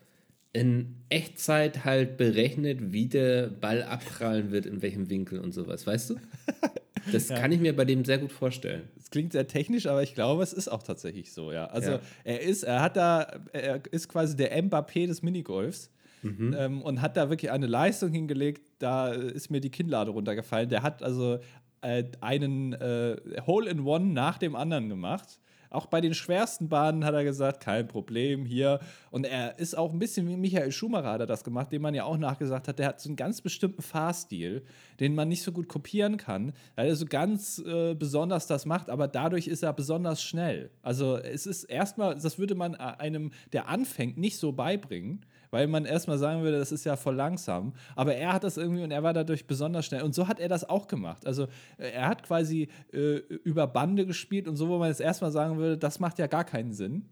in 0.55 0.95
Echtzeit 1.09 1.83
halt 1.83 2.15
berechnet, 2.15 2.93
wie 2.93 3.07
der 3.07 3.47
Ball 3.47 3.83
abprallen 3.83 4.51
wird, 4.51 4.65
in 4.65 4.81
welchem 4.81 5.09
Winkel 5.09 5.39
und 5.39 5.53
sowas, 5.53 5.85
weißt 5.85 6.11
du? 6.11 6.15
Das 7.11 7.29
ja. 7.29 7.37
kann 7.37 7.51
ich 7.51 7.59
mir 7.59 7.75
bei 7.75 7.85
dem 7.85 8.03
sehr 8.03 8.17
gut 8.17 8.31
vorstellen. 8.31 8.89
Es 8.97 9.11
klingt 9.11 9.33
sehr 9.33 9.47
technisch, 9.47 9.85
aber 9.85 10.01
ich 10.01 10.15
glaube, 10.15 10.41
es 10.41 10.53
ist 10.53 10.67
auch 10.67 10.81
tatsächlich 10.81 11.31
so, 11.31 11.51
ja. 11.51 11.67
Also 11.67 11.91
ja. 11.91 11.99
er 12.23 12.41
ist, 12.41 12.63
er 12.63 12.81
hat 12.81 12.97
da, 12.97 13.41
er 13.53 13.79
ist 13.91 14.09
quasi 14.09 14.35
der 14.35 14.59
Mbappé 14.63 15.05
des 15.05 15.21
Minigolfs. 15.21 15.91
Mhm. 16.23 16.55
Ähm, 16.57 16.81
und 16.81 17.01
hat 17.01 17.17
da 17.17 17.29
wirklich 17.29 17.51
eine 17.51 17.67
Leistung 17.67 18.11
hingelegt, 18.11 18.71
da 18.79 19.09
ist 19.09 19.51
mir 19.51 19.61
die 19.61 19.69
Kinnlade 19.69 20.09
runtergefallen. 20.09 20.69
Der 20.69 20.81
hat 20.81 21.03
also 21.03 21.37
äh, 21.81 22.05
einen 22.19 22.73
äh, 22.73 23.17
Hole 23.45 23.69
in 23.69 23.81
One 23.81 24.07
nach 24.07 24.39
dem 24.39 24.55
anderen 24.55 24.89
gemacht. 24.89 25.39
Auch 25.75 25.85
bei 25.87 26.01
den 26.01 26.13
schwersten 26.13 26.69
Bahnen 26.69 27.05
hat 27.05 27.13
er 27.13 27.23
gesagt, 27.23 27.61
kein 27.61 27.87
Problem 27.87 28.45
hier. 28.45 28.79
Und 29.11 29.25
er 29.25 29.59
ist 29.59 29.77
auch 29.77 29.91
ein 29.91 29.99
bisschen 29.99 30.27
wie 30.27 30.37
Michael 30.37 30.71
Schumacher 30.71 31.11
hat 31.11 31.19
er 31.19 31.27
das 31.27 31.43
gemacht, 31.43 31.71
dem 31.71 31.81
man 31.81 31.93
ja 31.93 32.05
auch 32.05 32.17
nachgesagt 32.17 32.67
hat, 32.67 32.79
der 32.79 32.87
hat 32.87 33.01
so 33.01 33.09
einen 33.09 33.15
ganz 33.15 33.41
bestimmten 33.41 33.81
Fahrstil, 33.81 34.63
den 34.99 35.15
man 35.15 35.27
nicht 35.27 35.43
so 35.43 35.51
gut 35.51 35.67
kopieren 35.67 36.17
kann, 36.17 36.53
weil 36.75 36.87
er 36.87 36.95
so 36.95 37.05
ganz 37.05 37.59
äh, 37.59 37.93
besonders 37.93 38.47
das 38.47 38.65
macht, 38.65 38.89
aber 38.89 39.07
dadurch 39.07 39.47
ist 39.47 39.63
er 39.63 39.73
besonders 39.73 40.23
schnell. 40.23 40.71
Also 40.81 41.17
es 41.17 41.45
ist 41.45 41.65
erstmal, 41.65 42.15
das 42.15 42.39
würde 42.39 42.55
man 42.55 42.75
einem, 42.75 43.31
der 43.53 43.67
anfängt, 43.67 44.17
nicht 44.17 44.37
so 44.37 44.51
beibringen 44.51 45.25
weil 45.55 45.67
man 45.67 45.85
erstmal 45.85 46.17
sagen 46.17 46.43
würde, 46.43 46.59
das 46.59 46.73
ist 46.73 46.83
ja 46.83 46.97
voll 46.97 47.15
langsam. 47.15 47.71
Aber 47.95 48.13
er 48.13 48.33
hat 48.33 48.43
das 48.43 48.57
irgendwie 48.57 48.83
und 48.83 48.91
er 48.91 49.03
war 49.03 49.13
dadurch 49.13 49.47
besonders 49.47 49.85
schnell. 49.85 50.01
Und 50.01 50.13
so 50.13 50.27
hat 50.27 50.41
er 50.41 50.49
das 50.49 50.67
auch 50.67 50.89
gemacht. 50.89 51.25
Also 51.25 51.43
äh, 51.77 51.91
er 51.91 52.09
hat 52.09 52.23
quasi 52.23 52.67
äh, 52.91 53.19
über 53.45 53.65
Bande 53.65 54.05
gespielt 54.05 54.49
und 54.49 54.57
so, 54.57 54.67
wo 54.67 54.77
man 54.79 54.89
jetzt 54.89 54.99
erstmal 54.99 55.31
sagen 55.31 55.57
würde, 55.57 55.77
das 55.77 56.01
macht 56.01 56.19
ja 56.19 56.27
gar 56.27 56.43
keinen 56.43 56.73
Sinn. 56.73 57.05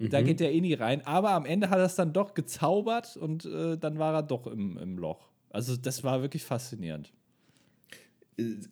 Mhm. 0.00 0.10
Da 0.10 0.20
geht 0.20 0.40
der 0.40 0.52
eh 0.52 0.60
nie 0.60 0.74
rein. 0.74 1.06
Aber 1.06 1.30
am 1.30 1.46
Ende 1.46 1.70
hat 1.70 1.78
er 1.78 1.84
es 1.84 1.94
dann 1.94 2.12
doch 2.12 2.34
gezaubert 2.34 3.16
und 3.16 3.44
äh, 3.44 3.78
dann 3.78 4.00
war 4.00 4.14
er 4.14 4.24
doch 4.24 4.48
im, 4.48 4.76
im 4.78 4.98
Loch. 4.98 5.28
Also 5.50 5.76
das 5.76 6.02
war 6.02 6.22
wirklich 6.22 6.42
faszinierend. 6.42 7.12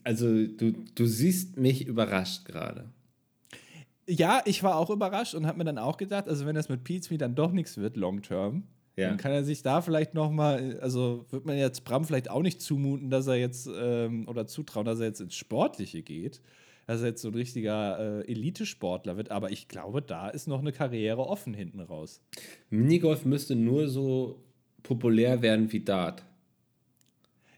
Also 0.03 0.27
du, 0.27 0.73
du 0.93 1.07
siehst 1.07 1.57
mich 1.57 1.87
überrascht 1.87 2.47
gerade. 2.47 2.91
Ja, 4.09 4.43
ich 4.45 4.65
war 4.65 4.75
auch 4.75 4.91
überrascht 4.91 5.37
und 5.37 5.47
habe 5.47 5.59
mir 5.59 5.65
dann 5.65 5.79
auch 5.79 5.99
gedacht, 5.99 6.29
also 6.29 6.47
wenn 6.47 6.57
das 6.57 6.69
mit 6.69 6.83
Pizza 6.83 7.17
dann 7.17 7.37
doch 7.37 7.53
nichts 7.53 7.77
wird, 7.77 7.97
long 7.97 8.23
term, 8.23 8.65
ja. 8.97 9.09
Dann 9.09 9.17
kann 9.17 9.33
er 9.33 9.43
sich 9.43 9.63
da 9.63 9.81
vielleicht 9.81 10.15
noch 10.15 10.31
mal, 10.31 10.79
also 10.81 11.27
wird 11.31 11.47
man 11.47 11.57
jetzt 11.57 11.85
Bram 11.85 12.05
vielleicht 12.05 12.31
auch 12.31 12.43
nicht 12.43 12.61
zumuten, 12.61 13.11
dass 13.11 13.27
er 13.27 13.35
jetzt 13.35 13.69
ähm, 13.75 14.29
oder 14.29 14.47
zutrauen, 14.47 14.87
dass 14.87 15.01
er 15.01 15.07
jetzt 15.07 15.21
ins 15.21 15.35
Sportliche 15.35 16.03
geht, 16.03 16.41
dass 16.87 17.01
er 17.01 17.09
jetzt 17.09 17.23
so 17.23 17.29
ein 17.29 17.35
richtiger 17.35 18.23
äh, 18.23 18.31
Elitesportler 18.31 19.17
wird. 19.17 19.33
Aber 19.33 19.51
ich 19.51 19.67
glaube, 19.67 20.01
da 20.01 20.29
ist 20.29 20.47
noch 20.47 20.61
eine 20.61 20.71
Karriere 20.71 21.27
offen 21.27 21.55
hinten 21.55 21.81
raus. 21.81 22.21
Minigolf 22.71 23.25
müsste 23.25 23.57
nur 23.57 23.89
so 23.89 24.41
populär 24.85 25.43
werden 25.43 25.73
wie 25.73 25.81
Dart. 25.81 26.23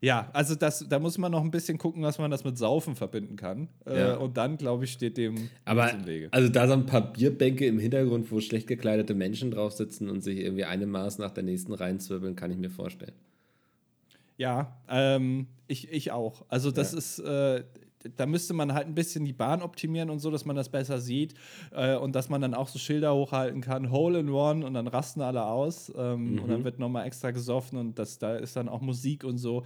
Ja, 0.01 0.31
also 0.33 0.55
das, 0.55 0.87
da 0.89 0.99
muss 0.99 1.19
man 1.19 1.33
noch 1.33 1.43
ein 1.43 1.51
bisschen 1.51 1.79
gucken, 1.79 2.03
dass 2.03 2.19
man 2.19 2.31
das 2.31 2.45
mit 2.45 2.59
Saufen 2.59 2.97
verbinden 2.97 3.37
kann. 3.37 3.69
Äh, 3.87 3.99
ja. 3.99 4.15
Äh, 4.15 4.17
und 4.19 4.37
dann, 4.37 4.57
glaube 4.57 4.85
ich, 4.85 4.93
steht 4.93 5.17
dem 5.17 5.49
Aber, 5.65 5.91
im 5.91 6.07
Wege. 6.07 6.29
Also 6.33 6.49
da 6.49 6.67
so 6.67 6.75
ein 6.75 6.87
paar 6.87 7.13
Bierbänke 7.13 7.67
im 7.67 7.79
Hintergrund, 7.79 8.31
wo 8.31 8.41
schlecht 8.41 8.67
gekleidete 8.67 9.15
Menschen 9.15 9.51
drauf 9.51 9.73
sitzen 9.73 10.11
und 10.11 10.23
sich 10.23 10.39
irgendwie 10.39 10.65
eine 10.65 10.87
Maß 10.87 11.19
nach 11.19 11.31
der 11.31 11.45
nächsten 11.45 11.73
reinzwirbeln, 11.73 12.37
kann 12.37 12.51
ich 12.51 12.59
mir 12.59 12.71
vorstellen. 12.71 13.15
Ja, 14.37 14.77
ähm, 14.89 15.47
ich, 15.67 15.91
ich 15.91 16.13
auch. 16.13 16.45
Also 16.49 16.71
das 16.71 16.93
ja. 16.93 16.99
ist, 16.99 17.19
äh, 17.21 17.65
da 18.17 18.27
müsste 18.27 18.55
man 18.55 18.75
halt 18.75 18.87
ein 18.87 18.95
bisschen 18.95 19.25
die 19.25 19.33
Bahn 19.33 19.63
optimieren 19.63 20.11
und 20.11 20.19
so, 20.19 20.31
dass 20.31 20.45
man 20.45 20.57
das 20.57 20.69
besser 20.69 21.01
sieht 21.01 21.35
äh, 21.73 21.97
und 21.97 22.15
dass 22.15 22.29
man 22.29 22.41
dann 22.41 22.55
auch 22.55 22.69
so 22.69 22.79
Schilder 22.79 23.15
hochhalten 23.15 23.61
kann, 23.61 23.91
Hole 23.91 24.21
in 24.21 24.29
One 24.29 24.65
und 24.65 24.75
dann 24.75 24.87
rasten 24.87 25.21
alle 25.21 25.45
aus 25.45 25.93
ähm, 25.97 26.33
mhm. 26.33 26.39
und 26.41 26.49
dann 26.51 26.65
wird 26.65 26.79
nochmal 26.79 27.07
extra 27.07 27.31
gesoffen 27.31 27.79
und 27.79 27.99
das, 27.99 28.19
da 28.19 28.37
ist 28.37 28.57
dann 28.57 28.69
auch 28.69 28.81
Musik 28.81 29.25
und 29.25 29.39
so. 29.39 29.65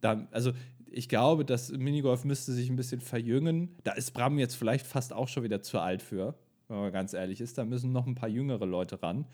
Da, 0.00 0.26
also 0.30 0.52
ich 0.90 1.08
glaube, 1.08 1.44
das 1.44 1.72
Minigolf 1.72 2.24
müsste 2.24 2.52
sich 2.52 2.70
ein 2.70 2.76
bisschen 2.76 3.00
verjüngen. 3.00 3.70
Da 3.82 3.92
ist 3.92 4.12
Bram 4.12 4.38
jetzt 4.38 4.54
vielleicht 4.54 4.86
fast 4.86 5.12
auch 5.12 5.28
schon 5.28 5.42
wieder 5.42 5.60
zu 5.60 5.80
alt 5.80 6.02
für, 6.02 6.34
wenn 6.68 6.78
man 6.78 6.92
ganz 6.92 7.14
ehrlich 7.14 7.40
ist. 7.40 7.58
Da 7.58 7.64
müssen 7.64 7.92
noch 7.92 8.06
ein 8.06 8.14
paar 8.14 8.28
jüngere 8.28 8.66
Leute 8.66 9.02
ran. 9.02 9.26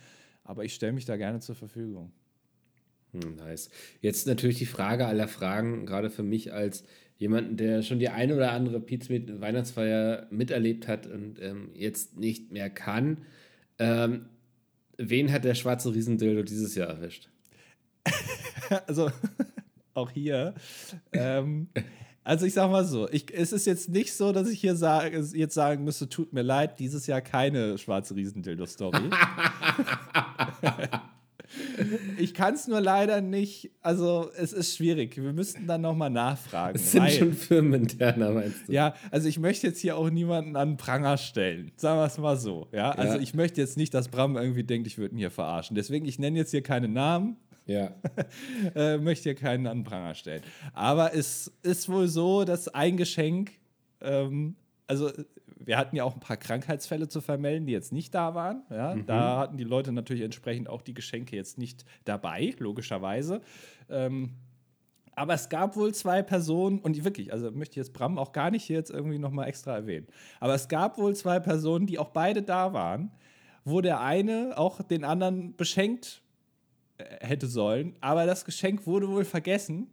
Aber 0.45 0.65
ich 0.65 0.75
stelle 0.75 0.93
mich 0.93 1.05
da 1.05 1.17
gerne 1.17 1.41
zur 1.41 1.55
Verfügung. 1.55 2.13
Hm, 3.13 3.37
nice. 3.37 3.71
Jetzt 4.01 4.27
natürlich 4.27 4.59
die 4.59 4.67
Frage 4.67 5.07
aller 5.07 5.29
Fragen, 5.29 5.87
gerade 5.87 6.11
für 6.11 6.23
mich 6.23 6.53
als 6.53 6.85
jemanden, 7.21 7.57
der 7.59 7.83
schon 7.83 7.99
die 7.99 8.09
eine 8.09 8.35
oder 8.35 8.51
andere 8.53 8.81
Pizza 8.81 9.13
mit 9.13 9.41
Weihnachtsfeier 9.43 10.27
miterlebt 10.31 10.89
hat 10.89 11.07
und 11.07 11.41
ähm, 11.41 11.69
jetzt 11.75 12.17
nicht 12.19 12.51
mehr 12.51 12.71
kann. 12.71 13.19
Ähm, 13.79 14.25
wen 14.97 15.31
hat 15.31 15.45
der 15.45 15.55
schwarze 15.55 15.95
Riesendildo 15.95 16.43
dieses 16.43 16.75
Jahr 16.75 16.89
erwischt? 16.89 17.29
also, 18.87 19.13
auch 19.93 20.11
hier. 20.11 20.55
ähm, 21.13 21.69
also 22.25 22.47
ich 22.47 22.55
sag 22.55 22.71
mal 22.71 22.87
so, 22.87 23.07
ich, 23.11 23.27
es 23.35 23.53
ist 23.53 23.67
jetzt 23.67 23.91
nicht 23.91 24.15
so, 24.15 24.33
dass 24.33 24.49
ich 24.49 24.59
hier 24.59 24.75
sage, 24.75 25.19
jetzt 25.35 25.55
sagen 25.55 25.85
müsste, 25.85 26.09
tut 26.09 26.33
mir 26.33 26.43
leid, 26.43 26.79
dieses 26.79 27.07
Jahr 27.07 27.21
keine 27.21 27.77
schwarze 27.77 28.17
Riesendildo-Story. 28.17 29.11
ich 32.19 32.35
kann 32.35 32.55
es 32.55 32.69
nur 32.69 32.81
leider 32.81 33.21
nicht, 33.21 33.71
also 33.81 34.31
es 34.37 34.53
ist 34.53 34.77
schwierig. 34.77 35.17
Wir 35.17 35.33
müssten 35.33 35.67
dann 35.67 35.81
nochmal 35.81 36.11
nachfragen. 36.11 36.77
Es 36.77 36.93
sind 36.93 37.03
weil, 37.03 37.11
schon 37.11 37.33
firmeninterner, 37.33 38.31
meinst 38.31 38.69
du? 38.69 38.73
Ja, 38.73 38.95
also 39.11 39.29
ich 39.29 39.39
möchte 39.39 39.67
jetzt 39.67 39.81
hier 39.81 39.97
auch 39.97 40.11
niemanden 40.11 40.57
an 40.57 40.77
Pranger 40.77 41.17
stellen. 41.17 41.73
Sagen 41.77 41.99
wir 41.99 42.07
es 42.07 42.19
mal 42.19 42.37
so. 42.37 42.69
Ja? 42.73 42.91
Also 42.93 43.15
ja. 43.15 43.21
ich 43.21 43.35
möchte 43.35 43.61
jetzt 43.61 43.77
nicht, 43.77 43.95
dass 43.95 44.09
Bram 44.09 44.37
irgendwie 44.37 44.65
denkt, 44.65 44.87
ich 44.87 44.99
würde 44.99 45.15
ihn 45.15 45.19
hier 45.19 45.31
verarschen. 45.31 45.75
Deswegen, 45.75 46.07
ich 46.07 46.19
nenne 46.19 46.39
jetzt 46.39 46.51
hier 46.51 46.63
keine 46.63 46.89
Namen. 46.89 47.37
Ja. 47.67 47.93
äh, 48.75 48.99
möchte 48.99 49.25
hier 49.25 49.35
keinen 49.35 49.67
an 49.67 49.85
Pranger 49.85 50.15
stellen. 50.15 50.43
Aber 50.73 51.15
es 51.15 51.53
ist 51.63 51.89
wohl 51.89 52.09
so, 52.09 52.45
dass 52.45 52.69
ein 52.69 52.97
Geschenk, 52.97 53.53
ähm, 54.01 54.57
also 54.87 55.11
wir 55.65 55.77
hatten 55.77 55.97
ja 55.97 56.05
auch 56.05 56.15
ein 56.15 56.21
paar 56.21 56.37
Krankheitsfälle 56.37 57.09
zu 57.09 57.21
vermelden, 57.21 57.67
die 57.67 57.73
jetzt 57.73 57.93
nicht 57.93 58.15
da 58.15 58.35
waren. 58.35 58.63
Ja? 58.71 58.95
Mhm. 58.95 59.07
Da 59.07 59.39
hatten 59.39 59.57
die 59.57 59.65
Leute 59.65 59.93
natürlich 59.93 60.23
entsprechend 60.23 60.69
auch 60.69 60.83
die 60.83 60.95
Geschenke 60.95 61.37
jetzt 61.37 61.59
nicht 61.59 61.85
dabei, 62.05 62.55
logischerweise. 62.59 63.41
Ähm, 63.89 64.37
aber 65.15 65.35
es 65.35 65.49
gab 65.49 65.77
wohl 65.77 65.93
zwei 65.93 66.23
Personen, 66.23 66.79
und 66.79 67.05
wirklich, 67.05 67.33
also 67.33 67.51
möchte 67.51 67.73
ich 67.73 67.77
jetzt 67.77 67.93
Bram 67.93 68.19
auch 68.19 68.33
gar 68.33 68.51
nicht 68.51 68.65
hier 68.65 68.77
jetzt 68.77 68.91
irgendwie 68.91 69.19
nochmal 69.19 69.49
extra 69.49 69.75
erwähnen. 69.75 70.07
Aber 70.39 70.55
es 70.55 70.69
gab 70.69 70.97
wohl 70.97 71.15
zwei 71.15 71.41
Personen, 71.41 71.87
die 71.87 71.99
auch 71.99 72.09
beide 72.09 72.43
da 72.43 72.73
waren, 72.73 73.11
wo 73.65 73.83
der 73.83 74.01
eine 74.01 74.57
auch 74.57 74.81
den 74.83 75.05
anderen 75.05 75.57
beschenkt 75.57 76.23
äh, 76.97 77.05
hätte 77.27 77.49
sollen. 77.49 77.97
Aber 78.01 78.25
das 78.25 78.45
Geschenk 78.47 78.87
wurde 78.87 79.09
wohl 79.09 79.25
vergessen 79.25 79.89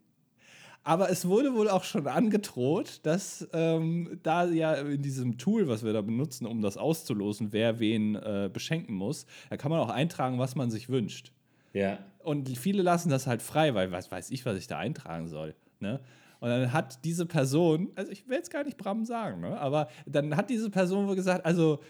aber 0.87 1.09
es 1.09 1.27
wurde 1.27 1.53
wohl 1.53 1.69
auch 1.69 1.83
schon 1.83 2.07
angedroht, 2.07 3.01
dass 3.03 3.45
ähm, 3.51 4.21
da 4.23 4.45
ja 4.45 4.73
in 4.75 5.01
diesem 5.01 5.37
Tool, 5.37 5.67
was 5.67 5.83
wir 5.83 5.91
da 5.91 6.01
benutzen, 6.01 6.45
um 6.45 6.61
das 6.61 6.77
auszulosen, 6.77 7.51
wer 7.51 7.79
wen 7.79 8.15
äh, 8.15 8.49
beschenken 8.51 8.95
muss, 8.95 9.25
da 9.49 9.57
kann 9.57 9.69
man 9.69 9.81
auch 9.81 9.89
eintragen, 9.89 10.39
was 10.39 10.55
man 10.55 10.71
sich 10.71 10.87
wünscht. 10.87 11.33
Ja. 11.73 11.99
Und 12.19 12.57
viele 12.57 12.83
lassen 12.83 13.09
das 13.09 13.27
halt 13.27 13.41
frei, 13.41 13.75
weil 13.75 13.91
was 13.91 14.09
weiß 14.09 14.31
ich, 14.31 14.45
was 14.45 14.57
ich 14.57 14.67
da 14.67 14.77
eintragen 14.77 15.27
soll. 15.27 15.55
Ne? 15.81 15.99
Und 16.39 16.49
dann 16.49 16.71
hat 16.71 17.03
diese 17.03 17.25
Person, 17.25 17.89
also 17.95 18.09
ich 18.09 18.25
will 18.29 18.37
jetzt 18.37 18.51
gar 18.51 18.63
nicht 18.63 18.77
Bram 18.77 19.03
sagen, 19.03 19.41
ne? 19.41 19.59
aber 19.59 19.89
dann 20.05 20.37
hat 20.37 20.49
diese 20.49 20.69
Person 20.69 21.09
wohl 21.09 21.15
gesagt, 21.17 21.45
also 21.45 21.81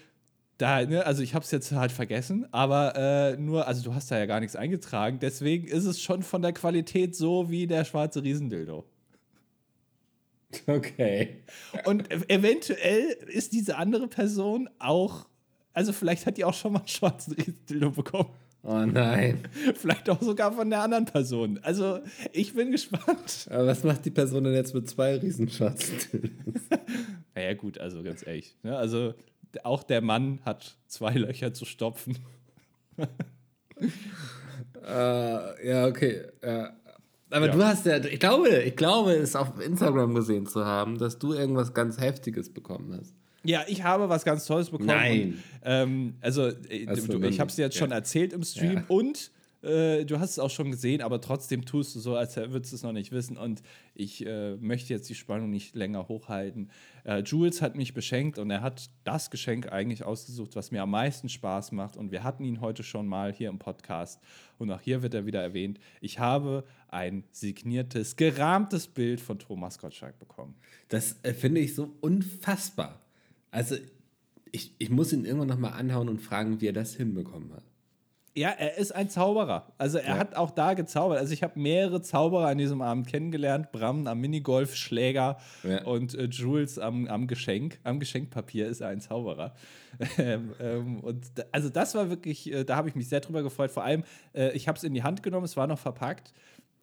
da, 0.58 0.84
ne, 0.84 1.06
also 1.06 1.22
ich 1.22 1.34
habe 1.34 1.44
es 1.44 1.50
jetzt 1.52 1.70
halt 1.72 1.92
vergessen, 1.92 2.46
aber 2.52 2.94
äh, 2.96 3.36
nur, 3.36 3.66
also 3.66 3.82
du 3.82 3.94
hast 3.94 4.10
da 4.10 4.18
ja 4.18 4.26
gar 4.26 4.40
nichts 4.40 4.56
eingetragen, 4.56 5.18
deswegen 5.20 5.66
ist 5.68 5.84
es 5.84 6.02
schon 6.02 6.22
von 6.22 6.42
der 6.42 6.52
Qualität 6.52 7.14
so 7.14 7.48
wie 7.48 7.66
der 7.66 7.84
schwarze 7.84 8.22
Riesendildo. 8.22 8.84
Okay. 10.66 11.42
Und 11.84 12.10
eventuell 12.30 13.16
ist 13.28 13.52
diese 13.52 13.76
andere 13.76 14.08
Person 14.08 14.68
auch, 14.78 15.28
also 15.72 15.92
vielleicht 15.92 16.26
hat 16.26 16.36
die 16.38 16.44
auch 16.44 16.54
schon 16.54 16.72
mal 16.72 16.80
einen 16.80 16.88
schwarzen 16.88 17.34
Riesendildo 17.34 17.90
bekommen. 17.92 18.30
Oh 18.62 18.84
nein. 18.84 19.44
Vielleicht 19.74 20.10
auch 20.10 20.20
sogar 20.20 20.52
von 20.52 20.68
der 20.68 20.80
anderen 20.80 21.04
Person. 21.04 21.60
Also, 21.62 22.00
ich 22.32 22.54
bin 22.54 22.72
gespannt. 22.72 23.46
Aber 23.50 23.66
was 23.66 23.84
macht 23.84 24.04
die 24.04 24.10
Person 24.10 24.44
denn 24.44 24.54
jetzt 24.54 24.74
mit 24.74 24.88
zwei 24.90 25.16
Riesenschwarzen 25.16 25.96
naja, 27.34 27.54
gut, 27.54 27.78
also 27.78 28.02
ganz 28.02 28.26
ehrlich. 28.26 28.56
Ne? 28.64 28.76
Also, 28.76 29.14
auch 29.64 29.82
der 29.82 30.00
Mann 30.00 30.40
hat 30.44 30.76
zwei 30.86 31.12
Löcher 31.14 31.52
zu 31.52 31.64
stopfen. 31.64 32.18
äh, 34.86 35.68
ja, 35.68 35.86
okay. 35.86 36.22
Äh, 36.40 36.68
aber 37.30 37.46
ja. 37.46 37.52
du 37.52 37.64
hast 37.64 37.86
ja, 37.86 38.02
ich 38.02 38.20
glaube, 38.20 38.62
ich 38.62 38.76
glaube, 38.76 39.12
es 39.12 39.36
auf 39.36 39.60
Instagram 39.60 40.14
gesehen 40.14 40.46
zu 40.46 40.64
haben, 40.64 40.98
dass 40.98 41.18
du 41.18 41.34
irgendwas 41.34 41.74
ganz 41.74 42.00
Heftiges 42.00 42.52
bekommen 42.52 42.96
hast. 42.98 43.14
Ja, 43.44 43.64
ich 43.68 43.82
habe 43.82 44.08
was 44.08 44.24
ganz 44.24 44.46
Tolles 44.46 44.70
bekommen. 44.70 44.88
Nein. 44.88 45.22
Und, 45.22 45.42
ähm, 45.64 46.14
also, 46.20 46.46
äh, 46.46 46.86
du, 46.86 47.22
ich 47.24 47.40
habe 47.40 47.50
es 47.50 47.56
dir 47.56 47.62
jetzt 47.62 47.74
ja. 47.74 47.80
schon 47.80 47.92
erzählt 47.92 48.32
im 48.32 48.42
Stream 48.42 48.74
ja. 48.76 48.84
und 48.88 49.30
äh, 49.62 50.04
du 50.04 50.18
hast 50.18 50.32
es 50.32 50.38
auch 50.38 50.50
schon 50.50 50.70
gesehen, 50.70 51.02
aber 51.02 51.20
trotzdem 51.20 51.64
tust 51.64 51.94
du 51.94 52.00
so, 52.00 52.14
als 52.16 52.36
würdest 52.36 52.72
du 52.72 52.76
es 52.76 52.82
noch 52.82 52.92
nicht 52.92 53.12
wissen. 53.12 53.36
Und 53.36 53.62
ich 53.94 54.24
äh, 54.24 54.56
möchte 54.56 54.92
jetzt 54.92 55.08
die 55.08 55.14
Spannung 55.14 55.50
nicht 55.50 55.74
länger 55.74 56.08
hochhalten. 56.08 56.70
Äh, 57.08 57.20
Jules 57.20 57.62
hat 57.62 57.74
mich 57.74 57.94
beschenkt 57.94 58.38
und 58.38 58.50
er 58.50 58.60
hat 58.60 58.90
das 59.04 59.30
Geschenk 59.30 59.72
eigentlich 59.72 60.04
ausgesucht, 60.04 60.54
was 60.56 60.70
mir 60.72 60.82
am 60.82 60.90
meisten 60.90 61.30
Spaß 61.30 61.72
macht. 61.72 61.96
Und 61.96 62.12
wir 62.12 62.22
hatten 62.22 62.44
ihn 62.44 62.60
heute 62.60 62.82
schon 62.82 63.06
mal 63.06 63.32
hier 63.32 63.48
im 63.48 63.58
Podcast. 63.58 64.20
Und 64.58 64.70
auch 64.70 64.82
hier 64.82 65.00
wird 65.02 65.14
er 65.14 65.24
wieder 65.24 65.40
erwähnt. 65.40 65.80
Ich 66.02 66.18
habe 66.18 66.64
ein 66.88 67.24
signiertes, 67.30 68.16
gerahmtes 68.16 68.88
Bild 68.88 69.22
von 69.22 69.38
Thomas 69.38 69.78
Gottschalk 69.78 70.18
bekommen. 70.18 70.54
Das 70.88 71.16
äh, 71.22 71.32
finde 71.32 71.62
ich 71.62 71.74
so 71.74 71.94
unfassbar. 72.02 73.00
Also, 73.50 73.76
ich, 74.52 74.74
ich 74.78 74.90
muss 74.90 75.14
ihn 75.14 75.24
irgendwann 75.24 75.48
nochmal 75.48 75.72
anhauen 75.72 76.10
und 76.10 76.20
fragen, 76.20 76.60
wie 76.60 76.66
er 76.68 76.74
das 76.74 76.94
hinbekommen 76.94 77.54
hat. 77.54 77.64
Ja, 78.38 78.50
er 78.50 78.78
ist 78.78 78.94
ein 78.94 79.10
Zauberer. 79.10 79.66
Also 79.78 79.98
er 79.98 80.14
ja. 80.14 80.18
hat 80.18 80.36
auch 80.36 80.52
da 80.52 80.74
gezaubert. 80.74 81.18
Also 81.18 81.32
ich 81.32 81.42
habe 81.42 81.58
mehrere 81.58 82.00
Zauberer 82.02 82.46
an 82.46 82.58
diesem 82.58 82.82
Abend 82.82 83.08
kennengelernt. 83.08 83.72
Bram 83.72 84.06
am 84.06 84.20
Minigolf, 84.20 84.76
Schläger 84.76 85.38
ja. 85.64 85.82
und 85.82 86.14
äh, 86.14 86.26
Jules 86.26 86.78
am, 86.78 87.08
am 87.08 87.26
Geschenk. 87.26 87.80
Am 87.82 87.98
Geschenkpapier 87.98 88.68
ist 88.68 88.80
er 88.80 88.88
ein 88.88 89.00
Zauberer. 89.00 89.54
ähm, 90.18 90.52
ähm, 90.60 91.00
und 91.00 91.26
also 91.50 91.68
das 91.68 91.96
war 91.96 92.10
wirklich, 92.10 92.52
äh, 92.52 92.64
da 92.64 92.76
habe 92.76 92.88
ich 92.88 92.94
mich 92.94 93.08
sehr 93.08 93.20
drüber 93.20 93.42
gefreut. 93.42 93.72
Vor 93.72 93.82
allem, 93.82 94.04
äh, 94.32 94.52
ich 94.52 94.68
habe 94.68 94.78
es 94.78 94.84
in 94.84 94.94
die 94.94 95.02
Hand 95.02 95.24
genommen, 95.24 95.44
es 95.44 95.56
war 95.56 95.66
noch 95.66 95.80
verpackt. 95.80 96.32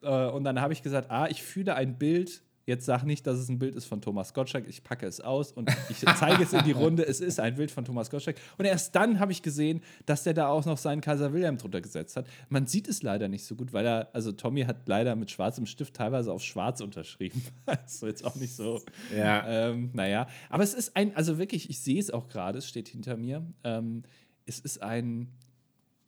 Äh, 0.02 0.28
und 0.28 0.44
dann 0.44 0.60
habe 0.60 0.74
ich 0.74 0.84
gesagt, 0.84 1.10
ah, 1.10 1.28
ich 1.30 1.42
fühle 1.42 1.76
ein 1.76 1.98
Bild 1.98 2.42
Jetzt 2.66 2.86
sag 2.86 3.04
nicht, 3.04 3.28
dass 3.28 3.38
es 3.38 3.48
ein 3.48 3.60
Bild 3.60 3.76
ist 3.76 3.86
von 3.86 4.02
Thomas 4.02 4.34
Gottschalk. 4.34 4.68
Ich 4.68 4.84
packe 4.84 5.06
es 5.06 5.22
aus 5.22 5.52
und 5.52 5.70
ich 5.90 6.00
zeige 6.18 6.42
es 6.42 6.52
in 6.52 6.64
die 6.64 6.72
Runde. 6.72 7.06
Es 7.06 7.20
ist 7.20 7.40
ein 7.40 7.56
Bild 7.56 7.70
von 7.70 7.86
Thomas 7.86 8.10
Gottschalk. 8.10 8.38
Und 8.58 8.66
erst 8.66 8.96
dann 8.96 9.20
habe 9.20 9.32
ich 9.32 9.44
gesehen, 9.44 9.82
dass 10.08 10.24
der 10.24 10.34
da 10.34 10.48
auch 10.48 10.66
noch 10.66 10.80
seinen 10.80 11.02
Kaiser 11.02 11.32
Wilhelm 11.32 11.58
drunter 11.58 11.80
gesetzt 11.80 12.18
hat. 12.18 12.26
Man 12.50 12.66
sieht 12.66 12.88
es 12.88 13.04
leider 13.04 13.28
nicht 13.28 13.46
so 13.46 13.56
gut, 13.56 13.72
weil 13.72 13.86
er, 13.86 14.10
also 14.14 14.32
Tommy 14.32 14.64
hat 14.64 14.88
leider 14.88 15.16
mit 15.16 15.30
schwarzem 15.30 15.68
Stift 15.68 15.94
teilweise 15.94 16.34
auf 16.34 16.42
schwarz 16.42 16.82
unterschrieben. 16.82 17.44
also 17.68 18.08
jetzt 18.08 18.26
auch 18.26 18.36
nicht 18.36 18.56
so. 18.56 18.82
Ja. 19.16 19.48
Ähm, 19.48 19.92
naja. 19.94 20.28
Aber 20.50 20.64
es 20.64 20.74
ist 20.74 20.96
ein, 20.96 21.16
also 21.16 21.38
wirklich, 21.38 21.70
ich 21.70 21.80
sehe 21.82 22.00
es 22.00 22.10
auch 22.10 22.28
gerade, 22.28 22.58
es 22.58 22.68
steht 22.68 22.88
hinter 22.88 23.16
mir. 23.16 23.46
Ähm, 23.64 24.02
es 24.48 24.60
ist 24.60 24.82
ein, 24.82 25.28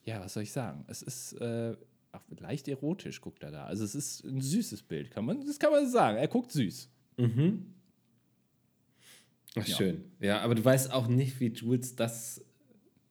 ja, 0.05 0.21
was 0.21 0.33
soll 0.33 0.43
ich 0.43 0.51
sagen? 0.51 0.85
Es 0.87 1.03
ist. 1.03 1.33
Äh, 1.33 1.75
ach, 2.17 2.39
leicht 2.39 2.67
erotisch 2.67 3.21
guckt 3.21 3.43
er 3.43 3.51
da. 3.51 3.65
Also 3.65 3.83
es 3.83 3.95
ist 3.95 4.23
ein 4.23 4.41
süßes 4.41 4.83
Bild, 4.83 5.11
kann 5.11 5.25
man, 5.25 5.45
das 5.45 5.59
kann 5.59 5.71
man 5.71 5.87
sagen. 5.87 6.17
Er 6.17 6.27
guckt 6.27 6.51
süß. 6.51 6.89
Mhm. 7.17 7.73
Ach, 9.55 9.67
ja. 9.67 9.75
schön. 9.75 10.03
Ja, 10.19 10.41
aber 10.41 10.55
du 10.55 10.63
weißt 10.63 10.91
auch 10.91 11.07
nicht, 11.07 11.39
wie 11.39 11.47
Jules 11.47 11.95
das 11.95 12.43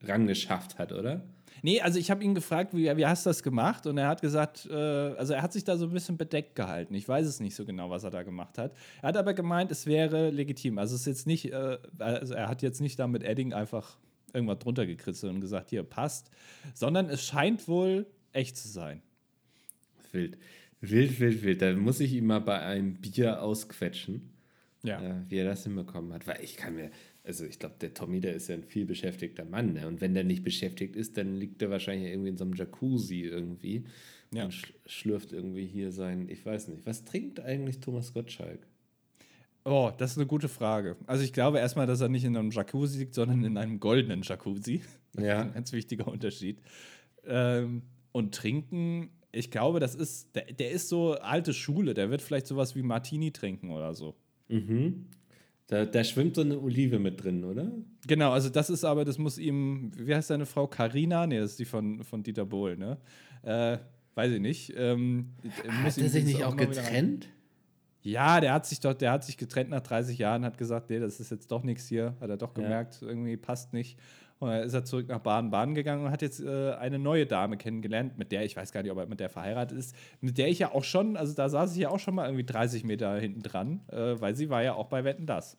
rangeschafft 0.03 0.79
hat, 0.79 0.93
oder? 0.93 1.25
Nee, 1.63 1.81
also 1.81 1.99
ich 1.99 2.11
habe 2.11 2.23
ihn 2.23 2.35
gefragt, 2.35 2.75
wie, 2.75 2.97
wie 2.97 3.07
hast 3.07 3.27
du 3.27 3.31
das 3.31 3.43
gemacht? 3.43 3.87
Und 3.87 3.99
er 3.99 4.09
hat 4.09 4.21
gesagt, 4.21 4.69
äh, 4.71 4.75
also 4.75 5.33
er 5.33 5.43
hat 5.43 5.53
sich 5.53 5.65
da 5.65 5.77
so 5.77 5.87
ein 5.87 5.93
bisschen 5.93 6.17
bedeckt 6.17 6.55
gehalten. 6.55 6.95
Ich 6.95 7.09
weiß 7.09 7.27
es 7.27 7.41
nicht 7.41 7.55
so 7.55 7.65
genau, 7.65 7.91
was 7.91 8.05
er 8.05 8.11
da 8.11 8.23
gemacht 8.23 8.59
hat. 8.59 8.73
Er 9.03 9.09
hat 9.09 9.17
aber 9.17 9.35
gemeint, 9.35 9.71
es 9.71 9.87
wäre 9.87 10.31
legitim. 10.31 10.79
Also 10.79 10.95
es 10.95 11.03
ist 11.03 11.07
jetzt 11.07 11.27
nicht, 11.27 11.53
äh, 11.53 11.79
also 11.99 12.35
er 12.35 12.49
hat 12.49 12.63
jetzt 12.63 12.81
nicht 12.81 12.99
da 12.99 13.07
mit 13.07 13.23
Edding 13.23 13.53
einfach 13.53 13.99
irgendwas 14.33 14.59
drunter 14.59 14.87
gekritzelt 14.87 15.33
und 15.33 15.41
gesagt, 15.41 15.71
hier 15.71 15.83
passt, 15.83 16.31
sondern 16.75 17.09
es 17.09 17.25
scheint 17.25 17.67
wohl 17.69 18.07
echt 18.33 18.57
zu 18.57 18.69
sein. 18.69 19.03
Wild. 20.13 20.39
Wild, 20.81 21.19
wild, 21.21 21.43
wild. 21.43 21.63
Da 21.63 21.73
muss 21.75 22.01
ich 22.01 22.13
ihn 22.13 22.27
mal 22.27 22.41
bei 22.41 22.61
einem 22.61 22.95
Bier 22.95 23.43
ausquetschen, 23.43 24.31
ja. 24.83 25.01
äh, 25.01 25.15
wie 25.29 25.37
er 25.39 25.47
das 25.47 25.65
hinbekommen 25.65 26.13
hat. 26.13 26.27
Weil 26.27 26.43
ich 26.43 26.57
kann 26.57 26.75
mir, 26.77 26.91
also 27.25 27.45
ich 27.45 27.59
glaube, 27.59 27.77
der 27.81 27.95
Tommy, 27.95 28.21
der 28.21 28.35
ist 28.35 28.49
ja 28.49 28.55
ein 28.55 28.63
viel 28.63 28.85
beschäftigter 28.87 29.45
Mann. 29.45 29.73
Ne? 29.73 29.87
Und 29.89 30.01
wenn 30.01 30.15
der 30.15 30.25
nicht 30.25 30.45
beschäftigt 30.45 30.97
ist, 30.97 31.17
dann 31.17 31.37
liegt 31.37 31.63
er 31.63 31.71
wahrscheinlich 31.71 32.11
irgendwie 32.11 32.29
in 32.31 32.37
so 32.37 32.45
einem 32.45 32.55
Jacuzzi 32.55 33.23
irgendwie 33.23 33.85
Ja. 34.33 34.45
und 34.45 34.53
sch 34.53 34.73
schlürft 34.87 35.33
irgendwie 35.33 35.67
hier 35.67 35.91
sein, 35.93 36.29
ich 36.29 36.45
weiß 36.45 36.69
nicht. 36.69 36.85
Was 36.87 37.05
trinkt 37.05 37.41
eigentlich 37.41 37.81
Thomas 37.81 38.13
Gottschalk? 38.13 38.67
Oh, 39.65 39.91
das 39.99 40.13
ist 40.13 40.19
eine 40.19 40.27
gute 40.27 40.49
Frage. 40.49 40.97
Also 41.09 41.25
ich 41.25 41.33
glaube 41.33 41.59
erstmal, 41.59 41.89
dass 41.89 42.01
er 42.01 42.09
nicht 42.09 42.23
in 42.25 42.37
einem 42.37 42.53
Jacuzzi 42.53 42.99
liegt, 42.99 43.15
sondern 43.15 43.43
in 43.45 43.57
einem 43.57 43.81
goldenen 43.81 44.23
Jacuzzi. 44.23 44.83
Ja. 45.19 45.41
Ein 45.41 45.53
ganz 45.55 45.73
wichtiger 45.73 46.07
Unterschied. 46.07 46.61
Ähm, 47.25 47.83
und 48.13 48.33
trinken, 48.35 49.11
ich 49.37 49.51
glaube, 49.51 49.81
das 49.81 49.95
ist, 49.95 50.35
der, 50.35 50.45
der 50.53 50.71
ist 50.71 50.89
so 50.89 51.13
alte 51.15 51.53
Schule, 51.53 51.95
der 51.95 52.11
wird 52.11 52.23
vielleicht 52.23 52.47
sowas 52.47 52.75
wie 52.75 52.83
Martini 52.83 53.31
trinken 53.33 53.71
oder 53.71 53.95
so. 53.95 54.15
Mhm. 54.49 55.07
Da, 55.69 55.85
da 55.85 56.05
schwimmt 56.05 56.37
so 56.37 56.43
eine 56.43 56.61
Olive 56.61 56.99
mit 57.01 57.23
drin, 57.23 57.45
oder? 57.45 57.73
Genau, 58.07 58.31
also 58.31 58.49
das 58.49 58.71
ist 58.71 58.85
aber, 58.85 59.05
das 59.05 59.19
muss 59.19 59.37
ihm, 59.37 59.91
wie 59.97 60.15
heißt 60.15 60.29
seine 60.29 60.47
Frau? 60.47 60.69
Carina? 60.69 61.27
Nee, 61.27 61.39
das 61.41 61.53
ist 61.53 61.59
die 61.59 61.65
von, 61.65 62.05
von 62.05 62.23
Dieter 62.23 62.47
Bohlen, 62.47 62.79
ne? 62.79 62.99
Äh, 63.43 63.79
weiß 64.15 64.33
ich 64.33 64.41
nicht. 64.41 64.73
Ähm, 64.77 65.33
Hat 65.83 65.99
er 65.99 66.09
sich 66.09 66.25
nicht 66.25 66.45
auch 66.45 66.57
getrennt? 66.57 67.29
Ja, 68.03 68.41
der 68.41 68.53
hat 68.53 68.65
sich 68.67 68.79
doch, 68.79 68.95
der 68.95 69.11
hat 69.11 69.25
sich 69.25 69.37
getrennt 69.37 69.71
nach 69.71 69.81
30 69.81 70.17
Jahren, 70.17 70.45
hat 70.45 70.57
gesagt, 70.59 70.91
nee, 70.91 71.01
das 71.01 71.19
ist 71.19 71.31
jetzt 71.33 71.51
doch 71.51 71.65
nichts 71.65 71.89
hier, 71.89 72.15
hat 72.21 72.31
er 72.31 72.37
doch 72.37 72.57
Ja. 72.57 72.63
gemerkt, 72.63 73.03
irgendwie 73.03 73.37
passt 73.37 73.73
nicht. 73.73 73.99
Und 74.39 74.51
dann 74.51 74.63
ist 74.63 74.75
er 74.75 74.85
zurück 74.85 75.09
nach 75.09 75.21
Baden-Baden 75.21 75.75
gegangen 75.75 76.05
und 76.05 76.11
hat 76.11 76.21
jetzt 76.21 76.41
äh, 76.41 76.73
eine 76.75 76.99
neue 76.99 77.25
Dame 77.25 77.57
kennengelernt, 77.57 78.19
mit 78.19 78.33
der 78.33 78.45
ich 78.45 78.55
weiß 78.55 78.71
gar 78.71 78.83
nicht, 78.83 78.93
ob 78.93 78.99
er 78.99 79.07
mit 79.07 79.19
der 79.19 79.31
verheiratet 79.31 79.79
ist, 79.79 79.97
mit 80.21 80.37
der 80.37 80.49
ich 80.49 80.59
ja 80.59 80.73
auch 80.73 80.85
schon, 80.85 81.17
also 81.17 81.33
da 81.33 81.49
saß 81.49 81.73
ich 81.73 81.79
ja 81.79 81.89
auch 81.89 81.99
schon 81.99 82.15
mal 82.15 82.27
irgendwie 82.27 82.45
30 82.45 82.85
Meter 82.85 83.19
hinten 83.19 83.43
dran, 83.43 83.81
äh, 83.89 84.21
weil 84.21 84.35
sie 84.35 84.51
war 84.51 84.63
ja 84.63 84.75
auch 84.75 84.89
bei 84.89 85.05
Wetten 85.05 85.27
das. 85.27 85.57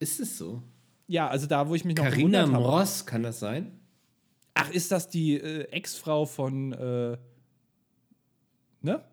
Ist 0.00 0.18
es 0.18 0.38
so? 0.38 0.62
Ja, 1.06 1.28
also 1.28 1.46
da, 1.46 1.68
wo 1.68 1.74
ich 1.74 1.84
mich 1.84 1.96
noch 1.96 2.04
Carina. 2.04 2.46
Moss, 2.46 3.06
kann 3.06 3.22
das 3.22 3.38
sein? 3.38 3.78
Ach, 4.54 4.70
ist 4.70 4.90
das 4.90 5.08
die 5.08 5.34
äh, 5.34 5.64
Ex-Frau 5.70 6.26
von, 6.26 6.72
äh, 6.72 7.16
ne? 8.82 9.04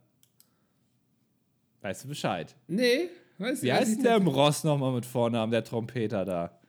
Weißt 1.82 2.04
du 2.04 2.08
Bescheid? 2.08 2.56
Nee, 2.68 3.10
weiß 3.38 3.62
Wie 3.62 3.72
heißt 3.72 3.98
denn 3.98 4.04
der 4.04 4.16
im 4.18 4.28
Ross 4.28 4.64
nochmal 4.64 4.94
mit 4.94 5.06
Vornamen, 5.06 5.52
der 5.52 5.64
Trompeter 5.64 6.26
da? 6.26 6.60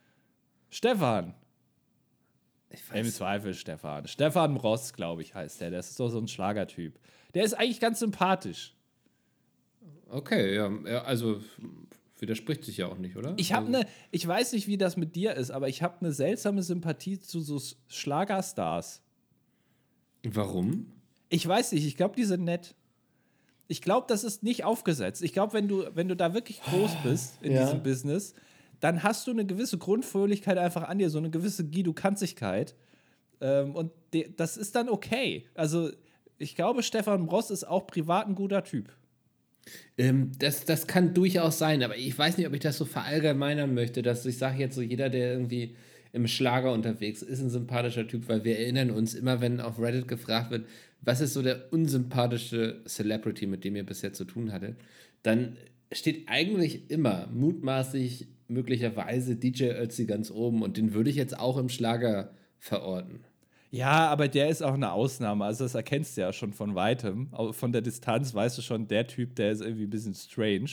Stefan. 0.71 1.35
Ich 2.71 2.83
Im. 2.93 3.07
Zweifel 3.11 3.55
Stefan. 3.55 4.07
Stefan 4.07 4.57
Ross, 4.57 4.93
glaube 4.93 5.23
ich, 5.23 5.35
heißt 5.35 5.61
der. 5.61 5.71
Das 5.71 5.91
ist 5.91 5.99
doch 6.01 6.11
so 6.11 6.19
ein 6.19 6.29
Schlagertyp. 6.29 6.99
Der 7.35 7.45
ist 7.45 7.55
eigentlich 7.55 7.81
ganz 7.81 8.01
sympathisch. 8.01 8.75
Okay, 10.11 10.55
ja, 10.55 11.03
also 11.03 11.41
widerspricht 12.19 12.65
sich 12.65 12.79
ja 12.79 12.87
auch 12.89 12.99
nicht, 12.99 13.17
oder? 13.17 13.35
Ich 13.37 13.53
habe 13.53 13.67
also, 13.67 13.79
eine, 13.79 13.89
ich 14.11 14.27
weiß 14.27 14.53
nicht, 14.53 14.67
wie 14.67 14.79
das 14.79 14.97
mit 14.97 15.15
dir 15.17 15.35
ist, 15.35 15.51
aber 15.51 15.69
ich 15.69 15.83
habe 15.83 16.01
eine 16.01 16.13
seltsame 16.13 16.63
Sympathie 16.63 17.21
zu 17.21 17.41
so 17.41 17.61
Schlagerstars. 17.89 19.03
Warum? 20.25 20.93
Ich 21.29 21.47
weiß 21.47 21.73
nicht, 21.73 21.87
ich 21.87 21.97
glaube, 21.97 22.17
die 22.17 22.25
sind 22.25 22.45
nett. 22.45 22.75
Ich 23.69 23.83
glaube, 23.83 24.07
das 24.09 24.25
ist 24.25 24.43
nicht 24.43 24.65
aufgesetzt. 24.65 25.23
Ich 25.23 25.33
glaube, 25.35 25.53
wenn 25.53 25.69
du, 25.69 25.85
wenn 25.95 26.09
du 26.09 26.17
da 26.17 26.33
wirklich 26.33 26.63
groß 26.63 26.91
bist 27.05 27.35
in 27.43 27.53
Ja. 27.53 27.65
diesem 27.65 27.83
Business, 27.83 28.35
dann 28.81 29.03
hast 29.03 29.27
du 29.27 29.33
eine 29.33 29.47
gewisse 29.47 29.79
Grundfröhlichkeit 29.79 30.59
einfach 30.59 30.89
an 30.89 30.99
dir, 30.99 31.11
so 31.11 31.19
eine 31.19 31.31
gewisse 31.31 31.69
Guido-Kanzigkeit. 31.69 32.75
Ähm, 33.41 33.75
und 33.75 33.93
das 34.37 34.57
ist 34.57 34.75
dann 34.75 34.89
okay. 34.89 35.45
Also, 35.55 35.91
ich 36.39 36.55
glaube, 36.55 36.83
Stefan 36.83 37.27
Bross 37.27 37.51
ist 37.51 37.65
auch 37.65 37.87
privat 37.87 38.27
ein 38.27 38.35
guter 38.35 38.65
Typ. 38.65 38.93
Ähm, 39.97 40.33
das, 40.39 40.65
das 40.65 40.87
kann 40.87 41.15
durchaus 41.15 41.59
sein, 41.59 41.83
aber 41.83 41.97
ich 41.97 42.17
weiß 42.17 42.39
nicht, 42.39 42.47
ob 42.47 42.55
ich 42.55 42.61
das 42.61 42.79
so 42.79 42.85
verallgemeinern 42.85 43.75
möchte, 43.75 44.03
dass 44.03 44.25
ich 44.25 44.39
sage 44.39 44.59
jetzt 44.59 44.75
so, 44.75 44.83
jeder, 44.83 45.11
der 45.11 45.33
irgendwie 45.33 45.77
im 46.13 46.27
Schlager 46.27 46.73
unterwegs 46.73 47.23
ist, 47.23 47.41
ein 47.41 47.51
sympathischer 47.51 48.07
Typ, 48.07 48.29
weil 48.29 48.45
wir 48.45 48.59
erinnern 48.59 48.91
uns 48.91 49.15
immer, 49.15 49.41
wenn 49.41 49.61
auf 49.61 49.79
Reddit 49.79 50.09
gefragt 50.09 50.51
wird, 50.51 50.67
was 51.01 51.21
ist 51.21 51.35
so 51.35 51.43
der 51.43 51.73
unsympathische 51.73 52.83
Celebrity, 52.87 53.47
mit 53.47 53.65
dem 53.65 53.77
ihr 53.77 53.85
bisher 53.85 54.13
zu 54.13 54.25
tun 54.25 54.53
hattet, 54.53 54.77
dann 55.23 55.57
steht 55.93 56.29
eigentlich 56.29 56.91
immer 56.91 57.29
mutmaßlich 57.33 58.29
möglicherweise 58.49 59.37
DJ 59.37 59.67
Ötzi 59.71 60.07
ganz 60.07 60.31
oben 60.31 60.63
und 60.63 60.77
den 60.77 60.95
würde 60.95 61.11
ich 61.11 61.17
jetzt 61.17 61.39
auch 61.39 61.57
im 61.57 61.69
Schlager 61.69 62.31
verorten. 62.59 63.21
Ja, 63.71 64.09
aber 64.09 64.29
der 64.29 64.49
ist 64.49 64.63
auch 64.63 64.75
eine 64.75 64.93
Ausnahme. 64.93 65.45
Also, 65.45 65.65
das 65.65 65.75
erkennst 65.75 66.17
du 66.17 66.23
ja 66.23 66.33
schon 66.33 66.55
von 66.55 66.75
weitem. 66.75 67.29
Von 67.53 67.73
der 67.73 67.83
Distanz 67.83 68.35
weißt 68.35 68.57
du 68.57 68.63
schon, 68.63 68.89
der 68.89 69.07
Typ, 69.07 69.35
der 69.37 69.53
ist 69.53 69.61
irgendwie 69.61 69.85
ein 69.85 69.91
bisschen 69.91 70.15
strange. 70.15 70.71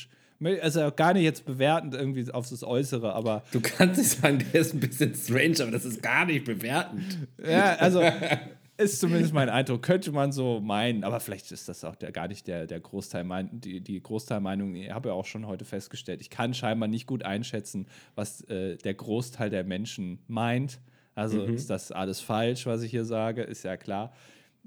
Also, 0.61 0.91
gar 0.95 1.13
nicht 1.13 1.23
jetzt 1.23 1.45
bewertend 1.45 1.93
irgendwie 1.93 2.31
auf 2.31 2.49
das 2.49 2.63
Äußere, 2.63 3.13
aber 3.13 3.43
Du 3.51 3.59
kannst 3.59 3.97
nicht 3.99 4.11
sagen, 4.11 4.45
der 4.53 4.61
ist 4.61 4.73
ein 4.73 4.79
bisschen 4.79 5.13
strange, 5.13 5.55
aber 5.61 5.71
das 5.71 5.83
ist 5.83 6.01
gar 6.01 6.25
nicht 6.25 6.45
bewertend. 6.45 7.27
Ja, 7.45 7.75
also 7.75 8.01
ist 8.77 8.99
zumindest 8.99 9.33
mein 9.33 9.49
Eindruck. 9.49 9.81
Könnte 9.81 10.11
man 10.11 10.31
so 10.31 10.59
meinen, 10.59 11.03
aber 11.03 11.19
vielleicht 11.19 11.51
ist 11.51 11.69
das 11.69 11.83
auch 11.83 11.95
der, 11.95 12.11
gar 12.11 12.27
nicht 12.27 12.47
der, 12.47 12.67
der 12.67 12.79
Großteil, 12.79 13.23
mein, 13.23 13.49
die, 13.51 13.81
die 13.81 14.01
Großteilmeinung. 14.01 14.75
Ich 14.75 14.91
habe 14.91 15.09
ja 15.09 15.15
auch 15.15 15.25
schon 15.25 15.47
heute 15.47 15.65
festgestellt, 15.65 16.21
ich 16.21 16.29
kann 16.29 16.53
scheinbar 16.53 16.89
nicht 16.89 17.07
gut 17.07 17.23
einschätzen, 17.23 17.87
was 18.15 18.41
äh, 18.41 18.77
der 18.77 18.93
Großteil 18.93 19.49
der 19.49 19.63
Menschen 19.63 20.19
meint. 20.27 20.79
Also 21.13 21.43
ist 21.43 21.69
das 21.69 21.93
alles 21.93 22.19
falsch, 22.19 22.65
was 22.65 22.81
ich 22.81 22.91
hier 22.91 23.05
sage, 23.05 23.43
ist 23.43 23.63
ja 23.63 23.77
klar. 23.77 24.13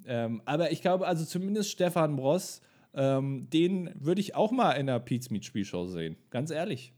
Ähm, 0.06 0.40
aber 0.46 0.72
ich 0.72 0.80
glaube, 0.80 1.06
also 1.06 1.26
zumindest 1.26 1.70
Stefan 1.70 2.16
Bross, 2.16 2.62
ähm, 2.94 3.48
den 3.50 3.90
würde 3.94 4.22
ich 4.22 4.34
auch 4.34 4.50
mal 4.50 4.72
in 4.72 4.86
der 4.86 4.98
Pete's 4.98 5.30
Meat 5.30 5.44
Spielshow 5.44 5.86
sehen. 5.86 6.16
Ganz 6.30 6.50
ehrlich. 6.50 6.94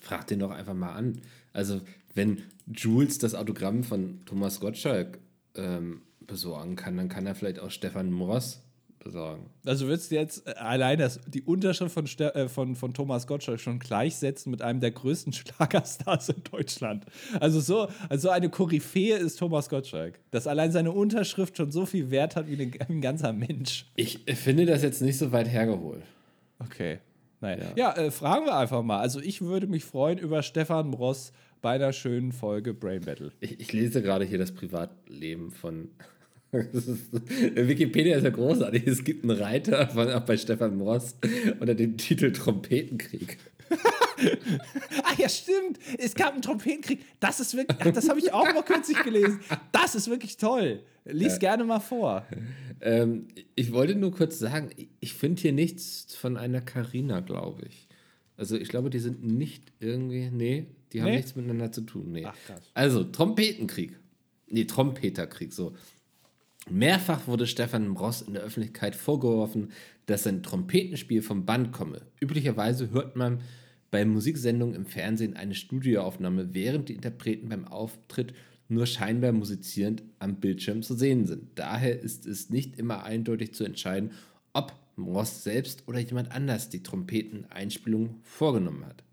Frag 0.00 0.26
den 0.26 0.40
doch 0.40 0.50
einfach 0.50 0.74
mal 0.74 0.92
an. 0.92 1.20
Also, 1.52 1.80
wenn 2.14 2.42
Jules 2.66 3.18
das 3.18 3.34
Autogramm 3.36 3.84
von 3.84 4.24
Thomas 4.26 4.58
Gottschalk 4.58 5.18
ähm, 5.54 6.02
besorgen 6.26 6.76
kann, 6.76 6.96
dann 6.96 7.08
kann 7.08 7.26
er 7.26 7.34
vielleicht 7.34 7.60
auch 7.60 7.70
Stefan 7.70 8.10
Moss 8.10 8.62
besorgen. 9.04 9.50
Also 9.64 9.86
würdest 9.86 10.10
du 10.10 10.16
jetzt 10.16 10.46
äh, 10.46 10.52
allein 10.52 10.98
das, 10.98 11.20
die 11.26 11.42
Unterschrift 11.42 11.92
von, 11.92 12.06
äh, 12.06 12.48
von, 12.48 12.74
von 12.74 12.94
Thomas 12.94 13.26
Gottschalk 13.26 13.60
schon 13.60 13.78
gleichsetzen 13.78 14.50
mit 14.50 14.62
einem 14.62 14.80
der 14.80 14.90
größten 14.90 15.32
Schlagerstars 15.34 16.30
in 16.30 16.42
Deutschland? 16.50 17.04
Also 17.38 17.60
so, 17.60 17.88
also 18.08 18.30
eine 18.30 18.48
Koryphäe 18.48 19.16
ist 19.16 19.38
Thomas 19.38 19.68
Gottschalk. 19.68 20.18
Dass 20.30 20.46
allein 20.46 20.72
seine 20.72 20.90
Unterschrift 20.90 21.56
schon 21.56 21.70
so 21.70 21.86
viel 21.86 22.10
Wert 22.10 22.34
hat 22.34 22.48
wie 22.48 22.60
ein, 22.60 22.72
ein 22.88 23.00
ganzer 23.00 23.32
Mensch. 23.32 23.86
Ich 23.94 24.24
finde 24.34 24.66
das 24.66 24.82
jetzt 24.82 25.02
nicht 25.02 25.18
so 25.18 25.30
weit 25.30 25.48
hergeholt. 25.48 26.02
Okay. 26.58 26.98
Naja. 27.40 27.72
Ja, 27.76 27.92
äh, 27.92 28.10
fragen 28.10 28.46
wir 28.46 28.56
einfach 28.56 28.82
mal. 28.82 29.00
Also 29.00 29.20
ich 29.20 29.42
würde 29.42 29.66
mich 29.66 29.84
freuen 29.84 30.18
über 30.18 30.42
Stefan 30.42 30.90
Bross 30.90 31.32
bei 31.60 31.72
einer 31.76 31.92
schönen 31.92 32.32
Folge 32.32 32.72
Brain 32.72 33.02
Battle. 33.02 33.32
Ich, 33.40 33.60
ich 33.60 33.72
lese 33.72 34.02
gerade 34.02 34.24
hier 34.24 34.38
das 34.38 34.52
Privatleben 34.52 35.50
von. 35.50 35.90
Ist, 36.60 36.88
Wikipedia 37.54 38.16
ist 38.16 38.24
ja 38.24 38.30
großartig. 38.30 38.86
Es 38.86 39.04
gibt 39.04 39.24
einen 39.24 39.36
Reiter 39.38 39.88
von, 39.88 40.08
auch 40.10 40.24
bei 40.24 40.36
Stefan 40.36 40.76
Moss 40.76 41.14
unter 41.60 41.74
dem 41.74 41.96
Titel 41.96 42.32
Trompetenkrieg. 42.32 43.38
Ah 45.02 45.12
ja, 45.18 45.28
stimmt. 45.28 45.78
Es 45.98 46.14
gab 46.14 46.32
einen 46.32 46.42
Trompetenkrieg. 46.42 47.00
Das 47.20 47.40
ist 47.40 47.56
wirklich, 47.56 47.76
ach, 47.80 47.90
das 47.92 48.08
habe 48.08 48.20
ich 48.20 48.32
auch 48.32 48.52
noch 48.54 48.64
kürzlich 48.64 49.02
gelesen. 49.02 49.40
Das 49.72 49.94
ist 49.94 50.08
wirklich 50.08 50.36
toll. 50.36 50.80
Lies 51.04 51.38
gerne 51.40 51.64
mal 51.64 51.80
vor. 51.80 52.24
Ähm, 52.80 53.26
ich 53.54 53.72
wollte 53.72 53.96
nur 53.96 54.12
kurz 54.12 54.38
sagen, 54.38 54.70
ich- 55.00 55.14
finde 55.14 55.42
hier 55.42 55.52
nichts 55.52 56.14
von 56.14 56.36
einer 56.36 56.60
Carina, 56.60 57.20
glaube 57.20 57.62
ich. 57.68 57.88
Also 58.36 58.56
ich 58.56 58.68
glaube, 58.68 58.88
die 58.90 58.98
sind 59.00 59.24
nicht 59.24 59.72
irgendwie, 59.80 60.30
nee, 60.30 60.66
die 60.92 61.00
haben 61.02 61.10
Nee? 61.10 61.16
nichts 61.16 61.34
miteinander 61.36 61.72
zu 61.72 61.82
tun. 61.82 62.12
Nee. 62.12 62.24
Ach, 62.26 62.36
krass. 62.46 62.62
Also 62.74 63.04
Trompetenkrieg. 63.04 63.98
Nee, 64.48 64.64
Trompeterkrieg, 64.64 65.52
so. 65.52 65.74
Mehrfach 66.70 67.26
wurde 67.26 67.46
Stefan 67.46 67.92
Ross 67.92 68.22
in 68.22 68.34
der 68.34 68.42
Öffentlichkeit 68.42 68.96
vorgeworfen, 68.96 69.72
dass 70.06 70.22
sein 70.22 70.42
Trompetenspiel 70.42 71.22
vom 71.22 71.44
Band 71.44 71.72
komme. 71.72 72.02
Üblicherweise 72.20 72.90
hört 72.90 73.16
man 73.16 73.40
bei 73.90 74.04
Musiksendungen 74.04 74.74
im 74.74 74.86
Fernsehen 74.86 75.36
eine 75.36 75.54
Studioaufnahme, 75.54 76.54
während 76.54 76.88
die 76.88 76.94
Interpreten 76.94 77.50
beim 77.50 77.66
Auftritt 77.66 78.34
nur 78.68 78.86
scheinbar 78.86 79.32
musizierend 79.32 80.02
am 80.18 80.36
Bildschirm 80.36 80.82
zu 80.82 80.94
sehen 80.94 81.26
sind. 81.26 81.50
Daher 81.54 82.00
ist 82.00 82.26
es 82.26 82.48
nicht 82.48 82.78
immer 82.78 83.04
eindeutig 83.04 83.52
zu 83.54 83.64
entscheiden, 83.64 84.12
ob 84.52 84.74
Ross 84.96 85.44
selbst 85.44 85.86
oder 85.86 85.98
jemand 85.98 86.32
anders 86.32 86.70
die 86.70 86.82
Trompeteneinspielung 86.82 88.20
vorgenommen 88.22 88.86
hat. 88.86 89.04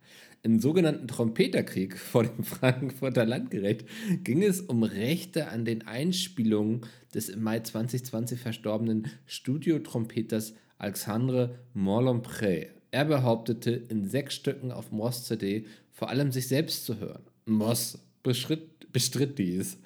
Im 0.44 0.60
sogenannten 0.60 1.08
Trompeterkrieg 1.08 1.98
vor 2.00 2.24
dem 2.24 2.44
Frankfurter 2.44 3.26
Landgericht 3.26 3.86
ging 4.24 4.42
es 4.42 4.62
um 4.62 4.84
Rechte 4.84 5.50
an 5.50 5.66
den 5.66 5.88
Einspielungen 5.88 6.82
des 7.14 7.30
im 7.30 7.44
Mai 7.44 7.60
2020 7.60 8.40
verstorbenen 8.40 9.12
Studiotrompeters 9.28 10.54
Alexandre 10.80 11.60
Morlompré. 11.76 12.70
Er 12.90 13.06
behauptete, 13.06 13.72
in 13.72 14.06
sechs 14.06 14.36
Stücken 14.36 14.72
auf 14.72 14.92
Moss 14.92 15.26
CD 15.26 15.66
vor 15.92 16.10
allem 16.10 16.32
sich 16.32 16.48
selbst 16.48 16.86
zu 16.86 17.00
hören. 17.00 17.22
Moss 17.46 18.00
bestritt, 18.24 18.92
bestritt 18.92 19.38
dies. 19.38 19.78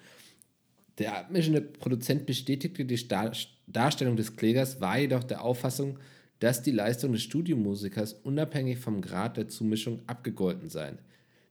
Der 0.98 1.18
abmischende 1.18 1.62
Produzent 1.62 2.26
bestätigte 2.26 2.86
die 2.86 2.98
Star 2.98 3.32
Darstellung 3.68 4.16
des 4.16 4.36
Klägers, 4.36 4.80
war 4.80 5.00
jedoch 5.00 5.24
der 5.24 5.44
Auffassung, 5.44 6.00
dass 6.46 6.62
die 6.62 6.70
Leistung 6.70 7.12
des 7.12 7.24
Studiomusikers 7.24 8.14
unabhängig 8.14 8.78
vom 8.78 9.02
Grad 9.02 9.36
der 9.36 9.48
Zumischung 9.48 10.04
abgegolten 10.06 10.70
seien. 10.70 11.00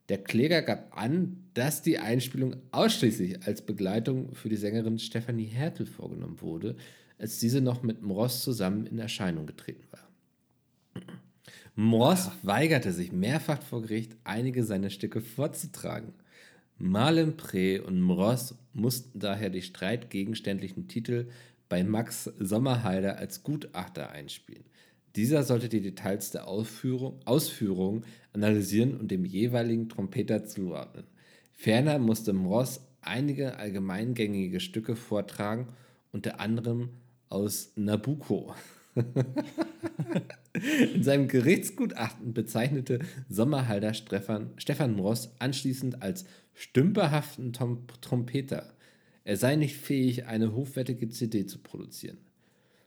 Der 0.09 0.23
Kläger 0.23 0.63
gab 0.63 0.97
an, 0.97 1.49
dass 1.53 1.83
die 1.83 1.99
Einspielung 1.99 2.55
ausschließlich 2.71 3.45
als 3.45 3.63
Begleitung 3.63 4.37
für 4.37 4.49
die 4.49 4.55
Sängerin 4.55 5.01
Stefanie 5.01 5.47
Hertel 5.47 5.87
vorgenommen 5.87 6.41
wurde. 6.41 6.77
als 7.19 7.41
diese 7.41 7.61
noch 7.61 7.83
mit 7.83 8.03
Mross 8.03 8.45
zusammen 8.45 8.87
in 8.87 9.01
Erscheinung 9.01 9.47
getreten 9.47 9.83
war. 9.91 11.03
Mross 11.75 12.31
weigerte 12.43 12.93
sich 12.93 13.11
mehrfach 13.11 13.63
vor 13.63 13.83
Gericht, 13.83 14.17
einige 14.23 14.63
seiner 14.63 14.91
Stücke 14.91 15.21
vorzutragen. 15.21 16.13
Malempré 16.81 17.81
und 17.81 18.01
Mross 18.01 18.55
mussten 18.73 19.19
daher 19.19 19.51
die 19.51 19.63
streitgegenständlichen 19.63 20.87
Titel 20.87 21.31
bei 21.69 21.83
Max 21.83 22.31
Sommerhalder 22.39 23.19
als 23.19 23.43
Gutachter 23.43 24.13
einspielen. 24.13 24.65
Dieser 25.17 25.45
sollte 25.45 25.69
die 25.69 25.81
Details 25.81 26.33
der 26.33 26.49
Ausführung, 26.49 27.21
Ausführung 27.25 28.05
analysieren 28.33 28.99
und 28.99 29.11
dem 29.11 29.25
jeweiligen 29.25 29.89
Trompeter 29.89 30.45
zuordnen. 30.45 31.05
Ferner 31.53 31.99
musste 31.99 32.33
Mross 32.33 32.81
einige 33.01 33.57
allgemeingängige 33.57 34.59
Stücke 34.59 34.97
vortragen, 34.97 35.69
unter 36.13 36.41
anderem 36.41 36.91
aus 37.29 37.73
Nabucco. 37.77 38.55
In 40.95 41.03
seinem 41.03 41.29
Gerichtsgutachten 41.29 42.33
bezeichnete 42.33 43.01
Sommerhalder 43.29 43.95
Stefan, 43.95 44.53
Stefan 44.57 44.99
Ross 44.99 45.33
anschließend 45.39 46.03
als 46.03 46.25
stümperhaften 46.55 47.53
Tom 47.53 47.87
Trompeter. 48.01 48.73
Er 49.25 49.37
sei 49.37 49.57
nicht 49.57 49.77
fähig, 49.77 50.27
eine 50.27 50.55
hochwertige 50.55 51.09
CD 51.09 51.47
zu 51.47 51.59
produzieren. 51.59 52.19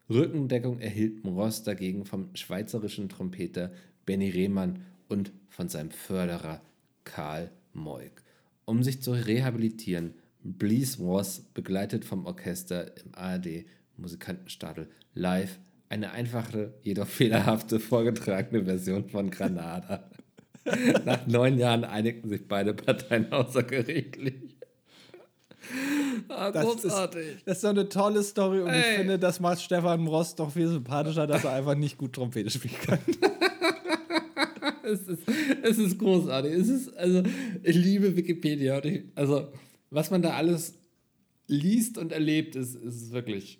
Rückendeckung 0.09 0.79
erhielt 0.79 1.25
Ross 1.25 1.63
dagegen 1.63 2.05
vom 2.05 2.29
schweizerischen 2.35 3.09
Trompeter 3.09 3.71
Benny 4.05 4.29
Rehmann 4.29 4.85
und 5.09 5.31
von 5.49 5.67
seinem 5.67 5.91
Förderer 5.91 6.61
Karl 7.03 7.51
Moik. 7.73 8.23
Um 8.65 8.83
sich 8.83 9.01
zu 9.01 9.11
rehabilitieren, 9.11 10.13
blies 10.43 10.99
Ross, 10.99 11.41
begleitet 11.53 12.05
vom 12.05 12.25
Orchester 12.25 12.95
im 12.97 13.13
ARD 13.13 13.65
Musikantenstadel, 13.97 14.87
live 15.13 15.59
eine 15.89 16.11
einfache, 16.11 16.73
jedoch 16.83 17.07
fehlerhafte 17.07 17.79
vorgetragene 17.79 18.65
Version 18.65 19.09
von 19.09 19.29
Granada. 19.29 20.09
Nach 21.05 21.25
neun 21.27 21.57
Jahren 21.57 21.85
einigten 21.85 22.29
sich 22.29 22.47
beide 22.47 22.73
Parteien 22.73 23.31
außergerichtlich. 23.31 24.46
Ah, 26.37 26.51
das 26.51 26.65
großartig. 26.65 27.27
Ist, 27.37 27.47
das 27.47 27.57
ist 27.57 27.61
so 27.61 27.67
eine 27.67 27.89
tolle 27.89 28.21
Story 28.21 28.61
und 28.61 28.69
Ey. 28.69 28.79
ich 28.79 28.97
finde, 28.97 29.17
das 29.17 29.39
macht 29.39 29.59
Stefan 29.59 30.05
Ross 30.05 30.35
doch 30.35 30.51
viel 30.51 30.67
sympathischer, 30.67 31.25
dass 31.25 31.43
er 31.43 31.53
einfach 31.53 31.75
nicht 31.75 31.97
gut 31.97 32.13
Trompete 32.13 32.49
spielen 32.49 32.75
kann. 32.83 32.99
es, 34.83 35.01
ist, 35.01 35.23
es 35.63 35.77
ist 35.79 35.97
großartig. 35.97 36.53
Es 36.53 36.69
ist, 36.69 36.95
also, 36.95 37.23
ich 37.63 37.75
liebe 37.75 38.15
Wikipedia. 38.15 38.79
also, 39.15 39.47
was 39.89 40.11
man 40.11 40.21
da 40.21 40.35
alles 40.35 40.75
liest 41.47 41.97
und 41.97 42.11
erlebt, 42.11 42.55
ist, 42.55 42.75
ist 42.75 43.11
wirklich 43.11 43.59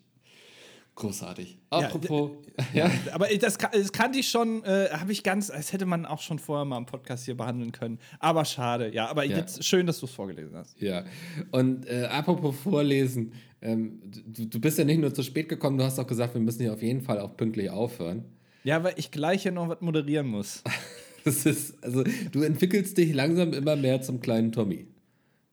Großartig. 0.97 1.59
Apropos. 1.69 2.31
Ja, 2.73 2.87
ja. 2.87 2.91
aber 3.13 3.27
das, 3.39 3.59
das 3.59 3.91
kannte 3.91 4.17
ich 4.17 4.29
schon, 4.29 4.63
äh, 4.63 4.89
habe 4.91 5.11
ich 5.11 5.21
ganz, 5.21 5.47
das 5.47 5.71
hätte 5.71 5.85
man 5.85 6.07
auch 6.07 6.21
schon 6.21 6.39
vorher 6.39 6.65
mal 6.65 6.79
im 6.79 6.87
Podcast 6.87 7.25
hier 7.25 7.37
behandeln 7.37 7.71
können. 7.71 7.99
Aber 8.17 8.45
schade, 8.45 8.91
ja. 8.91 9.07
Aber 9.07 9.23
ja. 9.23 9.37
jetzt 9.37 9.63
schön, 9.63 9.85
dass 9.85 9.99
du 9.99 10.07
es 10.07 10.11
vorgelesen 10.11 10.57
hast. 10.57 10.81
Ja. 10.81 11.05
Und 11.51 11.87
äh, 11.87 12.05
apropos 12.05 12.55
Vorlesen, 12.63 13.33
ähm, 13.61 14.01
du, 14.25 14.45
du 14.45 14.59
bist 14.59 14.79
ja 14.79 14.85
nicht 14.85 14.99
nur 14.99 15.13
zu 15.13 15.21
spät 15.21 15.49
gekommen, 15.49 15.77
du 15.77 15.83
hast 15.83 15.99
auch 15.99 16.07
gesagt, 16.07 16.33
wir 16.33 16.41
müssen 16.41 16.63
hier 16.63 16.73
auf 16.73 16.81
jeden 16.81 17.01
Fall 17.01 17.19
auch 17.19 17.37
pünktlich 17.37 17.69
aufhören. 17.69 18.25
Ja, 18.63 18.83
weil 18.83 18.95
ich 18.97 19.11
gleich 19.11 19.43
hier 19.43 19.51
noch 19.51 19.69
was 19.69 19.81
moderieren 19.81 20.25
muss. 20.25 20.63
das 21.23 21.45
ist, 21.45 21.83
also 21.83 22.03
du 22.31 22.41
entwickelst 22.41 22.97
dich 22.97 23.13
langsam 23.13 23.53
immer 23.53 23.75
mehr 23.75 24.01
zum 24.01 24.19
kleinen 24.19 24.51
Tommy. 24.51 24.87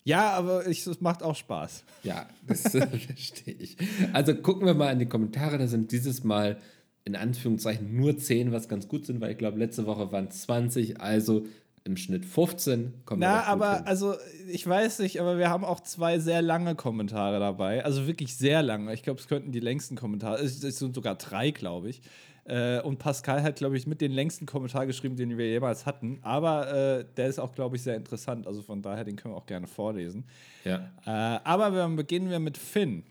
Ja, 0.04 0.32
aber 0.32 0.66
es 0.66 1.00
macht 1.00 1.22
auch 1.22 1.34
Spaß. 1.34 1.84
Ja, 2.02 2.26
das 2.46 2.62
verstehe 2.70 3.54
ich. 3.54 3.76
Also 4.12 4.34
gucken 4.34 4.66
wir 4.66 4.74
mal 4.74 4.92
in 4.92 4.98
die 4.98 5.06
Kommentare. 5.06 5.58
Da 5.58 5.66
sind 5.66 5.92
dieses 5.92 6.24
Mal 6.24 6.58
in 7.04 7.16
Anführungszeichen 7.16 7.94
nur 7.96 8.16
10, 8.16 8.52
was 8.52 8.68
ganz 8.68 8.88
gut 8.88 9.06
sind, 9.06 9.20
weil 9.20 9.32
ich 9.32 9.38
glaube, 9.38 9.58
letzte 9.58 9.86
Woche 9.86 10.12
waren 10.12 10.30
20, 10.30 11.00
also 11.00 11.46
im 11.84 11.98
Schnitt 11.98 12.24
15. 12.24 13.04
Kommen 13.04 13.20
Na, 13.20 13.44
aber 13.44 13.76
hin. 13.76 13.86
also 13.86 14.14
ich 14.48 14.66
weiß 14.66 15.00
nicht, 15.00 15.20
aber 15.20 15.38
wir 15.38 15.50
haben 15.50 15.64
auch 15.64 15.80
zwei 15.80 16.18
sehr 16.18 16.40
lange 16.40 16.74
Kommentare 16.74 17.38
dabei. 17.38 17.84
Also 17.84 18.06
wirklich 18.06 18.36
sehr 18.36 18.62
lange. 18.62 18.92
Ich 18.94 19.02
glaube, 19.02 19.20
es 19.20 19.28
könnten 19.28 19.52
die 19.52 19.60
längsten 19.60 19.96
Kommentare. 19.96 20.42
Es 20.42 20.60
sind 20.60 20.94
sogar 20.94 21.16
drei, 21.16 21.50
glaube 21.50 21.90
ich. 21.90 22.00
Äh, 22.46 22.80
und 22.80 22.98
Pascal 22.98 23.42
hat, 23.42 23.56
glaube 23.56 23.76
ich, 23.76 23.86
mit 23.86 24.00
den 24.00 24.12
längsten 24.12 24.44
Kommentar 24.44 24.86
geschrieben, 24.86 25.16
den 25.16 25.38
wir 25.38 25.48
jemals 25.48 25.86
hatten. 25.86 26.18
Aber 26.22 26.72
äh, 26.72 27.04
der 27.16 27.28
ist 27.28 27.38
auch, 27.38 27.54
glaube 27.54 27.76
ich, 27.76 27.82
sehr 27.82 27.96
interessant. 27.96 28.46
Also 28.46 28.62
von 28.62 28.82
daher, 28.82 29.04
den 29.04 29.16
können 29.16 29.34
wir 29.34 29.38
auch 29.38 29.46
gerne 29.46 29.66
vorlesen. 29.66 30.24
Ja. 30.64 30.90
Äh, 31.06 31.40
aber 31.44 31.70
dann 31.70 31.96
beginnen 31.96 32.28
wir 32.28 32.40
mit 32.40 32.58
Finn. 32.58 33.04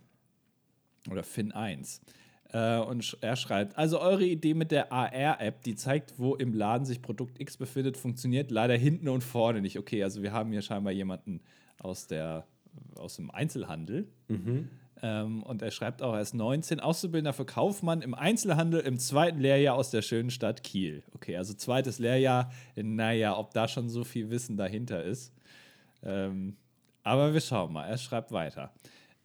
Oder 1.09 1.23
Finn 1.23 1.51
1. 1.51 2.01
Äh, 2.51 2.77
und 2.77 3.17
er 3.21 3.36
schreibt: 3.36 3.77
Also, 3.77 3.99
eure 3.99 4.23
Idee 4.23 4.53
mit 4.53 4.71
der 4.71 4.91
AR-App, 4.93 5.63
die 5.63 5.75
zeigt, 5.75 6.19
wo 6.19 6.36
im 6.36 6.53
Laden 6.53 6.86
sich 6.86 7.01
Produkt 7.01 7.41
X 7.41 7.57
befindet, 7.57 7.97
funktioniert 7.97 8.51
leider 8.51 8.77
hinten 8.77 9.09
und 9.09 9.23
vorne 9.23 9.61
nicht. 9.61 9.79
Okay, 9.79 10.03
also 10.03 10.21
wir 10.21 10.31
haben 10.31 10.51
hier 10.51 10.61
scheinbar 10.61 10.93
jemanden 10.93 11.41
aus, 11.79 12.05
der, 12.07 12.45
aus 12.95 13.15
dem 13.15 13.31
Einzelhandel. 13.31 14.07
Mhm 14.27 14.69
ähm, 15.04 15.43
und 15.43 15.62
er 15.62 15.70
schreibt 15.70 16.01
auch, 16.01 16.14
er 16.14 16.22
ist 16.22 16.34
19, 16.34 16.80
Auszubildender 16.80 17.34
für 17.34 17.45
Kaufmann 17.45 18.01
im 18.01 18.14
Einzelhandel 18.14 18.80
im 18.80 18.97
zweiten 18.97 19.41
Lehrjahr 19.41 19.76
aus 19.76 19.91
der 19.91 20.01
schönen 20.01 20.32
Stadt 20.32 20.64
Kiel. 20.64 21.04
Okay, 21.14 21.36
also 21.36 21.54
zweites 21.54 21.99
Lehrjahr. 21.99 22.49
Naja, 22.78 23.38
ob 23.38 23.54
da 23.54 23.68
schon 23.68 23.89
so 23.89 24.06
viel 24.06 24.30
Wissen 24.30 24.56
dahinter 24.56 25.04
ist. 25.04 25.34
Ähm, 26.04 26.56
aber 27.04 27.34
wir 27.34 27.41
schauen 27.41 27.74
mal. 27.74 27.86
Er 27.86 27.97
schreibt 27.97 28.32
weiter. 28.32 28.72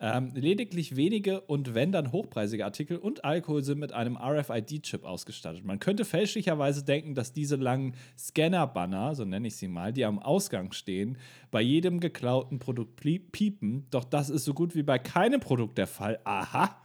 Ähm, 0.00 0.30
lediglich 0.34 0.94
wenige 0.94 1.40
und 1.40 1.74
wenn 1.74 1.90
dann 1.90 2.12
hochpreisige 2.12 2.64
Artikel 2.64 2.98
und 2.98 3.24
Alkohol 3.24 3.64
sind 3.64 3.80
mit 3.80 3.92
einem 3.92 4.16
RFID-Chip 4.16 5.04
ausgestattet. 5.04 5.64
Man 5.64 5.80
könnte 5.80 6.04
fälschlicherweise 6.04 6.84
denken, 6.84 7.16
dass 7.16 7.32
diese 7.32 7.56
langen 7.56 7.94
Scanner-Banner, 8.16 9.16
so 9.16 9.24
nenne 9.24 9.48
ich 9.48 9.56
sie 9.56 9.66
mal, 9.66 9.92
die 9.92 10.04
am 10.04 10.20
Ausgang 10.20 10.70
stehen, 10.70 11.18
bei 11.50 11.62
jedem 11.62 11.98
geklauten 11.98 12.60
Produkt 12.60 12.94
piepen. 12.96 13.86
Doch 13.90 14.04
das 14.04 14.30
ist 14.30 14.44
so 14.44 14.54
gut 14.54 14.76
wie 14.76 14.84
bei 14.84 15.00
keinem 15.00 15.40
Produkt 15.40 15.78
der 15.78 15.88
Fall. 15.88 16.20
Aha! 16.22 16.76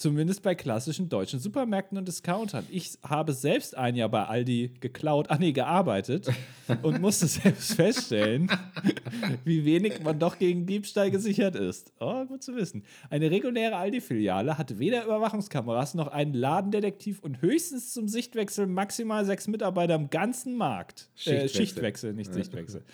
Zumindest 0.00 0.42
bei 0.42 0.54
klassischen 0.54 1.10
deutschen 1.10 1.40
Supermärkten 1.40 1.98
und 1.98 2.08
Discountern. 2.08 2.64
Ich 2.70 2.96
habe 3.02 3.34
selbst 3.34 3.76
ein 3.76 3.96
Jahr 3.96 4.08
bei 4.08 4.24
Aldi 4.24 4.72
geklaut, 4.80 5.26
ah 5.28 5.36
nee, 5.38 5.52
gearbeitet 5.52 6.26
und 6.82 7.02
musste 7.02 7.26
selbst 7.26 7.74
feststellen, 7.74 8.50
wie 9.44 9.66
wenig 9.66 10.02
man 10.02 10.18
doch 10.18 10.38
gegen 10.38 10.64
Diebstahl 10.64 11.10
gesichert 11.10 11.54
ist. 11.54 11.92
Oh, 12.00 12.24
gut 12.24 12.42
zu 12.42 12.56
wissen. 12.56 12.82
Eine 13.10 13.30
reguläre 13.30 13.76
Aldi-Filiale 13.76 14.56
hat 14.56 14.78
weder 14.78 15.04
Überwachungskameras 15.04 15.92
noch 15.92 16.08
einen 16.08 16.32
Ladendetektiv 16.32 17.20
und 17.20 17.42
höchstens 17.42 17.92
zum 17.92 18.08
Sichtwechsel 18.08 18.66
maximal 18.66 19.26
sechs 19.26 19.48
Mitarbeiter 19.48 19.96
im 19.96 20.08
ganzen 20.08 20.56
Markt. 20.56 21.10
Schichtwechsel, 21.14 21.44
äh, 21.44 21.48
Schichtwechsel 21.50 22.14
nicht 22.14 22.32
Sichtwechsel. 22.32 22.84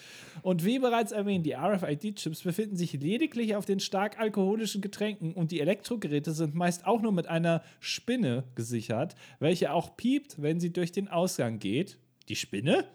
Und 0.43 0.65
wie 0.65 0.81
bereits 0.81 1.13
erwähnt, 1.13 1.47
die 1.47 1.55
RFID-Chips 1.55 2.43
befinden 2.43 2.75
sich 2.75 2.95
lediglich 2.95 3.55
auf 3.55 3.65
den 3.65 3.79
stark 3.79 4.19
alkoholischen 4.19 4.81
Getränken 4.81 5.35
und 5.35 5.53
die 5.53 5.61
Elektrogeräte 5.61 6.33
sind 6.33 6.57
meist 6.57 6.85
auch 6.85 6.96
auch 6.97 7.03
nur 7.03 7.13
mit 7.13 7.27
einer 7.27 7.63
Spinne 7.81 8.45
gesichert, 8.55 9.15
welche 9.39 9.73
auch 9.73 9.97
piept, 9.97 10.41
wenn 10.41 10.61
sie 10.61 10.73
durch 10.73 10.93
den 10.93 11.09
Ausgang 11.09 11.59
geht. 11.59 11.99
Die 12.29 12.37
Spinne? 12.37 12.87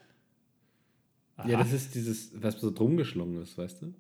Aha. 1.38 1.48
Ja, 1.48 1.58
das 1.60 1.72
ist 1.72 1.96
dieses, 1.96 2.32
was 2.42 2.60
so 2.60 2.72
drum 2.72 2.98
geschlungen 2.98 3.42
ist, 3.42 3.58
weißt 3.58 3.84
du? 3.84 3.94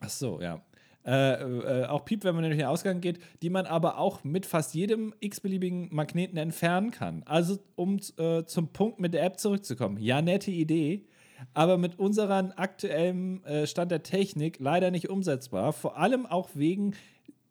Ach 0.00 0.08
so, 0.08 0.40
ja. 0.40 0.62
Äh, 1.04 1.82
äh, 1.82 1.86
auch 1.86 2.04
piept, 2.04 2.24
wenn 2.24 2.34
man 2.34 2.44
durch 2.44 2.56
den 2.56 2.66
Ausgang 2.66 3.00
geht, 3.00 3.18
die 3.42 3.50
man 3.50 3.66
aber 3.66 3.98
auch 3.98 4.24
mit 4.24 4.46
fast 4.46 4.74
jedem 4.74 5.14
x-beliebigen 5.20 5.88
Magneten 5.94 6.36
entfernen 6.36 6.90
kann. 6.90 7.22
Also, 7.24 7.58
um 7.76 7.98
äh, 8.18 8.44
zum 8.44 8.68
Punkt 8.68 9.00
mit 9.00 9.14
der 9.14 9.24
App 9.24 9.38
zurückzukommen. 9.38 9.98
Ja, 9.98 10.20
nette 10.20 10.50
Idee, 10.50 11.06
aber 11.54 11.78
mit 11.78 11.98
unserem 11.98 12.52
aktuellen 12.56 13.44
äh, 13.44 13.66
Stand 13.66 13.90
der 13.90 14.02
Technik 14.02 14.58
leider 14.58 14.90
nicht 14.90 15.08
umsetzbar. 15.08 15.72
Vor 15.72 15.96
allem 15.96 16.26
auch 16.26 16.50
wegen 16.54 16.94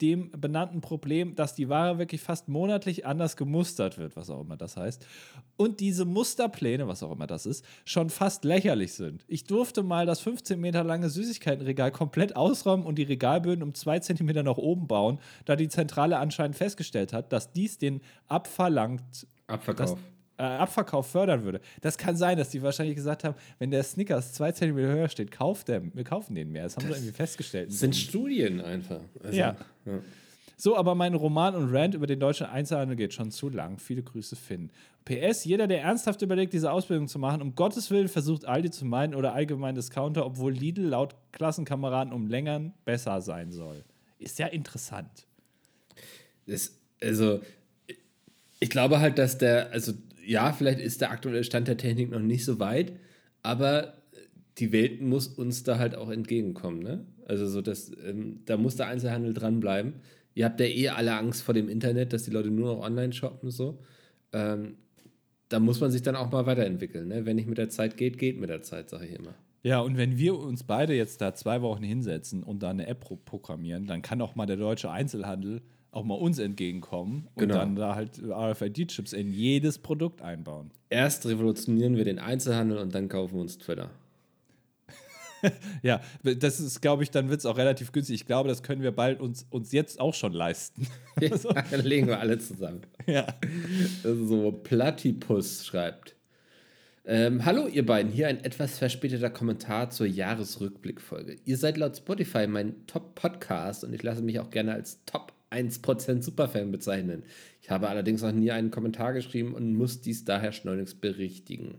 dem 0.02 0.32
benannten 0.32 0.82
Problem, 0.82 1.36
dass 1.36 1.56
die 1.56 1.70
Ware 1.70 1.98
wirklich 1.98 2.22
fast 2.22 2.48
monatlich 2.48 3.06
anders 3.06 3.36
gemustert 3.36 3.98
wird, 3.98 4.16
was 4.16 4.30
auch 4.30 4.42
immer 4.42 4.58
das 4.58 4.78
heißt. 4.78 5.06
Und 5.56 5.80
diese 5.80 6.06
Musterpläne, 6.06 6.88
was 6.88 7.04
auch 7.04 7.12
immer 7.12 7.28
das 7.28 7.46
ist, 7.46 7.66
schon 7.86 8.10
fast 8.10 8.44
lächerlich 8.46 8.94
sind. 8.94 9.26
Ich 9.28 9.46
durfte 9.46 9.84
mal 9.84 10.06
das 10.06 10.20
15 10.20 10.60
Meter 10.60 10.84
lange 10.84 11.10
Süßigkeitenregal 11.10 11.92
komplett 11.92 12.36
ausräumen 12.36 12.86
und 12.86 12.98
die 12.98 13.04
Regalböden 13.04 13.64
um 13.64 13.74
zwei 13.74 14.00
Zentimeter 14.00 14.44
nach 14.44 14.58
oben 14.58 14.88
bauen, 14.88 15.20
da 15.46 15.56
die 15.56 15.70
Zentrale 15.70 16.18
anscheinend 16.18 16.56
festgestellt 16.56 17.14
hat, 17.14 17.34
dass 17.34 17.52
dies 17.54 17.78
den 17.78 18.02
abverlangt. 18.28 19.28
Abverkauf 19.48 19.98
äh, 20.38 20.44
Abverkauf 20.44 21.08
fördern 21.08 21.44
würde. 21.44 21.62
Das 21.82 21.98
kann 21.98 22.16
sein, 22.16 22.38
dass 22.38 22.50
die 22.50 22.62
wahrscheinlich 22.62 22.96
gesagt 22.96 23.24
haben, 23.24 23.36
wenn 23.60 23.72
der 23.72 23.84
Snickers 23.84 24.34
zwei 24.34 24.52
Zentimeter 24.52 24.88
höher 24.88 25.10
steht, 25.10 25.32
kauft 25.32 25.68
der, 25.68 25.82
wir 25.94 26.04
kaufen 26.04 26.36
den 26.36 26.52
mehr. 26.52 26.64
Das 26.64 26.76
haben 26.76 26.88
sie 26.88 26.94
irgendwie 26.94 27.12
festgestellt. 27.12 27.70
Das 27.70 27.80
sind 27.80 27.96
Studien 27.96 28.62
einfach. 28.62 29.02
Also, 29.24 29.38
ja. 29.38 29.56
ja. 29.86 30.00
So, 30.56 30.76
aber 30.76 30.96
mein 30.96 31.14
Roman 31.14 31.56
und 31.56 31.74
Rant 31.74 31.94
über 31.94 32.08
den 32.08 32.20
deutschen 32.20 32.48
Einzelhandel 32.48 32.96
geht 32.96 33.14
schon 33.14 33.30
zu 33.30 33.50
lang. 33.50 33.78
Viele 33.78 34.02
Grüße, 34.02 34.36
Finn. 34.36 34.72
PS, 35.06 35.46
jeder, 35.46 35.68
der 35.68 35.82
ernsthaft 35.82 36.22
überlegt, 36.22 36.52
diese 36.52 36.72
Ausbildung 36.72 37.08
zu 37.08 37.20
machen, 37.20 37.42
um 37.42 37.56
Gottes 37.56 37.92
Willen 37.92 38.08
versucht 38.08 38.46
Aldi 38.46 38.72
zu 38.72 38.84
meinen 38.84 39.16
oder 39.16 39.34
allgemein 39.34 39.76
Discounter, 39.76 40.26
obwohl 40.26 40.52
Lidl 40.52 40.82
laut 40.88 41.16
Klassenkameraden 41.32 42.12
um 42.12 42.28
längern 42.28 42.74
besser 42.86 43.22
sein 43.22 43.52
soll. 43.52 43.84
Ist 44.20 44.40
ja 44.40 44.48
interessant. 44.48 45.28
Das 46.48 46.74
also 47.02 47.42
ich 48.60 48.70
glaube 48.70 49.00
halt, 49.00 49.18
dass 49.18 49.38
der, 49.38 49.72
also 49.72 49.94
ja, 50.28 50.52
vielleicht 50.52 50.80
ist 50.80 51.02
der 51.02 51.12
aktuelle 51.12 51.44
Stand 51.44 51.68
der 51.68 51.78
Technik 51.78 52.12
noch 52.12 52.20
nicht 52.20 52.44
so 52.44 52.60
weit, 52.60 52.94
aber 53.44 53.94
die 54.58 54.72
Welt 54.72 55.02
muss 55.02 55.28
uns 55.28 55.64
da 55.64 55.80
halt 55.80 55.96
auch 55.96 56.10
entgegenkommen, 56.10 56.80
ne? 56.80 57.06
Also 57.26 57.48
so, 57.48 57.62
dass, 57.62 57.92
ähm, 58.06 58.42
da 58.46 58.58
muss 58.58 58.76
der 58.76 58.88
Einzelhandel 58.88 59.34
dranbleiben. 59.34 59.94
Ihr 60.34 60.46
habt 60.46 60.60
ja 60.60 60.66
eh 60.66 60.90
alle 60.90 61.16
Angst 61.16 61.44
vor 61.44 61.54
dem 61.54 61.70
Internet, 61.70 62.14
dass 62.14 62.24
die 62.24 62.32
Leute 62.32 62.50
nur 62.50 62.76
noch 62.76 62.84
online 62.84 63.14
shoppen 63.14 63.52
so. 63.52 63.80
Ähm, 64.34 64.76
da 65.50 65.60
muss 65.60 65.80
man 65.80 65.92
sich 65.92 66.02
dann 66.02 66.16
auch 66.16 66.32
mal 66.32 66.46
weiterentwickeln. 66.46 67.08
Ne? 67.08 67.26
Wenn 67.26 67.36
nicht 67.38 67.48
mit 67.48 67.58
der 67.58 67.70
Zeit 67.70 67.98
geht, 67.98 68.18
geht 68.18 68.40
mit 68.40 68.50
der 68.50 68.62
Zeit, 68.62 68.90
sage 68.90 69.06
ich 69.06 69.16
immer. 69.18 69.34
Ja, 69.64 69.80
und 69.80 69.98
wenn 69.98 70.18
wir 70.18 70.38
uns 70.38 70.64
beide 70.64 70.94
jetzt 70.94 71.22
da 71.22 71.34
zwei 71.34 71.62
Wochen 71.62 71.84
hinsetzen 71.84 72.44
und 72.44 72.64
da 72.64 72.70
eine 72.70 72.88
App 72.88 73.06
programmieren, 73.26 73.88
dann 73.88 74.02
kann 74.02 74.22
auch 74.22 74.36
mal 74.36 74.46
der 74.46 74.58
deutsche 74.58 74.92
Einzelhandel 74.92 75.62
auch 75.98 76.06
mal 76.06 76.16
uns 76.16 76.40
entgegenkommen 76.40 77.28
und 77.36 77.42
Genau. 77.42 77.56
dann 77.56 77.76
da 77.76 77.96
halt 77.96 78.22
RFID-Chips 78.24 79.14
in 79.14 79.32
jedes 79.34 79.80
Produkt 79.80 80.22
einbauen. 80.22 80.72
Erst 80.90 81.26
revolutionieren 81.26 81.98
wir 81.98 82.06
den 82.06 82.20
Einzelhandel 82.20 82.78
und 82.78 82.96
dann 82.96 83.10
kaufen 83.10 83.36
wir 83.36 83.42
uns 83.42 83.58
Twitter. 83.58 83.90
Ja, 85.84 86.02
das 86.24 86.60
ist, 86.60 86.82
glaube 86.82 87.04
ich, 87.04 87.12
dann 87.12 87.30
wird 87.30 87.40
es 87.40 87.46
auch 87.46 87.58
relativ 87.58 87.92
günstig. 87.92 88.16
Ich 88.16 88.26
glaube, 88.26 88.50
das 88.50 88.64
können 88.64 88.82
wir 88.82 88.92
bald 88.92 89.20
uns, 89.22 89.46
uns 89.52 89.72
jetzt 89.72 90.00
auch 90.00 90.14
schon 90.14 90.34
leisten. 90.34 90.88
Also, 91.22 91.50
dann 91.72 91.84
legen 91.84 92.08
wir 92.08 92.20
alle 92.20 92.38
zusammen. 92.40 92.82
ja. 93.06 93.26
So, 94.04 94.52
Platypus 94.52 95.66
schreibt. 95.66 96.16
Ähm, 97.06 97.46
Hallo 97.46 97.68
ihr 97.68 97.86
beiden, 97.86 98.12
hier 98.12 98.28
ein 98.28 98.44
etwas 98.44 98.78
verspäteter 98.80 99.30
Kommentar 99.30 99.90
zur 99.92 100.08
Jahresrückblickfolge. 100.08 101.38
Ihr 101.46 101.58
seid 101.58 101.78
laut 101.78 101.98
Spotify 101.98 102.46
mein 102.48 102.86
Top-Podcast 102.88 103.84
und 103.84 103.94
ich 103.94 104.04
lasse 104.04 104.22
mich 104.22 104.40
auch 104.40 104.50
gerne 104.50 104.74
als 104.74 105.04
Top 105.06 105.34
1% 105.52 106.22
Superfan 106.22 106.72
bezeichnen. 106.72 107.24
Ich 107.62 107.70
habe 107.70 107.90
allerdings 107.90 108.22
noch 108.22 108.32
nie 108.32 108.52
einen 108.52 108.72
Kommentar 108.72 109.14
geschrieben 109.14 109.54
und 109.54 109.74
muss 109.74 110.02
dies 110.02 110.26
daher 110.26 110.52
schleunigst 110.52 111.02
berichtigen. 111.02 111.76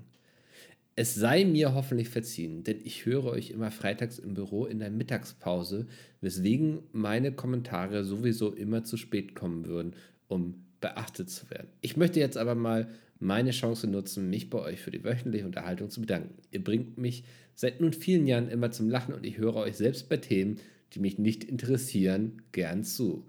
Es 0.97 1.15
sei 1.15 1.45
mir 1.45 1.75
hoffentlich 1.75 2.09
verziehen, 2.09 2.65
denn 2.65 2.81
ich 2.83 3.07
höre 3.07 3.27
euch 3.27 3.51
immer 3.51 3.71
freitags 3.71 4.19
im 4.19 4.35
Büro 4.35 4.67
in 4.67 4.81
der 4.81 4.91
Mittagspause, 4.91 5.87
weswegen 6.21 6.81
meine 6.91 7.31
Kommentare 7.31 8.05
sowieso 8.05 8.53
immer 8.53 8.83
zu 8.83 8.97
spät 8.97 9.37
kommen 9.37 9.67
würden, 9.67 9.95
um 10.27 10.65
beachtet 10.81 11.31
zu 11.31 11.49
werden. 11.51 11.69
Ich 11.83 11.97
möchte 11.97 12.19
jetzt 12.19 12.37
aber 12.37 12.57
mal 12.57 12.89
meine 13.21 13.51
Chance 13.51 13.87
nutzen, 13.87 14.31
mich 14.31 14.51
bei 14.51 14.59
euch 14.59 14.81
für 14.81 14.91
die 14.91 15.05
wöchentliche 15.05 15.47
Unterhaltung 15.47 15.91
zu 15.91 16.01
bedanken. 16.01 16.35
Ihr 16.51 16.65
bringt 16.65 16.99
mich 16.99 17.25
seit 17.55 17.81
nun 17.81 17.93
vielen 17.93 18.27
Jahren 18.27 18.49
immer 18.49 18.71
zum 18.71 18.89
Lachen 18.89 19.15
und 19.15 19.27
ich 19.27 19.39
höre 19.39 19.57
euch 19.57 19.77
selbst 19.77 20.09
bei 20.09 20.17
Themen, 20.17 20.59
die 20.95 21.01
mich 21.01 21.19
nicht 21.19 21.45
interessieren, 21.45 22.43
gern 22.53 22.85
zu. 22.85 23.25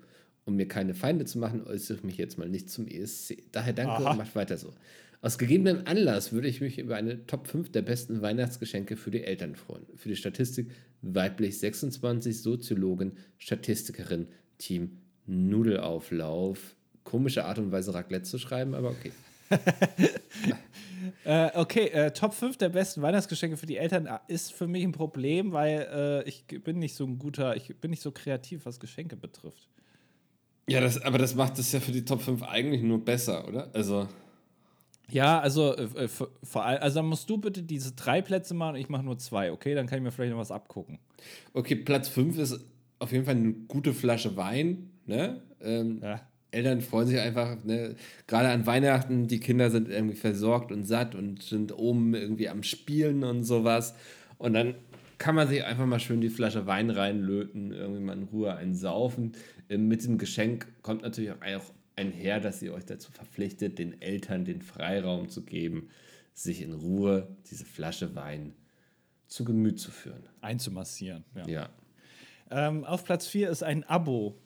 Um 0.50 0.56
mir 0.56 0.68
keine 0.68 0.95
Feinde 0.95 1.26
zu 1.26 1.38
machen, 1.38 1.64
äußere 1.64 2.00
ich 2.00 2.04
mich 2.04 2.18
jetzt 2.18 2.39
mal 2.39 2.50
nicht 2.50 2.72
zum 2.72 2.88
ESC. 2.88 3.43
Daher 3.52 3.72
danke 3.72 3.91
Aha. 3.91 4.12
und 4.12 4.18
macht 4.18 4.34
weiter 4.34 4.58
so. 4.58 4.74
Aus 5.22 5.38
gegebenem 5.38 5.84
Anlass 5.86 6.34
würde 6.34 6.47
ich 6.47 6.60
mich 6.60 6.80
über 6.80 6.95
eine 6.95 7.28
Top 7.28 7.45
5 7.45 7.72
der 7.72 7.84
besten 7.84 8.24
Weihnachtsgeschenke 8.24 8.97
für 8.97 9.12
die 9.12 9.24
Eltern 9.24 9.56
freuen. 9.56 9.86
Für 9.95 10.10
die 10.10 10.16
Statistik 10.16 10.72
weiblich 11.04 11.60
26, 11.60 12.41
Soziologin, 12.41 13.12
Statistikerin, 13.38 14.26
Team 14.58 14.97
Nudelauflauf. 15.28 16.76
Komische 17.04 17.45
Art 17.45 17.60
und 17.60 17.72
Weise 17.72 17.93
Raclette 17.93 18.24
zu 18.24 18.39
schreiben, 18.39 18.74
aber 18.74 18.89
okay. 18.89 19.12
Äh, 21.24 21.52
okay, 21.56 21.88
äh, 21.88 22.12
Top 22.12 22.34
5 22.34 22.58
der 22.58 22.70
besten 22.70 23.02
Weihnachtsgeschenke 23.02 23.56
für 23.56 23.66
die 23.66 23.78
Eltern 23.78 24.06
äh, 24.06 24.18
ist 24.28 24.52
für 24.52 24.68
mich 24.68 24.84
ein 24.84 24.91
Problem, 24.91 25.52
weil 25.52 25.88
äh, 25.91 26.28
ich 26.28 26.45
bin 26.45 26.80
nicht 26.80 26.95
so 26.95 27.06
ein 27.06 27.20
guter, 27.20 27.56
ich 27.56 27.76
bin 27.78 27.91
nicht 27.91 28.02
so 28.02 28.12
kreativ, 28.12 28.66
was 28.66 28.80
Geschenke 28.80 29.16
betrifft. 29.16 29.70
Ja, 30.70 30.82
das, 30.82 31.01
aber 31.01 31.17
das 31.17 31.36
macht 31.36 31.57
es 31.59 31.72
ja 31.72 31.80
für 31.80 31.91
die 31.91 32.05
Top 32.05 32.22
5 32.22 32.43
eigentlich 32.43 32.82
nur 32.82 33.03
besser, 33.03 33.47
oder? 33.47 33.70
Also. 33.74 34.07
Ja, 35.11 35.39
also 35.39 35.76
äh, 35.76 36.03
äh, 36.03 36.07
vor 36.07 36.30
vor 36.43 36.65
allem, 36.65 36.82
also 36.82 36.99
dann 36.99 37.07
musst 37.07 37.30
du 37.30 37.38
bitte 37.39 37.63
diese 37.63 37.93
drei 37.93 38.22
Plätze 38.22 38.53
machen 38.53 38.76
und 38.76 38.82
ich 38.82 38.89
mache 38.89 39.03
nur 39.03 39.17
zwei, 39.17 39.51
okay? 39.51 39.74
Dann 39.74 39.88
kann 39.88 39.97
ich 39.97 40.03
mir 40.03 40.11
vielleicht 40.11 40.32
noch 40.32 40.39
was 40.39 40.51
abgucken. 40.51 40.99
Okay, 41.53 41.76
Platz 41.76 42.07
5 42.09 42.38
ist 42.38 42.59
auf 42.99 43.11
jeden 43.11 43.26
Fall 43.26 43.36
eine 43.36 43.53
gute 43.53 43.93
Flasche 43.93 44.36
Wein, 44.38 44.91
ne? 45.05 45.41
Ähm, 45.61 45.99
Ja. 46.03 46.22
Eltern 46.51 46.82
freuen 46.82 47.07
sich 47.07 47.20
einfach, 47.20 47.63
ne? 47.63 47.95
gerade 48.26 48.49
an 48.49 48.65
Weihnachten, 48.65 49.28
die 49.28 49.39
Kinder 49.39 49.70
sind 49.70 49.88
irgendwie 49.88 50.15
versorgt 50.15 50.72
und 50.72 50.84
satt 50.86 51.13
und 51.13 51.43
sind 51.43 51.78
oben 51.78 52.15
irgendwie 52.15 52.49
am 52.49 52.63
Spielen 52.63 53.24
und 53.24 53.43
sowas. 53.43 53.93
Und 54.39 54.53
dann 54.53 54.74
kann 55.20 55.36
man 55.36 55.47
sich 55.47 55.63
einfach 55.63 55.86
mal 55.86 55.99
schön 55.99 56.22
die 56.22 56.30
Flasche 56.30 56.65
Wein 56.65 56.89
reinlöten, 56.89 57.72
irgendwie 57.72 58.01
mal 58.01 58.17
in 58.17 58.24
Ruhe 58.24 58.55
einen 58.55 58.74
saufen. 58.74 59.34
Ähm, 59.70 59.88
Mit 59.88 60.03
dem 60.03 60.17
Geschenk 60.17 60.67
kommt 60.82 61.03
natürlich 61.03 61.32
auch 61.32 61.74
einher, 61.95 62.39
dass 62.39 62.61
ihr 62.61 62.74
euch 62.74 62.86
dazu 62.86 63.11
verpflichtet, 63.11 63.78
den 63.78 64.01
Eltern 64.01 64.45
den 64.45 64.61
Freiraum 64.61 65.30
zu 65.30 65.43
geben, 65.43 65.89
sich 66.34 66.61
in 66.61 66.74
Ruhe 66.74 67.36
diese 67.51 67.65
Flasche 67.65 68.15
Wein 68.15 68.55
zu 69.28 69.43
Gemüt 69.43 69.80
zu 69.80 69.91
führen. 69.91 70.24
Einzumassieren. 70.41 71.26
Ja. 71.36 71.47
Ja. 71.47 71.70
Ähm, 72.49 72.86
auf 72.86 73.03
Platz 73.03 73.28
4 73.28 73.49
ist 73.49 73.61
ein 73.61 73.84
Abo 73.84 74.41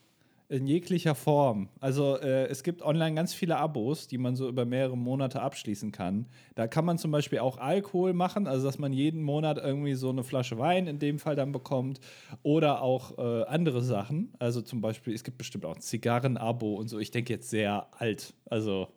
in 0.53 0.67
jeglicher 0.67 1.15
Form. 1.15 1.67
Also 1.79 2.19
äh, 2.19 2.45
es 2.45 2.61
gibt 2.61 2.83
online 2.83 3.15
ganz 3.15 3.33
viele 3.33 3.57
Abos, 3.57 4.07
die 4.07 4.19
man 4.19 4.35
so 4.35 4.47
über 4.47 4.65
mehrere 4.65 4.95
Monate 4.95 5.41
abschließen 5.41 5.91
kann. 5.91 6.27
Da 6.53 6.67
kann 6.67 6.85
man 6.85 6.99
zum 6.99 7.09
Beispiel 7.09 7.39
auch 7.39 7.57
Alkohol 7.57 8.13
machen, 8.13 8.45
also 8.45 8.67
dass 8.67 8.77
man 8.77 8.93
jeden 8.93 9.23
Monat 9.23 9.57
irgendwie 9.57 9.95
so 9.95 10.11
eine 10.11 10.23
Flasche 10.23 10.59
Wein 10.59 10.85
in 10.85 10.99
dem 10.99 11.17
Fall 11.17 11.35
dann 11.35 11.51
bekommt 11.51 11.99
oder 12.43 12.83
auch 12.83 13.17
äh, 13.17 13.45
andere 13.45 13.81
Sachen. 13.81 14.31
Also 14.37 14.61
zum 14.61 14.79
Beispiel, 14.79 15.15
es 15.15 15.23
gibt 15.23 15.39
bestimmt 15.39 15.65
auch 15.65 15.73
ein 15.73 15.81
Zigarren-Abo 15.81 16.75
und 16.75 16.87
so. 16.87 16.99
Ich 16.99 17.09
denke 17.09 17.33
jetzt 17.33 17.49
sehr 17.49 17.87
alt. 17.97 18.35
Also 18.45 18.89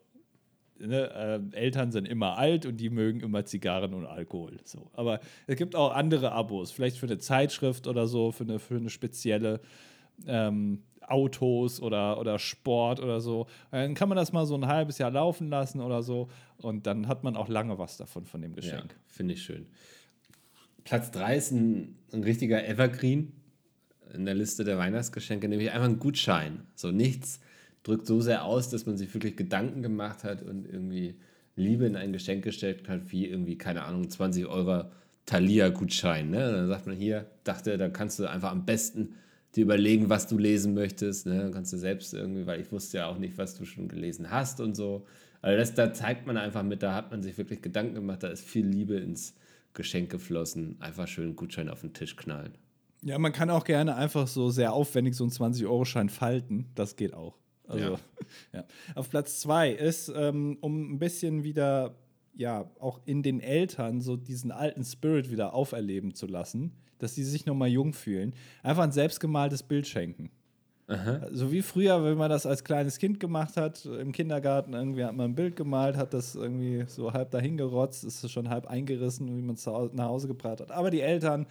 ne, 0.79 1.41
äh, 1.55 1.57
Eltern 1.57 1.91
sind 1.91 2.07
immer 2.07 2.37
alt 2.37 2.67
und 2.67 2.77
die 2.77 2.91
mögen 2.91 3.21
immer 3.21 3.47
Zigarren 3.47 3.95
und 3.95 4.05
Alkohol. 4.05 4.59
So. 4.65 4.91
Aber 4.93 5.21
es 5.47 5.57
gibt 5.57 5.75
auch 5.75 5.95
andere 5.95 6.33
Abos, 6.33 6.71
vielleicht 6.71 6.99
für 6.99 7.07
eine 7.07 7.17
Zeitschrift 7.17 7.87
oder 7.87 8.07
so, 8.07 8.31
für 8.31 8.45
eine, 8.45 8.59
für 8.59 8.77
eine 8.77 8.91
spezielle 8.91 9.61
ähm, 10.27 10.83
Autos 11.09 11.81
oder, 11.81 12.19
oder 12.19 12.39
Sport 12.39 13.01
oder 13.01 13.21
so. 13.21 13.47
Dann 13.71 13.95
kann 13.95 14.09
man 14.09 14.17
das 14.17 14.33
mal 14.33 14.47
so 14.47 14.55
ein 14.57 14.67
halbes 14.67 14.99
Jahr 14.99 15.11
laufen 15.11 15.49
lassen 15.49 15.81
oder 15.81 16.03
so 16.03 16.29
und 16.59 16.87
dann 16.87 17.09
hat 17.09 17.25
man 17.25 17.37
auch 17.37 17.49
lange 17.49 17.79
was 17.79 17.97
davon, 17.97 18.27
von 18.27 18.43
dem 18.43 18.53
Ja, 18.53 18.57
Geschenk. 18.57 18.95
finde 19.07 19.35
ich 19.35 19.43
schön. 19.43 19.67
Platz 20.85 21.11
3 21.11 21.37
ist 21.37 21.51
ein, 21.53 21.97
ein 22.13 22.23
richtiger 22.23 22.67
Evergreen 22.67 23.33
in 24.15 24.25
der 24.25 24.35
Liste 24.35 24.63
der 24.65 24.79
Weihnachtsgeschenke, 24.79 25.49
nämlich 25.49 25.73
einfach 25.73 25.89
ein 25.89 25.99
Gutschein. 25.99 26.61
So 26.75 26.91
nichts 26.93 27.41
drückt 27.83 28.07
so 28.07 28.21
sehr 28.21 28.45
aus, 28.45 28.69
dass 28.71 28.87
man 28.87 28.97
sich 28.97 29.13
wirklich 29.15 29.37
Gedanken 29.37 29.83
gemacht 29.83 30.25
hat 30.25 30.43
und 30.43 30.67
irgendwie 30.67 31.17
Liebe 31.57 31.87
in 31.87 31.97
ein 31.97 32.13
Geschenk 32.13 32.45
gesteckt 32.45 32.89
hat, 32.89 33.11
wie 33.13 33.27
irgendwie, 33.27 33.57
keine 33.59 33.85
Ahnung, 33.85 34.09
20 34.09 34.47
Euro 34.47 34.85
Thalia-Gutschein. 35.27 36.31
Ne? 36.31 36.53
Dann 36.53 36.69
sagt 36.69 36.87
man 36.87 36.97
hier, 36.97 37.27
dachte, 37.45 37.77
da 37.79 37.89
kannst 37.89 38.19
du 38.19 38.27
einfach 38.29 38.51
am 38.53 38.65
besten 38.65 39.15
dir 39.55 39.63
überlegen, 39.63 40.09
was 40.09 40.27
du 40.27 40.39
lesen 40.39 40.75
möchtest. 40.75 41.27
Ne? 41.27 41.39
Dann 41.39 41.53
kannst 41.53 41.73
du 41.73 41.79
selbst 41.79 42.13
irgendwie, 42.13 42.47
weil 42.47 42.61
ich 42.61 42.73
wusste 42.73 42.99
ja 42.99 43.07
auch 43.07 43.19
nicht, 43.19 43.39
was 43.39 43.55
du 43.55 43.65
schon 43.65 43.89
gelesen 43.89 44.31
hast 44.31 44.61
und 44.61 44.75
so. 44.75 45.07
Also 45.43 45.59
das, 45.59 45.75
da 45.75 45.93
zeigt 45.93 46.27
man 46.27 46.37
einfach 46.37 46.63
mit, 46.63 46.83
da 46.83 46.95
hat 46.95 47.11
man 47.11 47.23
sich 47.23 47.39
wirklich 47.39 47.63
Gedanken 47.63 47.95
gemacht, 47.95 48.23
da 48.23 48.29
ist 48.29 48.45
viel 48.45 48.67
Liebe 48.67 48.97
ins 48.97 49.35
Geschenk 49.75 50.11
geflossen. 50.11 50.77
Einfach 50.81 51.07
schön 51.07 51.25
einen 51.25 51.37
Gutschein 51.37 51.69
auf 51.69 51.83
den 51.83 51.93
Tisch 51.93 52.17
knallen. 52.17 52.57
Ja, 53.03 53.19
man 53.19 53.33
kann 53.33 53.51
auch 53.51 53.65
gerne 53.65 53.95
einfach 53.95 54.27
so 54.27 54.51
sehr 54.51 54.73
aufwendig 54.73 55.15
so 55.15 55.25
einen 55.25 55.31
20-Euro-Schein 55.31 56.09
falten. 56.09 56.67
Das 56.75 56.97
geht 56.97 57.15
auch. 57.15 57.39
Also, 57.69 57.85
Ja. 57.85 57.99
ja. 58.53 58.65
Auf 58.95 59.11
Platz 59.11 59.41
zwei 59.41 59.71
ist, 59.71 60.13
ähm, 60.15 60.59
um 60.61 60.95
ein 60.95 60.99
bisschen 60.99 61.45
wieder, 61.45 61.95
ja, 62.35 62.71
auch 62.81 63.01
in 63.05 63.23
den 63.23 63.41
Eltern 63.41 64.01
so 64.01 64.17
diesen 64.17 64.51
alten 64.51 64.85
Spirit 64.85 65.31
wieder 65.31 65.55
auferleben 65.55 66.15
zu 66.15 66.27
lassen, 66.27 66.73
dass 66.99 67.15
sie 67.15 67.25
sich 67.25 67.47
nochmal 67.47 67.69
jung 67.69 67.93
fühlen, 67.93 68.35
einfach 68.63 68.85
ein 68.85 68.93
selbstgemaltes 68.93 69.63
Bild 69.63 69.87
schenken. 69.87 70.31
So 71.33 71.51
wie 71.51 71.63
früher, 71.63 72.05
wenn 72.05 72.17
man 72.17 72.31
das 72.31 72.47
als 72.47 72.63
kleines 72.63 72.99
Kind 72.99 73.19
gemacht 73.19 73.57
hat, 73.57 73.85
im 73.87 74.13
Kindergarten, 74.13 74.73
irgendwie 74.73 75.05
hat 75.05 75.17
man 75.17 75.33
ein 75.33 75.35
Bild 75.35 75.57
gemalt, 75.57 75.97
hat 75.97 76.15
das 76.15 76.37
irgendwie 76.37 76.85
so 76.87 77.13
halb 77.13 77.33
dahin 77.33 77.57
gerotzt, 77.57 78.05
ist 78.05 78.31
schon 78.31 78.49
halb 78.49 78.67
eingerissen, 78.67 79.37
wie 79.37 79.43
man 79.43 79.57
es 79.57 79.67
nach 79.67 80.07
Hause 80.07 80.29
gebracht 80.29 80.61
hat. 80.61 80.71
Aber 80.71 80.91
die 80.91 81.01
Eltern 81.01 81.47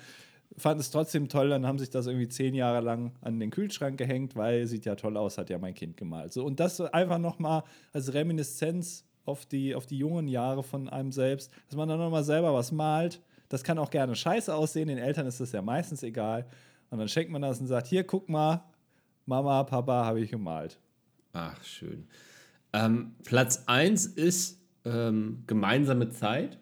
fanden 0.56 0.80
es 0.80 0.89
trotzdem 0.89 1.28
toll, 1.28 1.50
dann 1.50 1.68
haben 1.68 1.80
sich 1.80 1.89
das 1.89 2.08
irgendwie 2.08 2.30
zehn 2.30 2.54
Jahre 2.54 2.80
lang 2.80 3.12
an 3.20 3.39
den 3.41 3.52
Kühlschrank 3.52 3.98
gehängt, 3.98 4.38
weil 4.38 4.68
sieht 4.68 4.86
ja 4.86 4.96
toll 4.96 5.18
aus, 5.18 5.38
hat 5.38 5.50
ja 5.50 5.58
mein 5.58 5.74
Kind 5.74 5.98
gemalt. 5.98 6.32
So, 6.32 6.46
und 6.46 6.62
das 6.62 6.80
einfach 6.80 7.18
nochmal 7.18 7.64
als 7.91 8.14
Reminiszenz 8.14 9.04
auf 9.26 9.46
die, 9.46 9.76
auf 9.76 9.86
die 9.86 9.98
jungen 9.98 10.30
Jahre 10.30 10.64
von 10.64 10.88
einem 10.88 11.12
selbst, 11.12 11.52
dass 11.68 11.76
man 11.76 11.89
dann 11.89 12.00
nochmal 12.00 12.24
selber 12.24 12.54
was 12.54 12.72
malt. 12.72 13.22
Das 13.50 13.64
kann 13.64 13.78
auch 13.78 13.89
gerne 13.89 14.16
scheiße 14.16 14.54
aussehen, 14.54 14.88
den 14.88 14.98
Eltern 14.98 15.28
ist 15.28 15.39
das 15.39 15.52
ja 15.52 15.62
meistens 15.62 16.04
egal. 16.04 16.46
Und 16.89 17.00
dann 17.00 17.08
schenkt 17.08 17.32
man 17.32 17.41
das 17.41 17.60
und 17.60 17.68
sagt, 17.68 17.88
hier, 17.88 18.04
guck 18.04 18.30
mal, 18.30 18.64
Mama, 19.26 19.64
Papa, 19.64 20.06
habe 20.06 20.22
ich 20.22 20.32
gemalt. 20.32 20.80
Ach, 21.34 21.62
schön. 21.64 22.08
Ähm, 22.74 23.16
Platz 23.24 23.64
1 23.66 24.06
ist 24.06 24.60
ähm, 24.86 25.43
gemeinsame 25.48 26.10
Zeit, 26.10 26.58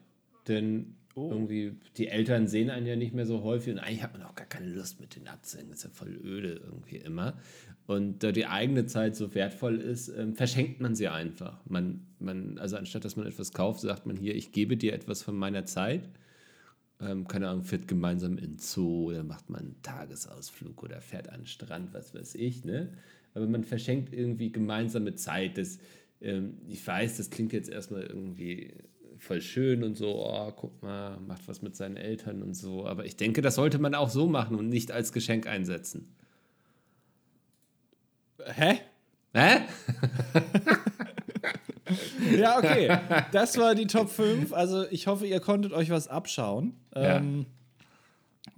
denn 0.48 0.96
Oh. 1.16 1.30
Irgendwie, 1.30 1.76
die 1.98 2.08
Eltern 2.08 2.48
sehen 2.48 2.72
einen 2.72 2.88
ja 2.88 2.96
nicht 2.96 3.14
mehr 3.14 3.28
so 3.28 3.44
häufig 3.44 3.72
und 3.74 3.80
eigentlich 3.80 4.02
hat 4.02 4.14
man 4.14 4.24
auch 4.24 4.34
gar 4.34 4.48
keine 4.48 4.68
Lust 4.68 5.00
mit 5.00 5.16
denen 5.16 5.28
abzuhängen. 5.28 5.70
Das 5.70 5.80
ist 5.80 5.86
ja 5.86 5.90
voll 5.92 6.20
öde 6.24 6.60
irgendwie 6.66 6.98
immer. 6.98 7.36
Und 7.86 8.24
da 8.24 8.32
die 8.32 8.48
eigene 8.48 8.88
Zeit 8.88 9.16
so 9.16 9.36
wertvoll 9.36 9.80
ist, 9.80 10.08
ähm, 10.08 10.34
verschenkt 10.34 10.82
man 10.82 10.96
sie 10.96 11.10
einfach. 11.10 11.64
Man, 11.66 12.08
man, 12.18 12.58
also 12.58 12.78
anstatt 12.78 13.06
dass 13.06 13.16
man 13.16 13.28
etwas 13.28 13.52
kauft, 13.52 13.82
sagt 13.82 14.08
man 14.08 14.16
hier, 14.16 14.34
ich 14.34 14.52
gebe 14.52 14.76
dir 14.76 14.94
etwas 14.94 15.22
von 15.22 15.36
meiner 15.36 15.66
Zeit. 15.66 16.10
Ähm, 17.06 17.28
keine 17.28 17.50
Ahnung, 17.50 17.64
fährt 17.64 17.88
gemeinsam 17.88 18.38
in 18.38 18.58
Zoo 18.58 19.10
oder 19.10 19.24
macht 19.24 19.50
man 19.50 19.62
einen 19.62 19.82
Tagesausflug 19.82 20.84
oder 20.84 21.02
fährt 21.02 21.30
an 21.30 21.42
den 21.42 21.46
Strand, 21.48 21.94
was 21.94 22.14
weiß 22.14 22.36
ich. 22.36 22.64
Ne? 22.64 22.94
Aber 23.34 23.48
man 23.48 23.64
verschenkt 23.64 24.14
irgendwie 24.14 24.52
gemeinsame 24.52 25.16
Zeit. 25.16 25.58
Das, 25.58 25.80
ähm, 26.22 26.58
ich 26.68 26.86
weiß, 26.86 27.18
das 27.18 27.30
klingt 27.30 27.54
jetzt 27.54 27.70
erstmal 27.70 28.04
irgendwie 28.04 28.74
voll 29.18 29.42
schön 29.42 29.84
und 29.84 29.96
so, 29.96 30.26
oh, 30.26 30.52
guck 30.52 30.82
mal, 30.82 31.20
macht 31.20 31.48
was 31.48 31.62
mit 31.62 31.76
seinen 31.76 31.98
Eltern 31.98 32.44
und 32.44 32.56
so. 32.56 32.86
Aber 32.86 33.06
ich 33.06 33.16
denke, 33.16 33.42
das 33.42 33.56
sollte 33.56 33.80
man 33.80 33.96
auch 33.96 34.10
so 34.10 34.28
machen 34.28 34.58
und 34.58 34.70
nicht 34.70 34.92
als 34.92 35.12
Geschenk 35.14 35.48
einsetzen. 35.48 36.16
Hä? 38.46 38.80
Hä? 39.34 39.62
ja, 42.38 42.58
okay. 42.58 42.98
Das 43.32 43.58
war 43.58 43.76
die 43.76 43.88
Top 43.88 44.10
5. 44.10 44.54
Also 44.54 44.86
ich 44.90 45.08
hoffe, 45.08 45.26
ihr 45.28 45.40
konntet 45.40 45.74
euch 45.74 45.90
was 45.90 46.08
abschauen. 46.08 46.76
Ja. 46.96 47.18
Ähm, 47.18 47.46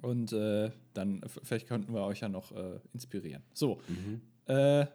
und 0.02 0.34
äh, 0.34 0.72
dann, 0.94 1.22
vielleicht 1.44 1.68
könnten 1.68 1.94
wir 1.94 2.04
euch 2.04 2.22
ja 2.22 2.30
noch 2.30 2.52
äh, 2.52 2.80
inspirieren. 2.94 3.44
So. 3.54 3.82
Mhm. 3.88 4.22
Äh, 4.48 4.86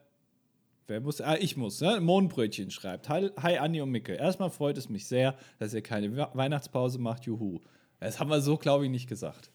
Wer 0.91 1.01
muss? 1.01 1.21
Ah, 1.21 1.37
ich 1.39 1.57
muss, 1.57 1.81
ne? 1.81 2.01
Mondbrötchen 2.01 2.73
schreibt. 2.73 3.09
Hi, 3.09 3.31
hi 3.41 3.59
Anni 3.59 3.81
und 3.81 3.93
Micke. 3.93 4.13
Erstmal 4.13 4.51
freut 4.51 4.77
es 4.77 4.89
mich 4.89 5.07
sehr, 5.07 5.37
dass 5.61 5.73
ihr 5.73 5.83
keine 5.83 6.17
Weihnachtspause 6.35 6.99
macht. 6.99 7.27
Juhu. 7.27 7.61
Das 8.01 8.19
haben 8.19 8.29
wir 8.29 8.41
so, 8.41 8.57
glaube 8.57 8.87
ich, 8.87 8.91
nicht 8.91 9.09
gesagt. 9.09 9.53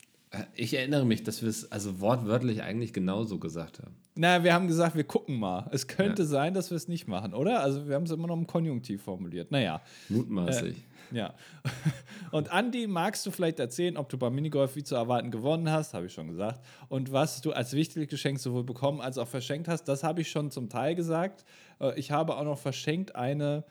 Ich 0.55 0.73
erinnere 0.73 1.05
mich, 1.05 1.23
dass 1.23 1.41
wir 1.41 1.49
es 1.49 1.71
also 1.71 2.01
wortwörtlich 2.01 2.61
eigentlich 2.61 2.93
genauso 2.93 3.39
gesagt 3.39 3.79
haben. 3.79 3.95
Na, 4.15 4.43
wir 4.43 4.53
haben 4.53 4.67
gesagt, 4.67 4.95
wir 4.95 5.03
gucken 5.03 5.37
mal. 5.37 5.69
Es 5.71 5.87
könnte 5.87 6.23
ja. 6.23 6.27
sein, 6.27 6.53
dass 6.53 6.69
wir 6.69 6.77
es 6.77 6.87
nicht 6.87 7.07
machen, 7.07 7.33
oder? 7.33 7.61
Also 7.61 7.87
wir 7.87 7.95
haben 7.95 8.03
es 8.03 8.11
immer 8.11 8.27
noch 8.27 8.37
im 8.37 8.47
Konjunktiv 8.47 9.03
formuliert. 9.03 9.51
Naja. 9.51 9.81
Mutmaßlich. 10.09 10.77
Äh, 10.77 11.15
ja. 11.15 11.33
Und 12.31 12.51
Andi, 12.51 12.87
magst 12.87 13.25
du 13.25 13.31
vielleicht 13.31 13.59
erzählen, 13.59 13.97
ob 13.97 14.09
du 14.09 14.17
beim 14.17 14.33
Minigolf 14.33 14.75
wie 14.75 14.83
zu 14.83 14.95
erwarten 14.95 15.31
gewonnen 15.31 15.69
hast? 15.69 15.93
Habe 15.93 16.05
ich 16.05 16.13
schon 16.13 16.27
gesagt. 16.27 16.65
Und 16.87 17.11
was 17.11 17.41
du 17.41 17.51
als 17.51 17.73
wichtiges 17.73 18.07
Geschenk 18.07 18.39
sowohl 18.39 18.63
bekommen 18.63 19.01
als 19.01 19.17
auch 19.17 19.27
verschenkt 19.27 19.67
hast, 19.67 19.83
das 19.83 20.03
habe 20.03 20.21
ich 20.21 20.31
schon 20.31 20.49
zum 20.49 20.69
Teil 20.69 20.95
gesagt. 20.95 21.45
Äh, 21.79 21.99
ich 21.99 22.11
habe 22.11 22.37
auch 22.37 22.45
noch 22.45 22.57
verschenkt 22.57 23.15
eine. 23.15 23.63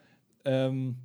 Ähm, 0.45 0.97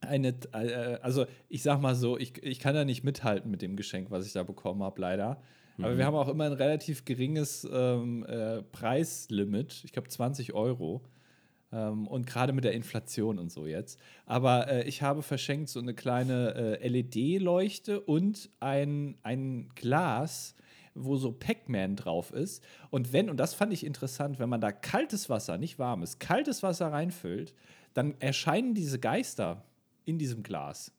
eine, 0.00 0.34
äh, 0.52 0.98
also 1.02 1.26
ich 1.48 1.62
sag 1.62 1.80
mal 1.80 1.94
so, 1.94 2.18
ich, 2.18 2.42
ich 2.42 2.58
kann 2.58 2.74
da 2.74 2.84
nicht 2.84 3.04
mithalten 3.04 3.50
mit 3.50 3.62
dem 3.62 3.76
Geschenk, 3.76 4.10
was 4.10 4.26
ich 4.26 4.32
da 4.32 4.42
bekommen 4.42 4.82
habe, 4.82 5.00
leider. 5.00 5.42
Aber 5.78 5.94
mhm. 5.94 5.98
wir 5.98 6.06
haben 6.06 6.16
auch 6.16 6.28
immer 6.28 6.44
ein 6.44 6.52
relativ 6.52 7.04
geringes 7.04 7.68
ähm, 7.70 8.24
äh, 8.24 8.62
Preislimit, 8.62 9.82
ich 9.84 9.92
glaube 9.92 10.08
20 10.08 10.52
Euro. 10.54 11.02
Ähm, 11.72 12.06
und 12.08 12.26
gerade 12.26 12.52
mit 12.52 12.64
der 12.64 12.72
Inflation 12.72 13.38
und 13.38 13.52
so 13.52 13.66
jetzt. 13.66 14.00
Aber 14.26 14.68
äh, 14.68 14.84
ich 14.88 15.02
habe 15.02 15.22
verschenkt 15.22 15.68
so 15.68 15.80
eine 15.80 15.94
kleine 15.94 16.78
äh, 16.80 16.88
LED-Leuchte 16.88 18.00
und 18.00 18.50
ein, 18.58 19.16
ein 19.22 19.68
Glas, 19.76 20.54
wo 20.94 21.16
so 21.16 21.30
Pac-Man 21.32 21.94
drauf 21.94 22.32
ist. 22.32 22.64
Und 22.90 23.12
wenn, 23.12 23.30
und 23.30 23.36
das 23.36 23.54
fand 23.54 23.72
ich 23.72 23.86
interessant, 23.86 24.40
wenn 24.40 24.48
man 24.48 24.60
da 24.60 24.72
kaltes 24.72 25.30
Wasser, 25.30 25.58
nicht 25.58 25.78
warmes, 25.78 26.18
kaltes 26.18 26.62
Wasser 26.62 26.90
reinfüllt, 26.90 27.54
dann 27.94 28.14
erscheinen 28.20 28.74
diese 28.74 28.98
Geister 28.98 29.64
in 30.04 30.18
diesem 30.18 30.42
Glas. 30.42 30.92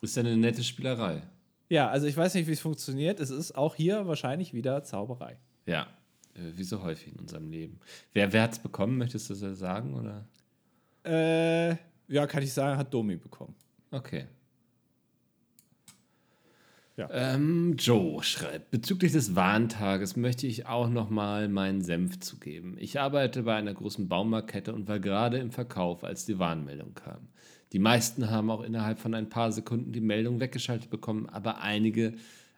Ist 0.00 0.16
ja 0.16 0.22
eine 0.22 0.36
nette 0.36 0.64
Spielerei. 0.64 1.22
Ja, 1.68 1.88
also 1.88 2.06
ich 2.06 2.16
weiß 2.16 2.34
nicht, 2.34 2.46
wie 2.46 2.52
es 2.52 2.60
funktioniert. 2.60 3.20
Es 3.20 3.30
ist 3.30 3.52
auch 3.52 3.74
hier 3.74 4.06
wahrscheinlich 4.06 4.52
wieder 4.52 4.82
Zauberei. 4.84 5.38
Ja, 5.66 5.86
äh, 6.34 6.56
wie 6.56 6.64
so 6.64 6.82
häufig 6.82 7.12
in 7.12 7.20
unserem 7.20 7.50
Leben. 7.50 7.80
Wer, 8.12 8.32
wer 8.32 8.42
hat 8.42 8.52
es 8.52 8.58
bekommen, 8.58 8.98
möchtest 8.98 9.30
du 9.30 9.34
das 9.34 9.58
sagen? 9.58 9.94
Oder? 9.94 10.26
Äh, 11.04 11.76
ja, 12.08 12.26
kann 12.26 12.42
ich 12.42 12.52
sagen, 12.52 12.78
hat 12.78 12.92
Domi 12.92 13.16
bekommen. 13.16 13.54
Okay. 13.90 14.26
Ja. 16.96 17.08
Ähm, 17.10 17.76
Joe 17.78 18.22
schreibt, 18.22 18.70
bezüglich 18.70 19.12
des 19.12 19.34
Warntages 19.34 20.14
möchte 20.16 20.46
ich 20.46 20.66
auch 20.66 20.90
nochmal 20.90 21.48
meinen 21.48 21.80
Senf 21.80 22.20
zugeben. 22.20 22.76
Ich 22.78 23.00
arbeite 23.00 23.44
bei 23.44 23.54
einer 23.54 23.72
großen 23.72 24.08
Baumarktkette 24.08 24.74
und 24.74 24.88
war 24.88 25.00
gerade 25.00 25.38
im 25.38 25.52
Verkauf, 25.52 26.04
als 26.04 26.26
die 26.26 26.38
Warnmeldung 26.38 26.92
kam. 26.94 27.28
Die 27.72 27.78
meisten 27.78 28.30
haben 28.30 28.50
auch 28.50 28.60
innerhalb 28.62 28.98
von 28.98 29.14
ein 29.14 29.30
paar 29.30 29.52
Sekunden 29.52 29.92
die 29.92 30.02
Meldung 30.02 30.38
weggeschaltet 30.40 30.90
bekommen, 30.90 31.26
aber 31.30 31.62
einige, 31.62 32.12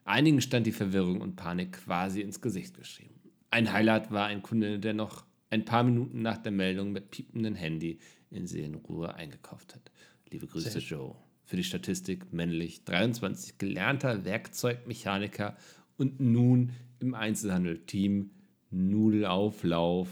einigen 0.05 0.41
stand 0.41 0.66
die 0.66 0.72
Verwirrung 0.72 1.20
und 1.20 1.37
Panik 1.37 1.85
quasi 1.85 2.20
ins 2.20 2.41
Gesicht 2.41 2.76
geschrieben. 2.76 3.14
Ein 3.51 3.72
Highlight 3.72 4.11
war 4.11 4.26
ein 4.26 4.43
Kunde, 4.43 4.80
der 4.80 4.95
noch 4.95 5.24
ein 5.51 5.64
paar 5.64 5.85
Minuten 5.85 6.22
nach 6.22 6.39
der 6.39 6.51
Meldung 6.51 6.91
mit 6.91 7.12
piependem 7.12 7.55
Handy 7.55 8.01
in 8.32 8.49
Seelenruhe 8.49 9.14
eingekauft 9.14 9.76
hat. 9.76 9.93
Liebe 10.28 10.49
Grüße, 10.49 10.70
Sehr. 10.70 10.82
Joe 10.82 11.14
für 11.45 11.57
die 11.57 11.64
Statistik 11.64 12.32
männlich, 12.32 12.84
23, 12.84 13.59
gelernter 13.59 14.24
Werkzeugmechaniker 14.24 15.57
und 15.97 16.20
nun 16.20 16.72
im 17.01 17.14
Einzelhandel 17.14 17.78
Team 17.86 18.30
Nudelauflauf. 18.70 20.09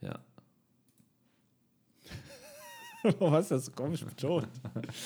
Ja. 0.00 0.18
Warum 3.02 3.32
hast 3.32 3.50
du 3.50 3.54
das 3.56 3.66
so 3.66 3.72
komisch 3.72 4.04
betont? 4.04 4.48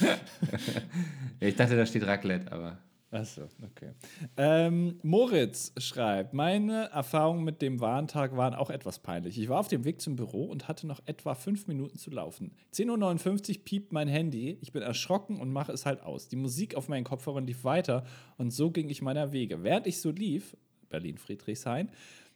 ich 1.40 1.56
dachte, 1.56 1.76
da 1.76 1.84
steht 1.84 2.06
Raclette, 2.06 2.50
aber. 2.50 2.78
Achso, 3.12 3.42
okay. 3.62 3.90
Ähm, 4.38 4.98
Moritz 5.02 5.74
schreibt, 5.76 6.32
meine 6.32 6.88
Erfahrungen 6.92 7.44
mit 7.44 7.60
dem 7.60 7.78
Warntag 7.78 8.34
waren 8.38 8.54
auch 8.54 8.70
etwas 8.70 9.00
peinlich. 9.00 9.38
Ich 9.38 9.50
war 9.50 9.60
auf 9.60 9.68
dem 9.68 9.84
Weg 9.84 10.00
zum 10.00 10.16
Büro 10.16 10.46
und 10.46 10.66
hatte 10.66 10.86
noch 10.86 11.02
etwa 11.04 11.34
fünf 11.34 11.66
Minuten 11.66 11.98
zu 11.98 12.10
laufen. 12.10 12.52
10.59 12.72 13.58
Uhr 13.58 13.64
piept 13.64 13.92
mein 13.92 14.08
Handy. 14.08 14.56
Ich 14.62 14.72
bin 14.72 14.80
erschrocken 14.80 15.40
und 15.40 15.52
mache 15.52 15.72
es 15.72 15.84
halt 15.84 16.00
aus. 16.00 16.28
Die 16.28 16.36
Musik 16.36 16.74
auf 16.74 16.88
meinen 16.88 17.04
Kopfhörern 17.04 17.46
lief 17.46 17.64
weiter 17.64 18.06
und 18.38 18.50
so 18.50 18.70
ging 18.70 18.88
ich 18.88 19.02
meiner 19.02 19.30
Wege. 19.30 19.62
Während 19.62 19.86
ich 19.86 20.00
so 20.00 20.10
lief, 20.10 20.56
Berlin-Friedrichshain, 20.88 21.90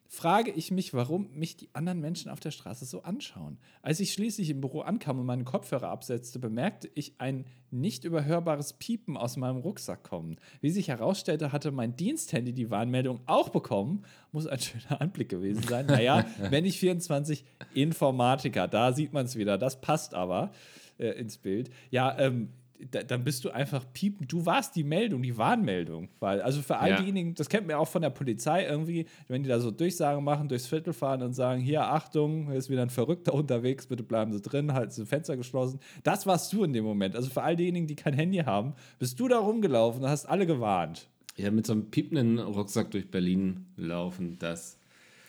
frage 0.09 0.51
ich 0.51 0.71
mich, 0.71 0.95
warum 0.95 1.31
mich 1.35 1.57
die 1.57 1.69
anderen 1.73 2.01
Menschen 2.01 2.31
auf 2.31 2.41
der 2.41 2.51
Straße 2.51 2.85
so 2.85 3.03
anschauen. 3.03 3.59
Als 3.83 4.01
ich 4.01 4.13
schließlich 4.13 4.51
im 4.51 4.61
Büro 4.61 4.81
ankam 4.81 5.19
und 5.19 5.27
meine 5.27 5.45
Kopfhörer 5.45 5.89
absetzte, 5.89 6.39
bemerkte 6.39 6.91
ich 6.95 7.15
ein 7.19 7.45
nicht 7.71 8.05
überhörbares 8.05 8.75
Piepen 8.75 9.17
aus 9.17 9.37
meinem 9.37 9.59
Rucksack 9.59 10.03
kommen. 10.05 10.37
Wie 10.61 10.71
sich 10.71 10.89
herausstellte, 10.89 11.53
hatte 11.53 11.73
mein 11.73 11.97
Diensthandy 11.97 12.53
die 12.53 12.71
Warnmeldung 12.71 13.21
auch 13.27 13.49
bekommen. 13.49 14.05
Muss 14.33 14.47
ein 14.47 14.61
schöner 14.61 15.01
Anblick 15.01 15.29
gewesen 15.29 15.63
sein. 15.63 15.87
Naja, 15.87 16.25
wenn 16.51 16.65
ich 16.65 16.79
24 16.79 17.45
Informatiker, 17.75 18.69
da 18.69 18.93
sieht 18.93 19.13
man 19.13 19.27
es 19.27 19.37
wieder. 19.37 19.59
Das 19.59 19.81
passt 19.81 20.15
aber 20.15 20.53
äh, 20.99 21.09
ins 21.09 21.39
Bild. 21.39 21.71
Ja, 21.91 22.19
ähm, 22.19 22.51
da, 22.91 23.03
dann 23.03 23.25
bist 23.25 23.45
du 23.45 23.51
einfach 23.51 23.85
piepen. 23.93 24.27
Du 24.29 24.47
warst 24.47 24.77
die 24.77 24.85
Meldung, 24.85 25.23
die 25.23 25.37
Warnmeldung. 25.37 26.09
Weil, 26.21 26.41
also 26.41 26.63
für 26.63 26.79
all 26.79 26.91
ja. 26.91 27.01
diejenigen, 27.01 27.35
das 27.35 27.49
kennt 27.49 27.67
man 27.67 27.73
ja 27.73 27.79
auch 27.79 27.89
von 27.89 28.03
der 28.03 28.11
Polizei 28.11 28.65
irgendwie, 28.65 29.07
wenn 29.29 29.43
die 29.43 29.49
da 29.49 29.61
so 29.61 29.71
Durchsagen 29.71 30.23
machen, 30.25 30.49
durchs 30.49 30.67
Viertel 30.67 30.93
fahren 30.93 31.23
und 31.23 31.33
sagen: 31.33 31.61
Hier, 31.61 31.83
Achtung, 31.83 32.47
hier 32.47 32.57
ist 32.57 32.71
wieder 32.71 32.83
ein 32.83 32.91
Verrückter 32.91 33.35
unterwegs, 33.35 33.87
bitte 33.87 34.03
bleiben 34.03 34.33
Sie 34.33 34.41
drin, 34.41 34.73
halten 34.73 34.93
Sie 34.93 35.07
Fenster 35.07 35.37
geschlossen. 35.37 35.81
Das 36.03 36.27
warst 36.27 36.53
du 36.53 36.65
in 36.65 36.73
dem 36.73 36.85
Moment. 36.85 37.17
Also 37.17 37.31
für 37.31 37.43
all 37.43 37.57
diejenigen, 37.57 37.87
die 37.87 37.97
kein 37.97 38.15
Handy 38.15 38.39
haben, 38.39 38.75
bist 38.99 39.19
du 39.21 39.29
da 39.29 39.39
rumgelaufen 39.39 40.03
und 40.03 40.09
hast 40.09 40.27
alle 40.27 40.47
gewarnt. 40.47 41.09
Ja, 41.37 41.51
mit 41.51 41.67
so 41.67 41.75
einem 41.75 41.91
piependen 41.91 42.39
Rucksack 42.39 42.91
durch 42.91 43.11
Berlin 43.11 43.67
laufen, 43.77 44.39
das 44.39 44.79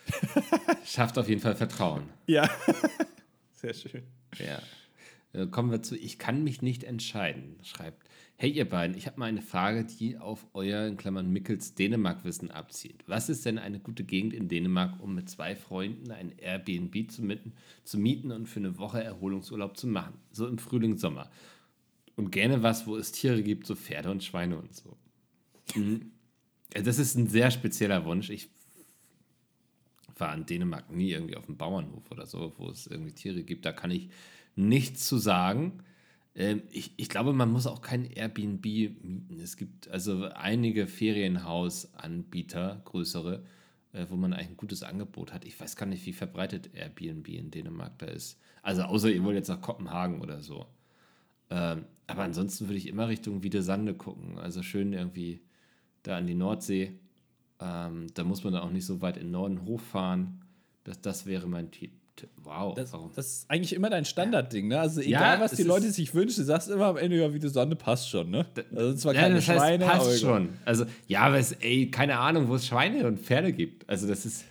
schafft 0.84 1.18
auf 1.18 1.28
jeden 1.28 1.40
Fall 1.40 1.54
Vertrauen. 1.54 2.04
Ja, 2.26 2.48
sehr 3.52 3.74
schön. 3.74 4.02
Ja. 4.38 4.58
Äh, 5.32 5.46
kommen 5.46 5.70
wir 5.70 5.82
zu 5.82 5.96
Ich 5.96 6.18
kann 6.18 6.44
mich 6.44 6.62
nicht 6.62 6.84
entscheiden, 6.84 7.56
schreibt. 7.62 8.08
Hey 8.36 8.50
ihr 8.50 8.68
beiden, 8.68 8.96
ich 8.96 9.06
habe 9.06 9.18
mal 9.18 9.26
eine 9.26 9.42
Frage, 9.42 9.84
die 9.84 10.16
auf 10.16 10.46
euer, 10.54 10.86
in 10.86 10.96
Klammern 10.96 11.32
Mickels, 11.32 11.74
Dänemark-Wissen 11.74 12.52
abzielt. 12.52 13.02
Was 13.08 13.28
ist 13.28 13.44
denn 13.44 13.58
eine 13.58 13.80
gute 13.80 14.04
Gegend 14.04 14.32
in 14.32 14.48
Dänemark, 14.48 15.02
um 15.02 15.14
mit 15.14 15.28
zwei 15.28 15.56
Freunden 15.56 16.12
ein 16.12 16.32
Airbnb 16.38 17.10
zu 17.10 17.22
mieten, 17.22 17.52
zu 17.82 17.98
mieten 17.98 18.30
und 18.30 18.46
für 18.46 18.60
eine 18.60 18.78
Woche 18.78 19.02
Erholungsurlaub 19.02 19.76
zu 19.76 19.88
machen? 19.88 20.14
So 20.30 20.46
im 20.46 20.58
Frühling, 20.58 20.98
Sommer. 20.98 21.30
Und 22.14 22.30
gerne 22.30 22.62
was, 22.62 22.86
wo 22.86 22.96
es 22.96 23.12
Tiere 23.12 23.42
gibt, 23.42 23.66
so 23.66 23.74
Pferde 23.74 24.10
und 24.10 24.22
Schweine 24.22 24.58
und 24.58 24.74
so. 24.74 24.96
Mhm. 25.74 26.12
Das 26.70 26.98
ist 26.98 27.16
ein 27.16 27.26
sehr 27.26 27.50
spezieller 27.50 28.04
Wunsch. 28.04 28.30
Ich 28.30 28.48
war 30.16 30.34
in 30.34 30.46
Dänemark 30.46 30.90
nie 30.90 31.10
irgendwie 31.10 31.36
auf 31.36 31.46
dem 31.46 31.56
Bauernhof 31.56 32.10
oder 32.10 32.26
so, 32.26 32.52
wo 32.56 32.68
es 32.68 32.86
irgendwie 32.86 33.12
Tiere 33.12 33.42
gibt. 33.42 33.64
Da 33.64 33.72
kann 33.72 33.90
ich 33.90 34.10
nichts 34.58 35.06
zu 35.06 35.18
sagen. 35.18 35.84
Ähm, 36.34 36.62
ich, 36.70 36.92
ich 36.96 37.08
glaube, 37.08 37.32
man 37.32 37.50
muss 37.50 37.66
auch 37.66 37.80
kein 37.80 38.04
Airbnb 38.04 38.64
mieten. 38.64 39.38
Es 39.40 39.56
gibt 39.56 39.88
also 39.88 40.24
einige 40.24 40.86
Ferienhausanbieter, 40.86 42.82
größere, 42.84 43.44
äh, 43.92 44.06
wo 44.08 44.16
man 44.16 44.32
eigentlich 44.32 44.50
ein 44.50 44.56
gutes 44.56 44.82
Angebot 44.82 45.32
hat. 45.32 45.44
Ich 45.44 45.58
weiß 45.58 45.76
gar 45.76 45.86
nicht, 45.86 46.04
wie 46.06 46.12
verbreitet 46.12 46.74
Airbnb 46.74 47.28
in 47.28 47.50
Dänemark 47.50 47.98
da 47.98 48.06
ist. 48.06 48.40
Also 48.62 48.82
außer 48.82 49.10
ihr 49.10 49.22
wollt 49.24 49.36
jetzt 49.36 49.48
nach 49.48 49.60
Kopenhagen 49.60 50.20
oder 50.20 50.42
so. 50.42 50.66
Ähm, 51.50 51.84
aber 52.06 52.24
ansonsten 52.24 52.68
würde 52.68 52.78
ich 52.78 52.88
immer 52.88 53.08
Richtung 53.08 53.42
Wiedesande 53.42 53.94
gucken. 53.94 54.38
Also 54.38 54.62
schön 54.62 54.92
irgendwie 54.92 55.40
da 56.02 56.16
an 56.16 56.26
die 56.26 56.34
Nordsee. 56.34 56.98
Ähm, 57.60 58.08
da 58.14 58.24
muss 58.24 58.44
man 58.44 58.52
dann 58.52 58.62
auch 58.62 58.70
nicht 58.70 58.86
so 58.86 59.00
weit 59.00 59.16
in 59.16 59.24
den 59.24 59.32
Norden 59.32 59.64
hochfahren. 59.64 60.44
Das, 60.84 61.00
das 61.00 61.26
wäre 61.26 61.46
mein 61.46 61.70
Tipp. 61.70 61.97
Wow. 62.42 62.74
Das, 62.74 62.92
das, 63.14 63.26
ist 63.26 63.50
eigentlich 63.50 63.74
immer 63.74 63.90
dein 63.90 64.04
Standardding, 64.04 64.68
ne? 64.68 64.80
Also 64.80 65.00
egal, 65.00 65.38
ja, 65.38 65.40
was 65.40 65.52
die 65.52 65.62
Leute 65.62 65.90
sich 65.90 66.14
wünschen, 66.14 66.40
du 66.40 66.44
sagst 66.44 66.70
immer 66.70 66.86
am 66.86 66.96
Ende, 66.96 67.16
ja, 67.16 67.32
wie 67.32 67.38
die 67.38 67.48
Sonne 67.48 67.76
passt 67.76 68.08
schon, 68.08 68.30
ne? 68.30 68.46
Also 68.74 68.94
zwar 68.94 69.14
ja, 69.14 69.22
keine 69.22 69.36
das 69.36 69.48
heißt, 69.48 69.58
Schweine, 69.58 69.84
passt 69.84 70.06
aber 70.06 70.16
schon. 70.16 70.48
Also 70.64 70.86
ja, 71.06 71.20
aber 71.20 71.38
es, 71.38 71.52
ey, 71.52 71.90
keine 71.90 72.18
Ahnung, 72.18 72.48
wo 72.48 72.54
es 72.54 72.66
Schweine 72.66 73.06
und 73.06 73.20
Pferde 73.20 73.52
gibt. 73.52 73.88
Also 73.88 74.06
das 74.06 74.26
ist, 74.26 74.44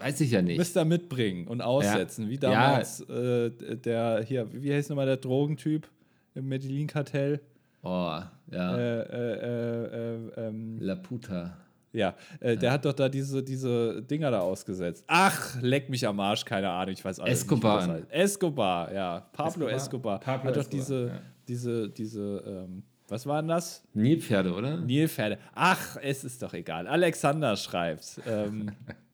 weiß 0.00 0.20
ich 0.20 0.30
ja 0.30 0.42
nicht. 0.42 0.58
Müsst 0.58 0.76
ihr 0.76 0.84
mitbringen 0.84 1.46
und 1.46 1.60
aussetzen, 1.60 2.24
ja. 2.24 2.30
wie 2.30 2.38
damals 2.38 3.04
ja. 3.08 3.46
äh, 3.46 3.76
der, 3.76 4.24
hier, 4.26 4.48
wie 4.52 4.72
heißt 4.72 4.90
nochmal 4.90 5.06
der 5.06 5.16
Drogentyp 5.16 5.88
im 6.34 6.48
Medellin-Kartell? 6.48 7.40
Oh, 7.82 8.20
ja. 8.50 8.76
Äh, 8.76 9.00
äh, 9.00 9.32
äh, 9.32 10.14
äh 10.14 10.48
ähm, 10.48 10.78
La 10.80 10.94
Puta. 10.96 11.56
Ja, 11.92 12.14
äh, 12.38 12.56
der 12.56 12.72
hat 12.72 12.84
doch 12.84 12.92
da 12.92 13.08
diese, 13.08 13.42
diese 13.42 14.02
Dinger 14.02 14.30
da 14.30 14.40
ausgesetzt. 14.40 15.04
Ach, 15.08 15.60
leck 15.60 15.90
mich 15.90 16.06
am 16.06 16.20
Arsch, 16.20 16.44
keine 16.44 16.70
Ahnung, 16.70 16.92
ich 16.92 17.04
weiß 17.04 17.18
alles 17.18 17.40
Escobar. 17.40 17.86
Nicht, 17.86 18.10
Escobar, 18.10 18.92
ja. 18.92 19.20
Pablo 19.32 19.66
Escobar. 19.66 19.76
Escobar. 19.76 20.20
Pablo 20.20 20.50
hat 20.50 20.56
doch 20.56 20.68
diese, 20.68 21.08
ja. 21.08 21.20
diese, 21.48 21.88
diese, 21.90 22.44
ähm, 22.46 22.84
was 23.08 23.26
waren 23.26 23.48
das? 23.48 23.82
Nilpferde, 23.92 24.54
oder? 24.54 24.76
Nilpferde. 24.76 25.38
Ach, 25.52 25.96
es 26.00 26.22
ist 26.22 26.40
doch 26.42 26.54
egal. 26.54 26.86
Alexander 26.86 27.56
schreibt. 27.56 28.20
Ähm, 28.24 28.70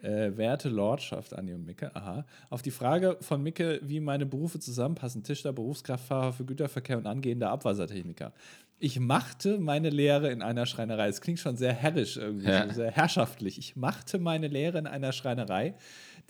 Äh, 0.00 0.36
werte 0.36 0.68
Lordschaft, 0.68 1.34
Andi 1.34 1.52
und 1.52 1.66
Micke, 1.66 1.94
aha. 1.96 2.24
Auf 2.50 2.62
die 2.62 2.70
Frage 2.70 3.16
von 3.20 3.42
Micke, 3.42 3.80
wie 3.82 3.98
meine 3.98 4.26
Berufe 4.26 4.60
zusammenpassen, 4.60 5.24
Tischler, 5.24 5.52
Berufskraftfahrer 5.52 6.32
für 6.32 6.44
Güterverkehr 6.44 6.98
und 6.98 7.06
angehender 7.06 7.50
Abwassertechniker. 7.50 8.32
Ich 8.80 9.00
machte 9.00 9.58
meine 9.58 9.90
Lehre 9.90 10.30
in 10.30 10.40
einer 10.40 10.64
Schreinerei. 10.64 11.08
Es 11.08 11.20
klingt 11.20 11.40
schon 11.40 11.56
sehr 11.56 11.72
herrisch 11.72 12.16
irgendwie, 12.16 12.48
ja. 12.48 12.72
sehr 12.72 12.92
herrschaftlich. 12.92 13.58
Ich 13.58 13.74
machte 13.74 14.18
meine 14.18 14.46
Lehre 14.46 14.78
in 14.78 14.86
einer 14.86 15.10
Schreinerei, 15.10 15.74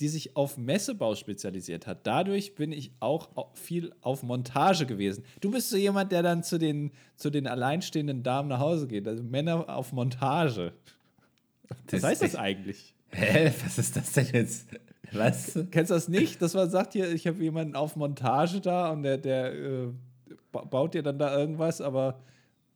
die 0.01 0.09
sich 0.09 0.35
auf 0.35 0.57
Messebau 0.57 1.15
spezialisiert 1.15 1.87
hat. 1.87 2.07
Dadurch 2.07 2.55
bin 2.55 2.73
ich 2.73 2.93
auch 3.01 3.29
viel 3.55 3.93
auf 4.01 4.23
Montage 4.23 4.87
gewesen. 4.87 5.25
Du 5.41 5.51
bist 5.51 5.69
so 5.69 5.77
jemand, 5.77 6.11
der 6.11 6.23
dann 6.23 6.43
zu 6.43 6.59
den, 6.59 6.93
zu 7.17 7.29
den 7.29 7.47
alleinstehenden 7.47 8.23
Damen 8.23 8.49
nach 8.49 8.61
Hause 8.61 8.89
geht. 8.89 9.07
Also 9.07 9.23
Männer 9.23 9.69
auf 9.69 9.93
Montage. 9.93 10.73
Was 11.91 12.03
heißt 12.03 12.23
das 12.23 12.35
eigentlich? 12.35 12.95
Hä? 13.11 13.53
Was 13.63 13.79
ist 13.79 13.97
das 13.97 14.13
denn 14.13 14.29
jetzt? 14.33 14.69
Was? 15.13 15.59
Kennst 15.71 15.91
du 15.91 15.95
das 15.95 16.09
nicht? 16.09 16.41
Das 16.41 16.55
man 16.55 16.71
sagt 16.71 16.95
hier, 16.95 17.13
ich 17.13 17.27
habe 17.27 17.43
jemanden 17.43 17.77
auf 17.77 17.97
Montage 17.97 18.61
da 18.61 18.91
und 18.91 19.03
der, 19.03 19.19
der 19.19 19.53
äh, 19.55 19.89
baut 20.51 20.95
dir 20.95 21.03
dann 21.03 21.19
da 21.19 21.37
irgendwas, 21.37 21.81
aber 21.81 22.21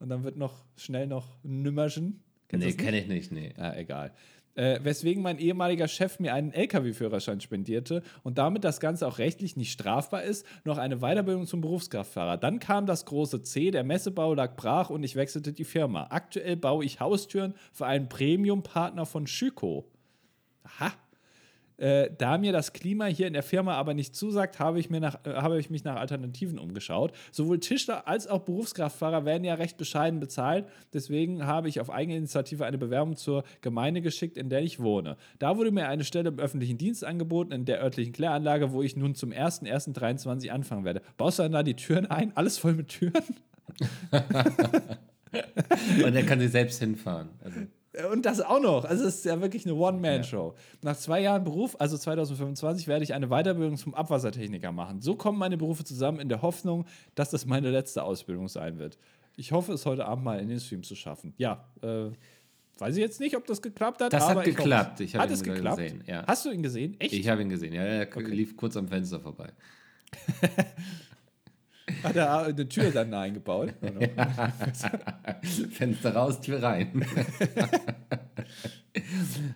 und 0.02 0.08
dann 0.08 0.24
wird 0.24 0.36
noch 0.36 0.64
schnell 0.76 1.06
noch 1.06 1.28
ein 1.44 1.62
Nümmerchen. 1.62 2.20
Kennst 2.48 2.66
nee, 2.66 2.72
kenne 2.74 3.00
ich 3.00 3.06
nicht, 3.06 3.32
nee. 3.32 3.54
Ja, 3.56 3.74
egal. 3.76 4.12
Äh, 4.54 4.80
weswegen 4.82 5.22
mein 5.22 5.38
ehemaliger 5.38 5.88
Chef 5.88 6.18
mir 6.18 6.34
einen 6.34 6.52
LKW-Führerschein 6.52 7.40
spendierte 7.40 8.02
und 8.22 8.36
damit 8.36 8.64
das 8.64 8.80
Ganze 8.80 9.06
auch 9.06 9.18
rechtlich 9.18 9.56
nicht 9.56 9.72
strafbar 9.72 10.24
ist, 10.24 10.44
noch 10.64 10.76
eine 10.76 10.98
Weiterbildung 10.98 11.46
zum 11.46 11.62
Berufskraftfahrer. 11.62 12.36
Dann 12.36 12.58
kam 12.58 12.84
das 12.84 13.06
große 13.06 13.42
C, 13.42 13.70
der 13.70 13.84
Messebau 13.84 14.34
lag 14.34 14.56
brach 14.56 14.90
und 14.90 15.04
ich 15.04 15.16
wechselte 15.16 15.52
die 15.52 15.64
Firma. 15.64 16.08
Aktuell 16.10 16.56
baue 16.56 16.84
ich 16.84 17.00
Haustüren 17.00 17.54
für 17.72 17.86
einen 17.86 18.08
Premium-Partner 18.08 19.06
von 19.06 19.26
Schüko. 19.26 19.88
Aha. 20.64 20.92
Äh, 21.76 22.10
da 22.16 22.38
mir 22.38 22.52
das 22.52 22.72
Klima 22.72 23.06
hier 23.06 23.26
in 23.26 23.32
der 23.32 23.42
Firma 23.42 23.74
aber 23.74 23.94
nicht 23.94 24.14
zusagt, 24.14 24.58
habe 24.58 24.78
ich, 24.78 24.90
mir 24.90 25.00
nach, 25.00 25.24
äh, 25.24 25.34
habe 25.34 25.58
ich 25.58 25.70
mich 25.70 25.84
nach 25.84 25.96
Alternativen 25.96 26.58
umgeschaut. 26.58 27.12
Sowohl 27.30 27.60
Tischler 27.60 28.06
als 28.06 28.26
auch 28.26 28.40
Berufskraftfahrer 28.40 29.24
werden 29.24 29.44
ja 29.44 29.54
recht 29.54 29.76
bescheiden 29.76 30.20
bezahlt. 30.20 30.66
Deswegen 30.92 31.46
habe 31.46 31.68
ich 31.68 31.80
auf 31.80 31.90
eigene 31.90 32.16
Initiative 32.16 32.64
eine 32.64 32.78
Bewerbung 32.78 33.16
zur 33.16 33.44
Gemeinde 33.60 34.00
geschickt, 34.00 34.36
in 34.36 34.48
der 34.48 34.62
ich 34.62 34.80
wohne. 34.80 35.16
Da 35.38 35.56
wurde 35.56 35.70
mir 35.70 35.88
eine 35.88 36.04
Stelle 36.04 36.28
im 36.28 36.38
öffentlichen 36.38 36.78
Dienst 36.78 37.04
angeboten, 37.04 37.52
in 37.52 37.64
der 37.64 37.82
örtlichen 37.82 38.12
Kläranlage, 38.12 38.72
wo 38.72 38.82
ich 38.82 38.96
nun 38.96 39.14
zum 39.14 39.30
1.1.23 39.30 40.50
anfangen 40.50 40.84
werde. 40.84 41.02
Baust 41.16 41.38
du 41.38 41.42
dann 41.42 41.52
da 41.52 41.62
die 41.62 41.74
Türen 41.74 42.06
ein? 42.06 42.36
Alles 42.36 42.58
voll 42.58 42.74
mit 42.74 42.88
Türen? 42.88 43.12
Und 46.04 46.14
er 46.14 46.22
kann 46.24 46.40
sich 46.40 46.50
selbst 46.50 46.78
hinfahren. 46.78 47.30
Also. 47.42 47.60
Und 48.10 48.24
das 48.24 48.40
auch 48.40 48.60
noch. 48.60 48.86
Also 48.86 49.04
es 49.04 49.16
ist 49.16 49.24
ja 49.26 49.40
wirklich 49.42 49.66
eine 49.66 49.74
One-Man-Show. 49.74 50.54
Ja. 50.56 50.62
Nach 50.80 50.96
zwei 50.96 51.20
Jahren 51.20 51.44
Beruf, 51.44 51.76
also 51.78 51.98
2025, 51.98 52.88
werde 52.88 53.04
ich 53.04 53.12
eine 53.12 53.28
Weiterbildung 53.28 53.76
zum 53.76 53.94
Abwassertechniker 53.94 54.72
machen. 54.72 55.02
So 55.02 55.14
kommen 55.14 55.38
meine 55.38 55.58
Berufe 55.58 55.84
zusammen 55.84 56.18
in 56.18 56.30
der 56.30 56.40
Hoffnung, 56.40 56.86
dass 57.14 57.30
das 57.30 57.44
meine 57.44 57.70
letzte 57.70 58.02
Ausbildung 58.02 58.48
sein 58.48 58.78
wird. 58.78 58.98
Ich 59.36 59.52
hoffe, 59.52 59.72
es 59.72 59.84
heute 59.84 60.06
Abend 60.06 60.24
mal 60.24 60.40
in 60.40 60.48
den 60.48 60.58
Stream 60.58 60.82
zu 60.82 60.94
schaffen. 60.94 61.34
Ja, 61.36 61.64
äh, 61.82 62.06
weiß 62.78 62.96
ich 62.96 63.00
jetzt 63.00 63.20
nicht, 63.20 63.36
ob 63.36 63.46
das 63.46 63.60
geklappt 63.60 64.00
hat. 64.00 64.12
Das 64.12 64.26
hat 64.26 64.44
geklappt. 64.44 65.00
Ich, 65.00 65.14
ich 65.14 65.16
hat 65.20 65.30
es 65.30 65.42
geklappt? 65.42 65.78
gesehen. 65.78 66.02
Ja. 66.06 66.24
Hast 66.26 66.46
du 66.46 66.50
ihn 66.50 66.62
gesehen? 66.62 66.96
Echt? 66.98 67.12
Ich 67.12 67.28
habe 67.28 67.42
ihn 67.42 67.50
gesehen. 67.50 67.74
Ja, 67.74 67.82
er 67.82 68.06
okay. 68.06 68.22
lief 68.22 68.56
kurz 68.56 68.76
am 68.76 68.88
Fenster 68.88 69.20
vorbei. 69.20 69.50
Hat 72.02 72.16
er 72.16 72.42
eine 72.44 72.68
Tür 72.68 72.90
dann 72.90 73.12
eingebaut? 73.14 73.74
Fenster 75.70 76.14
raus, 76.14 76.40
Tür 76.40 76.62
rein. 76.62 77.04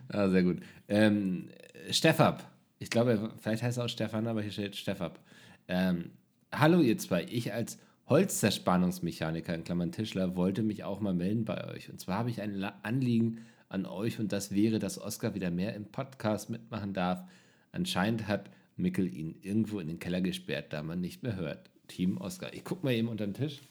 ah, 0.09 0.29
sehr 0.29 0.43
gut. 0.43 0.61
Ähm, 0.87 1.49
Steffab. 1.91 2.49
Ich 2.79 2.89
glaube, 2.89 3.31
vielleicht 3.39 3.63
heißt 3.63 3.77
er 3.77 3.85
auch 3.85 3.89
Stefan, 3.89 4.27
aber 4.27 4.41
hier 4.41 4.51
steht 4.51 4.75
Steffab. 4.75 5.19
Ähm, 5.67 6.11
hallo 6.51 6.81
ihr 6.81 6.97
zwei. 6.97 7.25
Ich 7.29 7.53
als 7.53 7.79
Holzzerspannungsmechaniker 8.07 9.53
in 9.53 9.63
Klammern 9.63 9.91
Tischler 9.91 10.35
wollte 10.35 10.63
mich 10.63 10.83
auch 10.83 10.99
mal 10.99 11.13
melden 11.13 11.43
bei 11.43 11.67
euch. 11.67 11.89
Und 11.89 11.99
zwar 11.99 12.19
habe 12.19 12.29
ich 12.29 12.41
ein 12.41 12.63
Anliegen 12.83 13.39
an 13.69 13.85
euch 13.85 14.19
und 14.19 14.31
das 14.31 14.51
wäre, 14.51 14.79
dass 14.79 15.01
Oskar 15.01 15.35
wieder 15.35 15.51
mehr 15.51 15.75
im 15.75 15.85
Podcast 15.85 16.49
mitmachen 16.49 16.93
darf. 16.93 17.23
Anscheinend 17.71 18.27
hat 18.27 18.49
Mickel 18.77 19.13
ihn 19.13 19.35
irgendwo 19.41 19.79
in 19.79 19.87
den 19.87 19.99
Keller 19.99 20.21
gesperrt, 20.21 20.71
da 20.71 20.83
man 20.83 21.01
nicht 21.01 21.23
mehr 21.23 21.35
hört. 21.35 21.69
Team 21.87 22.17
Oscar. 22.17 22.53
Ich 22.53 22.63
gucke 22.63 22.85
mal 22.85 22.93
eben 22.93 23.07
unter 23.07 23.25
den 23.25 23.33
Tisch. 23.33 23.61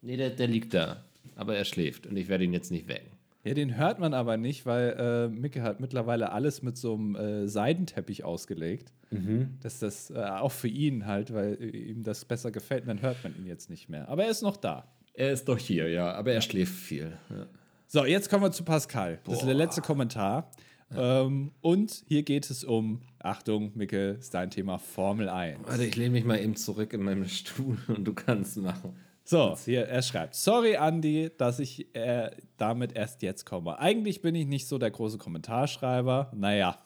Nee, 0.00 0.16
der, 0.16 0.30
der 0.30 0.48
liegt 0.48 0.74
da. 0.74 1.04
Aber 1.36 1.56
er 1.56 1.64
schläft 1.64 2.06
und 2.06 2.16
ich 2.16 2.28
werde 2.28 2.44
ihn 2.44 2.52
jetzt 2.52 2.70
nicht 2.70 2.88
wecken. 2.88 3.10
Ja, 3.44 3.54
den 3.54 3.76
hört 3.76 3.98
man 3.98 4.14
aber 4.14 4.36
nicht, 4.36 4.66
weil 4.66 4.90
äh, 4.90 5.28
Micke 5.28 5.62
hat 5.62 5.80
mittlerweile 5.80 6.32
alles 6.32 6.62
mit 6.62 6.76
so 6.76 6.94
einem 6.94 7.16
äh, 7.16 7.48
Seidenteppich 7.48 8.24
ausgelegt. 8.24 8.92
Mhm. 9.10 9.58
Dass 9.60 9.78
das 9.80 10.10
äh, 10.10 10.18
auch 10.18 10.52
für 10.52 10.68
ihn 10.68 11.06
halt, 11.06 11.34
weil 11.34 11.54
äh, 11.60 11.66
ihm 11.66 12.02
das 12.02 12.24
besser 12.24 12.50
gefällt, 12.50 12.86
dann 12.86 13.02
hört 13.02 13.22
man 13.24 13.36
ihn 13.36 13.46
jetzt 13.46 13.68
nicht 13.68 13.88
mehr. 13.88 14.08
Aber 14.08 14.24
er 14.24 14.30
ist 14.30 14.42
noch 14.42 14.56
da. 14.56 14.86
Er 15.14 15.32
ist 15.32 15.48
doch 15.48 15.58
hier, 15.58 15.88
ja, 15.88 16.12
aber 16.12 16.32
er 16.32 16.40
schläft 16.40 16.72
viel. 16.72 17.12
Ja. 17.28 17.46
So, 17.88 18.06
jetzt 18.06 18.30
kommen 18.30 18.44
wir 18.44 18.52
zu 18.52 18.64
Pascal. 18.64 19.18
Boah. 19.24 19.32
Das 19.32 19.40
ist 19.40 19.46
der 19.46 19.54
letzte 19.54 19.82
Kommentar. 19.82 20.50
Ähm, 20.96 21.52
und 21.60 22.04
hier 22.06 22.22
geht 22.22 22.50
es 22.50 22.64
um, 22.64 23.02
Achtung, 23.18 23.72
Micke, 23.74 24.16
ist 24.20 24.34
dein 24.34 24.50
Thema 24.50 24.78
Formel 24.78 25.28
1. 25.28 25.60
Warte, 25.64 25.84
ich 25.84 25.96
lehne 25.96 26.10
mich 26.10 26.24
mal 26.24 26.38
eben 26.38 26.56
zurück 26.56 26.92
in 26.92 27.02
meinem 27.02 27.28
Stuhl 27.28 27.78
und 27.88 28.04
du 28.04 28.14
kannst 28.14 28.56
machen. 28.56 28.96
So, 29.24 29.56
hier, 29.64 29.86
er 29.86 30.02
schreibt: 30.02 30.34
Sorry, 30.34 30.74
Andy, 30.74 31.30
dass 31.36 31.60
ich 31.60 31.94
äh, 31.94 32.30
damit 32.56 32.96
erst 32.96 33.22
jetzt 33.22 33.46
komme. 33.46 33.78
Eigentlich 33.78 34.20
bin 34.20 34.34
ich 34.34 34.46
nicht 34.46 34.66
so 34.66 34.78
der 34.78 34.90
große 34.90 35.18
Kommentarschreiber. 35.18 36.32
Naja, 36.34 36.78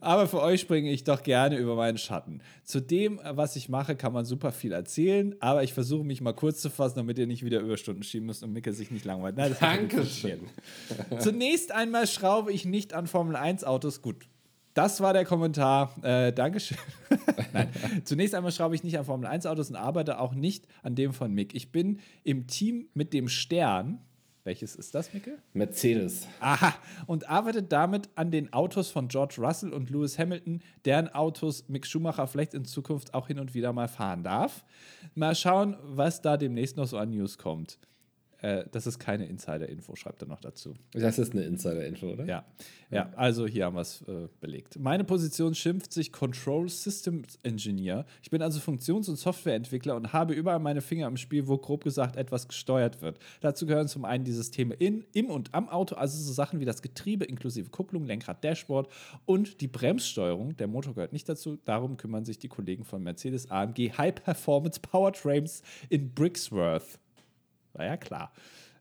Aber 0.00 0.26
für 0.26 0.40
euch 0.40 0.60
springe 0.60 0.90
ich 0.90 1.04
doch 1.04 1.22
gerne 1.22 1.56
über 1.56 1.76
meinen 1.76 1.98
Schatten. 1.98 2.40
Zu 2.64 2.80
dem, 2.80 3.20
was 3.24 3.56
ich 3.56 3.68
mache, 3.68 3.96
kann 3.96 4.12
man 4.12 4.24
super 4.24 4.52
viel 4.52 4.72
erzählen, 4.72 5.34
aber 5.40 5.62
ich 5.62 5.72
versuche 5.72 6.04
mich 6.04 6.20
mal 6.20 6.32
kurz 6.32 6.60
zu 6.60 6.70
fassen, 6.70 6.96
damit 6.96 7.18
ihr 7.18 7.26
nicht 7.26 7.44
wieder 7.44 7.60
Überstunden 7.60 8.02
schieben 8.02 8.26
müsst 8.26 8.42
und 8.42 8.52
Micke 8.52 8.72
sich 8.72 8.90
nicht 8.90 9.04
langweilt. 9.04 9.36
Nein, 9.36 9.56
Dankeschön. 9.60 10.40
Zunächst 11.18 11.72
einmal 11.72 12.06
schraube 12.06 12.52
ich 12.52 12.64
nicht 12.64 12.92
an 12.92 13.06
Formel 13.06 13.36
1 13.36 13.64
Autos. 13.64 14.02
Gut, 14.02 14.26
das 14.76 15.00
war 15.00 15.14
der 15.14 15.24
Kommentar. 15.24 15.94
Äh, 16.04 16.34
Dankeschön. 16.34 16.76
Nein. 17.54 17.68
Zunächst 18.04 18.34
einmal 18.34 18.52
schraube 18.52 18.74
ich 18.74 18.84
nicht 18.84 18.98
an 18.98 19.06
Formel 19.06 19.26
1 19.26 19.46
Autos 19.46 19.70
und 19.70 19.76
arbeite 19.76 20.20
auch 20.20 20.34
nicht 20.34 20.66
an 20.82 20.94
dem 20.94 21.14
von 21.14 21.32
Mick. 21.32 21.54
Ich 21.54 21.72
bin 21.72 22.00
im 22.24 22.46
Team 22.46 22.88
mit 22.92 23.14
dem 23.14 23.28
Stern 23.28 24.00
welches 24.46 24.76
ist 24.76 24.94
das, 24.94 25.12
Micke? 25.12 25.38
Mercedes. 25.52 26.26
Aha. 26.40 26.74
Und 27.06 27.28
arbeitet 27.28 27.72
damit 27.72 28.08
an 28.14 28.30
den 28.30 28.52
Autos 28.52 28.90
von 28.90 29.08
George 29.08 29.34
Russell 29.38 29.72
und 29.72 29.90
Lewis 29.90 30.18
Hamilton, 30.18 30.62
deren 30.84 31.08
Autos 31.08 31.68
Mick 31.68 31.84
Schumacher 31.86 32.26
vielleicht 32.26 32.54
in 32.54 32.64
Zukunft 32.64 33.12
auch 33.12 33.26
hin 33.26 33.38
und 33.38 33.54
wieder 33.54 33.72
mal 33.72 33.88
fahren 33.88 34.22
darf. 34.22 34.64
Mal 35.14 35.34
schauen, 35.34 35.76
was 35.82 36.22
da 36.22 36.36
demnächst 36.36 36.76
noch 36.76 36.86
so 36.86 36.96
an 36.96 37.10
News 37.10 37.36
kommt. 37.36 37.78
Äh, 38.46 38.64
das 38.70 38.86
ist 38.86 39.00
keine 39.00 39.26
Insider-Info, 39.26 39.96
schreibt 39.96 40.22
er 40.22 40.28
noch 40.28 40.40
dazu. 40.40 40.74
Das 40.92 41.18
ist 41.18 41.32
eine 41.32 41.42
Insider-Info, 41.42 42.12
oder? 42.12 42.26
Ja. 42.26 42.44
ja, 42.92 43.10
also 43.16 43.44
hier 43.46 43.64
haben 43.64 43.74
wir 43.74 43.80
es 43.80 44.02
äh, 44.02 44.28
belegt. 44.40 44.78
Meine 44.78 45.02
Position 45.02 45.52
schimpft 45.52 45.92
sich 45.92 46.12
Control 46.12 46.68
Systems 46.68 47.40
Engineer. 47.42 48.06
Ich 48.22 48.30
bin 48.30 48.42
also 48.42 48.60
Funktions- 48.60 49.08
und 49.08 49.16
Softwareentwickler 49.16 49.96
und 49.96 50.12
habe 50.12 50.34
überall 50.34 50.60
meine 50.60 50.80
Finger 50.80 51.08
im 51.08 51.16
Spiel, 51.16 51.48
wo 51.48 51.58
grob 51.58 51.82
gesagt 51.82 52.14
etwas 52.14 52.46
gesteuert 52.46 53.02
wird. 53.02 53.18
Dazu 53.40 53.66
gehören 53.66 53.88
zum 53.88 54.04
einen 54.04 54.22
die 54.22 54.32
Systeme 54.32 54.74
in, 54.74 55.04
im 55.12 55.28
und 55.28 55.52
am 55.52 55.68
Auto, 55.68 55.96
also 55.96 56.16
so 56.16 56.32
Sachen 56.32 56.60
wie 56.60 56.64
das 56.64 56.82
Getriebe 56.82 57.24
inklusive 57.24 57.70
Kupplung, 57.70 58.06
Lenkrad, 58.06 58.44
Dashboard 58.44 58.88
und 59.24 59.60
die 59.60 59.68
Bremssteuerung. 59.68 60.56
Der 60.56 60.68
Motor 60.68 60.94
gehört 60.94 61.12
nicht 61.12 61.28
dazu. 61.28 61.58
Darum 61.64 61.96
kümmern 61.96 62.24
sich 62.24 62.38
die 62.38 62.48
Kollegen 62.48 62.84
von 62.84 63.02
Mercedes 63.02 63.50
AMG 63.50 63.90
High 63.98 64.14
Performance 64.14 64.78
Powertrains 64.78 65.62
in 65.88 66.14
Brixworth. 66.14 67.00
War 67.76 67.86
ja 67.86 67.96
klar. 67.96 68.32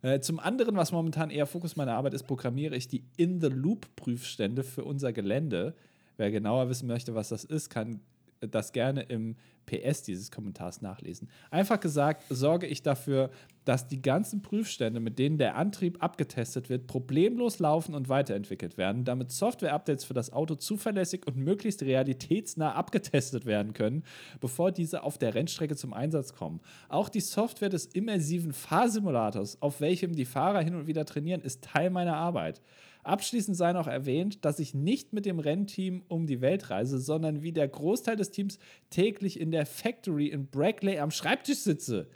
Äh, 0.01 0.19
zum 0.19 0.39
anderen, 0.39 0.75
was 0.75 0.91
momentan 0.91 1.29
eher 1.29 1.45
Fokus 1.45 1.75
meiner 1.75 1.95
Arbeit 1.95 2.13
ist, 2.13 2.23
programmiere 2.23 2.75
ich 2.75 2.87
die 2.87 3.03
In-the-Loop-Prüfstände 3.17 4.63
für 4.63 4.83
unser 4.83 5.13
Gelände. 5.13 5.75
Wer 6.17 6.31
genauer 6.31 6.69
wissen 6.69 6.87
möchte, 6.87 7.15
was 7.15 7.29
das 7.29 7.43
ist, 7.43 7.69
kann 7.69 7.99
das 8.41 8.71
gerne 8.71 9.03
im 9.03 9.35
PS 9.65 10.03
dieses 10.03 10.31
Kommentars 10.31 10.81
nachlesen. 10.81 11.29
Einfach 11.49 11.79
gesagt, 11.79 12.23
sorge 12.29 12.67
ich 12.67 12.83
dafür, 12.83 13.31
dass 13.65 13.87
die 13.87 14.01
ganzen 14.01 14.43
Prüfstände, 14.43 14.99
mit 14.99 15.17
denen 15.17 15.39
der 15.39 15.55
Antrieb 15.55 16.01
abgetestet 16.03 16.69
wird, 16.69 16.85
problemlos 16.85 17.57
laufen 17.57 17.95
und 17.95 18.07
weiterentwickelt 18.09 18.77
werden, 18.77 19.05
damit 19.05 19.31
Software-Updates 19.31 20.05
für 20.05 20.13
das 20.13 20.31
Auto 20.31 20.55
zuverlässig 20.55 21.25
und 21.25 21.37
möglichst 21.37 21.81
realitätsnah 21.81 22.73
abgetestet 22.73 23.45
werden 23.45 23.73
können, 23.73 24.03
bevor 24.39 24.71
diese 24.71 25.01
auf 25.01 25.17
der 25.17 25.33
Rennstrecke 25.33 25.75
zum 25.75 25.93
Einsatz 25.93 26.33
kommen. 26.33 26.61
Auch 26.89 27.09
die 27.09 27.21
Software 27.21 27.69
des 27.69 27.87
immersiven 27.87 28.53
Fahrsimulators, 28.53 29.61
auf 29.61 29.81
welchem 29.81 30.15
die 30.15 30.25
Fahrer 30.25 30.61
hin 30.61 30.75
und 30.75 30.85
wieder 30.85 31.05
trainieren, 31.05 31.41
ist 31.41 31.63
Teil 31.63 31.89
meiner 31.89 32.17
Arbeit. 32.17 32.61
Abschließend 33.05 33.55
sei 33.55 33.71
noch 33.71 33.85
erwähnt, 33.85 34.43
dass 34.45 34.57
ich 34.57 34.73
nicht 34.73 35.13
mit 35.13 35.27
dem 35.27 35.37
Rennteam 35.37 36.03
um 36.07 36.25
die 36.25 36.41
Welt 36.41 36.71
reise, 36.71 36.99
sondern 36.99 37.43
wie 37.43 37.51
der 37.51 37.67
Großteil 37.67 38.15
des 38.15 38.31
Teams 38.31 38.57
täglich 38.89 39.39
in 39.39 39.51
der 39.51 39.67
Factory 39.67 40.27
in 40.27 40.47
Brackley 40.47 40.97
am 40.97 41.11
Schreibtisch 41.11 41.59
sitze. 41.59 42.07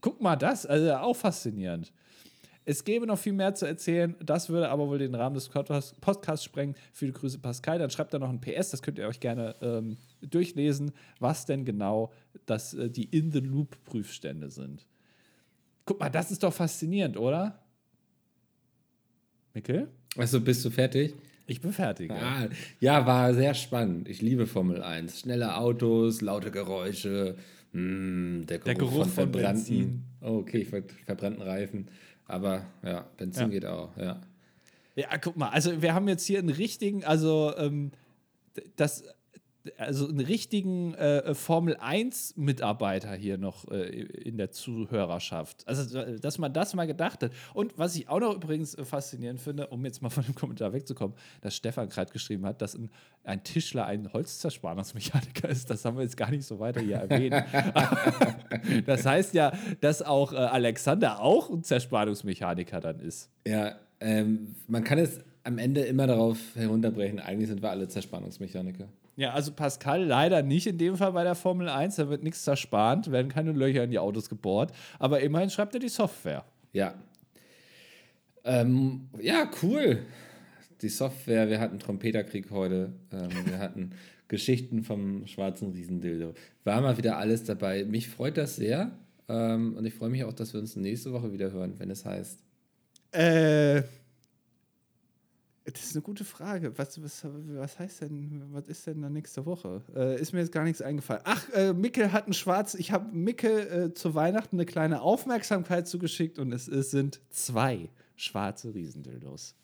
Guck 0.00 0.20
mal 0.20 0.36
das, 0.36 0.64
also 0.64 0.94
auch 0.94 1.16
faszinierend. 1.16 1.92
Es 2.64 2.84
gäbe 2.84 3.06
noch 3.06 3.18
viel 3.18 3.32
mehr 3.32 3.54
zu 3.54 3.66
erzählen, 3.66 4.14
das 4.22 4.48
würde 4.48 4.68
aber 4.68 4.88
wohl 4.88 4.98
den 4.98 5.14
Rahmen 5.14 5.34
des 5.34 5.48
Podcasts 5.48 6.44
sprengen. 6.44 6.76
Viele 6.92 7.12
Grüße, 7.12 7.38
Pascal. 7.38 7.78
Dann 7.78 7.90
schreibt 7.90 8.14
da 8.14 8.18
noch 8.18 8.28
ein 8.28 8.40
PS, 8.40 8.70
das 8.70 8.82
könnt 8.82 8.98
ihr 8.98 9.08
euch 9.08 9.18
gerne 9.18 9.56
ähm, 9.60 9.96
durchlesen, 10.20 10.92
was 11.18 11.46
denn 11.46 11.64
genau 11.64 12.12
das, 12.46 12.74
äh, 12.74 12.90
die 12.90 13.04
In-the-Loop-Prüfstände 13.04 14.50
sind. 14.50 14.86
Guck 15.84 15.98
mal, 15.98 16.10
das 16.10 16.30
ist 16.30 16.42
doch 16.42 16.52
faszinierend, 16.52 17.16
oder? 17.16 17.58
Mikkel? 19.54 19.88
Achso, 20.16 20.40
bist 20.40 20.64
du 20.64 20.70
fertig? 20.70 21.14
Ich 21.46 21.60
bin 21.60 21.72
fertig. 21.72 22.10
Ah, 22.10 22.48
ja, 22.80 23.06
war 23.06 23.32
sehr 23.34 23.54
spannend. 23.54 24.08
Ich 24.08 24.20
liebe 24.20 24.46
Formel 24.46 24.82
1. 24.82 25.20
Schnelle 25.20 25.56
Autos, 25.56 26.20
laute 26.20 26.50
Geräusche, 26.50 27.36
mh, 27.72 27.80
hm, 27.80 28.46
der, 28.46 28.58
Geruch 28.58 28.64
der 28.64 28.74
Geruch 28.74 28.92
von, 28.92 29.04
von 29.04 29.12
verbrannten, 29.12 30.04
oh, 30.20 30.38
okay, 30.38 30.64
ver 30.64 30.82
verbrannten 31.06 31.42
Reifen. 31.42 31.88
Aber 32.26 32.66
ja, 32.84 33.08
Benzin 33.16 33.44
ja. 33.44 33.48
geht 33.48 33.66
auch, 33.66 33.96
ja. 33.96 34.20
Ja, 34.94 35.16
guck 35.18 35.36
mal, 35.36 35.48
also 35.50 35.80
wir 35.80 35.94
haben 35.94 36.08
jetzt 36.08 36.26
hier 36.26 36.38
einen 36.38 36.50
richtigen, 36.50 37.04
also 37.04 37.54
ähm, 37.56 37.92
das 38.76 39.04
also 39.76 40.08
einen 40.08 40.20
richtigen 40.20 40.94
äh, 40.94 41.34
Formel 41.34 41.76
1 41.76 42.36
Mitarbeiter 42.36 43.14
hier 43.14 43.38
noch 43.38 43.68
äh, 43.70 43.88
in 43.88 44.36
der 44.36 44.50
Zuhörerschaft. 44.50 45.66
Also, 45.66 46.16
dass 46.18 46.38
man 46.38 46.52
das 46.52 46.74
mal 46.74 46.86
gedacht 46.86 47.22
hat. 47.22 47.32
Und 47.54 47.76
was 47.76 47.96
ich 47.96 48.08
auch 48.08 48.20
noch 48.20 48.34
übrigens 48.34 48.76
faszinierend 48.82 49.40
finde, 49.40 49.66
um 49.68 49.84
jetzt 49.84 50.02
mal 50.02 50.10
von 50.10 50.24
dem 50.24 50.34
Kommentar 50.34 50.72
wegzukommen, 50.72 51.16
dass 51.40 51.54
Stefan 51.56 51.88
gerade 51.88 52.12
geschrieben 52.12 52.46
hat, 52.46 52.62
dass 52.62 52.74
ein, 52.74 52.90
ein 53.24 53.42
Tischler 53.44 53.86
ein 53.86 54.12
Holzzerspannungsmechaniker 54.12 55.48
ist. 55.48 55.70
Das 55.70 55.84
haben 55.84 55.96
wir 55.96 56.04
jetzt 56.04 56.16
gar 56.16 56.30
nicht 56.30 56.44
so 56.44 56.58
weiter 56.58 56.80
hier 56.80 56.96
erwähnt. 56.96 57.34
das 58.86 59.04
heißt 59.04 59.34
ja, 59.34 59.52
dass 59.80 60.02
auch 60.02 60.32
äh, 60.32 60.36
Alexander 60.36 61.20
auch 61.20 61.50
ein 61.50 61.62
Zerspannungsmechaniker 61.62 62.80
dann 62.80 63.00
ist. 63.00 63.30
Ja, 63.46 63.76
ähm, 64.00 64.54
man 64.66 64.84
kann 64.84 64.98
es 64.98 65.20
am 65.48 65.58
Ende 65.58 65.80
immer 65.80 66.06
darauf 66.06 66.38
herunterbrechen, 66.54 67.20
eigentlich 67.20 67.48
sind 67.48 67.62
wir 67.62 67.70
alle 67.70 67.88
Zerspannungsmechaniker. 67.88 68.86
Ja, 69.18 69.32
also 69.32 69.50
Pascal 69.50 70.04
leider 70.04 70.42
nicht 70.42 70.68
in 70.68 70.78
dem 70.78 70.96
Fall 70.96 71.10
bei 71.10 71.24
der 71.24 71.34
Formel 71.34 71.68
1. 71.68 71.96
Da 71.96 72.08
wird 72.08 72.22
nichts 72.22 72.44
zerspannt, 72.44 73.10
werden 73.10 73.28
keine 73.28 73.50
Löcher 73.50 73.82
in 73.82 73.90
die 73.90 73.98
Autos 73.98 74.28
gebohrt. 74.28 74.72
Aber 75.00 75.18
immerhin 75.18 75.50
schreibt 75.50 75.74
er 75.74 75.80
die 75.80 75.88
Software. 75.88 76.44
Ja. 76.72 76.94
Ähm, 78.44 79.08
ja, 79.20 79.50
cool. 79.60 80.04
Die 80.82 80.88
Software, 80.88 81.50
wir 81.50 81.58
hatten 81.58 81.80
Trompeterkrieg 81.80 82.52
heute. 82.52 82.92
Ähm, 83.10 83.30
wir 83.44 83.58
hatten 83.58 83.90
Geschichten 84.28 84.84
vom 84.84 85.26
schwarzen 85.26 85.72
Riesendildo. 85.72 86.34
War 86.62 86.80
mal 86.80 86.96
wieder 86.96 87.18
alles 87.18 87.42
dabei. 87.42 87.84
Mich 87.84 88.08
freut 88.08 88.36
das 88.36 88.54
sehr. 88.54 88.92
Ähm, 89.28 89.74
und 89.76 89.84
ich 89.84 89.94
freue 89.94 90.10
mich 90.10 90.22
auch, 90.22 90.32
dass 90.32 90.52
wir 90.52 90.60
uns 90.60 90.76
nächste 90.76 91.12
Woche 91.12 91.32
wieder 91.32 91.50
hören, 91.50 91.74
wenn 91.78 91.90
es 91.90 92.04
heißt. 92.04 92.38
Äh. 93.10 93.82
Das 95.72 95.82
ist 95.82 95.94
eine 95.94 96.02
gute 96.02 96.24
Frage. 96.24 96.76
Was, 96.78 97.02
was, 97.02 97.24
was 97.24 97.78
heißt 97.78 98.02
denn, 98.02 98.42
was 98.52 98.68
ist 98.68 98.86
denn 98.86 99.02
da 99.02 99.10
nächste 99.10 99.44
Woche? 99.44 99.82
Äh, 99.94 100.20
ist 100.20 100.32
mir 100.32 100.40
jetzt 100.40 100.52
gar 100.52 100.64
nichts 100.64 100.80
eingefallen. 100.80 101.22
Ach, 101.24 101.48
äh, 101.50 101.72
Mickel 101.72 102.12
hat 102.12 102.26
ein 102.26 102.32
schwarz. 102.32 102.74
Ich 102.74 102.92
habe 102.92 103.14
Mickel 103.14 103.90
äh, 103.90 103.94
zu 103.94 104.14
Weihnachten 104.14 104.56
eine 104.56 104.66
kleine 104.66 105.02
Aufmerksamkeit 105.02 105.86
zugeschickt 105.86 106.38
und 106.38 106.52
es, 106.52 106.68
es 106.68 106.90
sind 106.90 107.20
zwei 107.30 107.90
schwarze 108.16 108.74
Riesendildos. 108.74 109.54